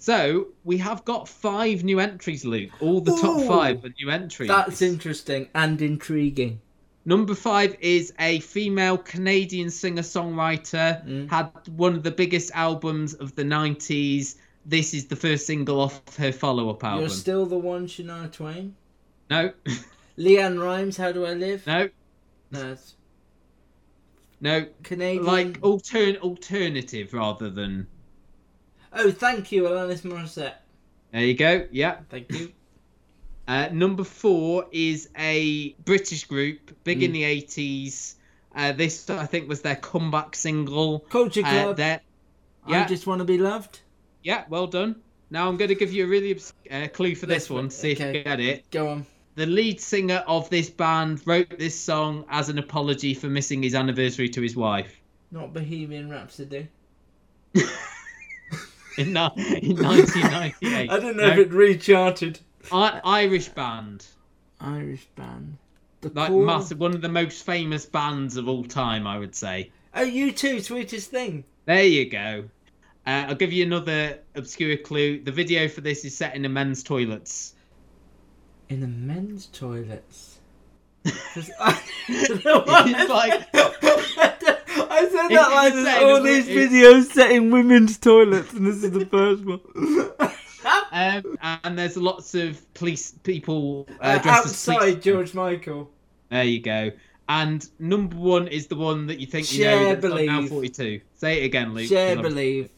So 0.03 0.49
we 0.65 0.79
have 0.79 1.05
got 1.05 1.29
five 1.29 1.85
new 1.85 2.01
entries, 2.01 2.45
Luke. 2.45 2.71
All 2.81 3.01
the 3.01 3.13
top 3.13 3.39
Ooh. 3.39 3.47
five 3.47 3.85
are 3.85 3.95
new 4.01 4.11
entries. 4.11 4.49
That's 4.49 4.83
interesting 4.83 5.47
and 5.55 5.81
intriguing. 5.81 6.61
Number 7.05 7.37
five 7.37 7.77
is 7.79 8.13
a 8.19 8.41
female 8.41 8.99
Canadian 8.99 9.71
singer 9.71 10.03
songwriter. 10.03 11.07
Mm. 11.07 11.31
Had 11.31 11.53
one 11.77 11.95
of 11.95 12.03
the 12.03 12.11
biggest 12.11 12.51
albums 12.53 13.15
of 13.15 13.37
the 13.37 13.45
90s. 13.45 14.39
This 14.67 14.93
is 14.93 15.07
the 15.07 15.15
first 15.15 15.47
single 15.47 15.81
off 15.81 16.17
her 16.17 16.33
follow 16.33 16.69
up 16.71 16.83
album. 16.83 17.03
You're 17.03 17.09
still 17.09 17.47
the 17.47 17.59
one, 17.59 17.87
Shania 17.87 18.33
Twain. 18.33 18.75
No, 19.31 19.53
LeAnn 20.19 20.61
Rimes, 20.61 20.97
How 20.97 21.13
Do 21.13 21.27
I 21.27 21.35
Live? 21.35 21.65
no, 21.65 21.89
No, 22.51 22.77
no. 24.41 24.67
Canadian. 24.83 25.25
Like 25.25 25.61
altern- 25.61 26.19
alternative 26.19 27.15
rather 27.15 27.51
than. 27.51 27.87
Oh, 28.95 29.11
thank 29.11 29.53
you, 29.53 29.65
Alanis 29.65 30.03
Morissette. 30.03 30.55
There 31.13 31.23
you 31.25 31.35
go. 31.35 31.67
Yeah. 31.71 31.99
Thank 32.11 32.31
you. 32.33 32.53
Uh, 33.49 33.69
number 33.73 34.05
four 34.05 34.67
is 34.71 35.09
a 35.19 35.73
British 35.85 36.27
group, 36.27 36.71
big 36.85 37.03
in 37.03 37.11
Mm. 37.11 37.15
the 37.15 37.23
80s. 37.25 38.15
Uh, 38.55 38.71
this, 38.71 39.11
I 39.11 39.27
think, 39.27 39.49
was 39.49 39.63
their 39.63 39.75
comeback 39.75 40.37
single. 40.37 41.01
Culture 41.11 41.41
Uh, 41.45 41.51
Club. 41.51 41.77
their- 41.77 42.01
I 42.69 42.85
just 42.85 43.05
want 43.09 43.19
to 43.19 43.25
be 43.25 43.39
loved. 43.39 43.81
yeah, 44.23 44.45
well 44.49 44.69
done. 44.69 44.95
Now 45.29 45.49
I'm 45.49 45.57
going 45.57 45.71
to 45.71 45.75
give 45.75 45.93
you 45.93 46.05
a 46.05 46.07
really 46.09 46.41
uh, 46.71 46.87
clue 46.95 47.17
for 47.17 47.27
this 47.27 47.51
one, 47.51 47.69
see 47.71 47.91
if 47.91 48.01
okay. 48.01 48.19
you 48.19 48.25
get 48.25 48.39
it. 48.39 48.71
Go 48.71 48.87
on. 48.89 49.07
The 49.35 49.47
lead 49.47 49.81
singer 49.81 50.23
of 50.29 50.49
this 50.49 50.71
band 50.71 51.21
wrote 51.27 51.59
this 51.59 51.79
song 51.79 52.25
as 52.31 52.49
an 52.49 52.59
apology 52.61 53.13
for 53.13 53.27
missing 53.27 53.65
his 53.65 53.75
anniversary 53.75 54.29
to 54.29 54.41
his 54.41 54.55
wife 54.55 55.01
Not 55.33 55.53
Bohemian 55.53 56.09
Rhapsody. 56.11 56.69
in, 58.99 59.13
ni- 59.13 59.59
in 59.63 59.77
1998. 59.77 60.91
I 60.91 60.99
don't 60.99 61.17
know 61.17 61.29
if 61.29 61.39
it 61.39 61.53
recharted. 61.53 62.39
I- 62.71 63.01
Irish 63.05 63.49
band. 63.49 64.07
Irish 64.61 65.07
band. 65.17 65.57
The 66.03 66.11
Like 66.11 66.29
Core- 66.31 66.45
massive, 66.47 66.79
one 66.79 66.95
of 66.95 67.01
the 67.01 67.09
most 67.09 67.45
famous 67.45 67.87
bands 67.87 68.37
of 68.37 68.49
all 68.49 68.65
time, 68.65 69.07
I 69.07 69.19
would 69.19 69.35
say. 69.35 69.71
Oh, 69.95 70.03
you 70.03 70.33
too, 70.33 70.61
sweetest 70.61 71.11
thing. 71.11 71.45
There 71.65 71.85
you 71.85 72.09
go. 72.09 72.45
Uh, 73.07 73.27
I'll 73.29 73.35
give 73.35 73.53
you 73.53 73.65
another 73.65 74.19
obscure 74.35 74.77
clue. 74.77 75.21
The 75.23 75.33
video 75.33 75.69
for 75.69 75.81
this 75.81 76.05
is 76.05 76.17
set 76.17 76.35
in 76.35 76.45
a 76.45 76.49
men's 76.49 76.83
toilets. 76.83 77.55
In 78.69 78.81
the 78.81 78.87
men's 78.87 79.47
toilets. 79.47 80.39
I, 81.05 81.13
I 81.61 81.83
It's 82.09 83.11
like 83.11 83.53
said 85.01 85.29
that 85.29 85.51
like 85.51 85.73
there's 85.75 86.03
all 86.03 86.23
these 86.23 86.47
videos 86.47 87.07
set 87.13 87.31
in 87.33 87.51
women's 87.51 87.99
toilets, 87.99 88.53
and 88.53 88.67
this 88.67 88.83
is 88.83 88.91
the 88.91 89.07
first 89.07 89.45
one. 89.45 89.61
um, 90.93 91.39
and 91.65 91.79
there's 91.79 91.97
lots 91.97 92.35
of 92.35 92.73
police 92.75 93.13
people 93.23 93.87
uh, 94.01 94.21
Uh, 94.25 94.29
outside 94.29 95.03
George 95.03 95.35
Michael. 95.35 95.91
There 96.31 96.45
you 96.45 96.61
go. 96.61 96.93
And 97.29 97.67
number 97.79 98.17
one 98.17 98.49
is 98.49 98.67
the 98.67 98.77
one 98.77 99.07
that 99.07 99.19
you 99.21 99.27
think 99.27 99.53
you 99.53 99.63
Cher 99.65 99.81
know. 99.81 99.95
That's 99.95 100.15
on 100.15 100.27
now 100.27 100.47
42. 100.47 101.01
Say 101.15 101.43
it 101.43 101.45
again, 101.45 101.73
Luke. 101.75 101.89
Cher 101.89 102.17
believe. 102.21 102.71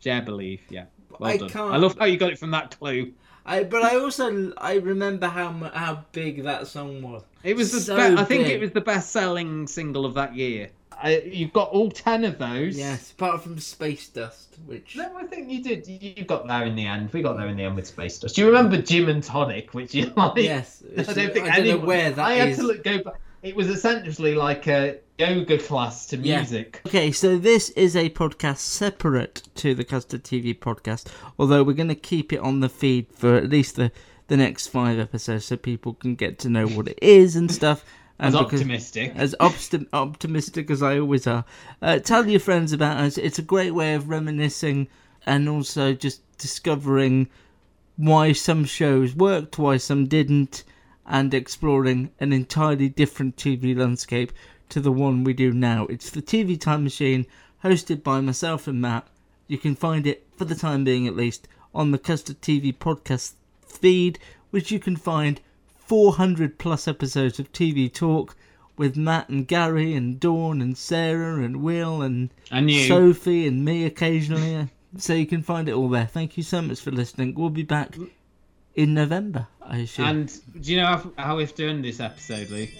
Cher 0.00 0.22
believe. 0.22 0.62
Yeah. 0.68 0.86
Well 1.18 1.30
I 1.30 1.36
done. 1.36 1.48
can't- 1.48 1.74
I 1.74 1.76
love 1.76 1.96
how 1.98 2.06
you 2.06 2.16
got 2.16 2.32
it 2.32 2.38
from 2.38 2.50
that 2.52 2.76
clue. 2.78 3.12
I 3.46 3.62
but 3.62 3.82
I 3.82 3.96
also 3.96 4.52
I 4.56 4.74
remember 4.76 5.28
how 5.28 5.52
how 5.74 6.04
big 6.12 6.44
that 6.44 6.66
song 6.66 7.02
was. 7.02 7.22
It 7.42 7.56
was 7.56 7.72
the 7.72 7.80
So 7.80 7.96
be- 7.96 8.16
I 8.20 8.24
think 8.24 8.48
it 8.48 8.60
was 8.60 8.70
the 8.72 8.80
best-selling 8.80 9.66
single 9.66 10.06
of 10.06 10.14
that 10.14 10.34
year. 10.34 10.70
I, 11.04 11.18
you've 11.20 11.52
got 11.52 11.68
all 11.70 11.90
ten 11.90 12.24
of 12.24 12.38
those. 12.38 12.76
Yes, 12.78 13.12
apart 13.12 13.42
from 13.42 13.58
Space 13.58 14.08
Dust, 14.08 14.56
which 14.66 14.96
No, 14.96 15.16
I 15.16 15.24
think 15.24 15.50
you 15.50 15.62
did. 15.62 15.86
You 15.86 16.24
got 16.24 16.46
there 16.46 16.64
in 16.64 16.74
the 16.74 16.86
end. 16.86 17.12
We 17.12 17.20
got 17.22 17.36
there 17.36 17.46
in 17.48 17.56
the 17.56 17.64
end 17.64 17.76
with 17.76 17.86
Space 17.86 18.18
Dust. 18.18 18.34
Do 18.36 18.40
you 18.40 18.46
remember 18.48 18.80
Gym 18.80 19.08
and 19.08 19.22
Tonic, 19.22 19.74
which 19.74 19.94
you 19.94 20.06
like? 20.16 20.36
Yes, 20.36 20.82
I 20.96 21.02
don't 21.02 21.32
think 21.32 21.48
I 21.48 21.60
don't 21.60 21.80
know 21.80 21.86
where 21.86 22.10
that 22.10 22.24
I 22.24 22.32
had 22.34 22.48
is. 22.48 22.56
to 22.56 22.62
look, 22.64 22.82
go 22.82 23.02
back. 23.02 23.14
It 23.42 23.54
was 23.54 23.68
essentially 23.68 24.34
like 24.34 24.66
a 24.66 25.00
yoga 25.18 25.58
class 25.58 26.06
to 26.06 26.16
Yeah. 26.16 26.38
music. 26.38 26.80
Okay, 26.86 27.12
so 27.12 27.36
this 27.36 27.68
is 27.70 27.94
a 27.94 28.08
podcast 28.08 28.56
separate 28.58 29.42
to 29.56 29.74
the 29.74 29.84
Custard 29.84 30.24
TV 30.24 30.58
podcast, 30.58 31.06
although 31.38 31.62
we're 31.62 31.74
going 31.74 31.88
to 31.88 31.94
keep 31.94 32.32
it 32.32 32.38
on 32.40 32.60
the 32.60 32.70
feed 32.70 33.08
for 33.12 33.34
at 33.36 33.50
least 33.50 33.76
the, 33.76 33.92
the 34.28 34.38
next 34.38 34.68
five 34.68 34.98
episodes 34.98 35.44
so 35.44 35.58
people 35.58 35.92
can 35.92 36.14
get 36.14 36.38
to 36.38 36.48
know 36.48 36.66
what 36.66 36.88
it 36.88 36.98
is 37.02 37.36
and 37.36 37.52
stuff. 37.52 37.84
As 38.18 38.32
because- 38.32 38.60
optimistic. 38.60 39.12
As 39.16 39.34
optim- 39.40 39.88
optimistic 39.92 40.70
as 40.70 40.82
I 40.82 40.98
always 40.98 41.26
are. 41.26 41.44
Uh, 41.82 41.98
tell 41.98 42.26
your 42.28 42.40
friends 42.40 42.72
about 42.72 42.98
us. 42.98 43.18
It's 43.18 43.38
a 43.38 43.42
great 43.42 43.72
way 43.72 43.94
of 43.94 44.08
reminiscing 44.08 44.88
and 45.26 45.48
also 45.48 45.94
just 45.94 46.20
discovering 46.38 47.28
why 47.96 48.32
some 48.32 48.64
shows 48.64 49.14
worked, 49.14 49.58
why 49.58 49.76
some 49.76 50.06
didn't, 50.06 50.64
and 51.06 51.34
exploring 51.34 52.10
an 52.20 52.32
entirely 52.32 52.88
different 52.88 53.36
TV 53.36 53.76
landscape 53.76 54.32
to 54.68 54.80
the 54.80 54.92
one 54.92 55.24
we 55.24 55.32
do 55.32 55.52
now. 55.52 55.86
It's 55.86 56.10
the 56.10 56.22
TV 56.22 56.58
Time 56.58 56.84
Machine, 56.84 57.26
hosted 57.62 58.02
by 58.02 58.20
myself 58.20 58.66
and 58.66 58.80
Matt. 58.80 59.06
You 59.46 59.58
can 59.58 59.74
find 59.74 60.06
it, 60.06 60.26
for 60.36 60.44
the 60.44 60.54
time 60.54 60.84
being 60.84 61.06
at 61.06 61.16
least, 61.16 61.46
on 61.74 61.90
the 61.90 61.98
Custard 61.98 62.40
TV 62.40 62.76
podcast 62.76 63.34
feed, 63.66 64.18
which 64.50 64.70
you 64.70 64.78
can 64.78 64.96
find 64.96 65.40
400 65.86 66.58
plus 66.58 66.88
episodes 66.88 67.38
of 67.38 67.52
TV 67.52 67.92
Talk 67.92 68.36
with 68.76 68.96
Matt 68.96 69.28
and 69.28 69.46
Gary 69.46 69.94
and 69.94 70.18
Dawn 70.18 70.60
and 70.60 70.76
Sarah 70.76 71.42
and 71.42 71.62
Will 71.62 72.02
and, 72.02 72.30
and 72.50 72.70
Sophie 72.70 73.46
and 73.46 73.64
me 73.64 73.84
occasionally. 73.84 74.68
so 74.98 75.14
you 75.14 75.26
can 75.26 75.42
find 75.42 75.68
it 75.68 75.72
all 75.72 75.88
there. 75.88 76.06
Thank 76.06 76.36
you 76.36 76.42
so 76.42 76.62
much 76.62 76.80
for 76.80 76.90
listening. 76.90 77.34
We'll 77.34 77.50
be 77.50 77.62
back 77.62 77.96
in 78.74 78.94
November, 78.94 79.46
I 79.62 79.78
assume. 79.78 80.06
And 80.06 80.40
do 80.60 80.72
you 80.72 80.80
know 80.80 80.86
how, 80.86 81.12
how 81.16 81.36
we've 81.36 81.54
done 81.54 81.82
this 81.82 82.00
episode, 82.00 82.50
Luke? 82.50 82.70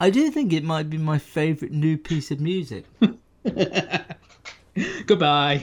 I 0.00 0.10
do 0.10 0.30
think 0.30 0.52
it 0.52 0.62
might 0.62 0.88
be 0.88 0.98
my 0.98 1.18
favourite 1.18 1.72
new 1.72 1.98
piece 1.98 2.30
of 2.30 2.40
music. 2.40 2.84
Goodbye. 5.06 5.62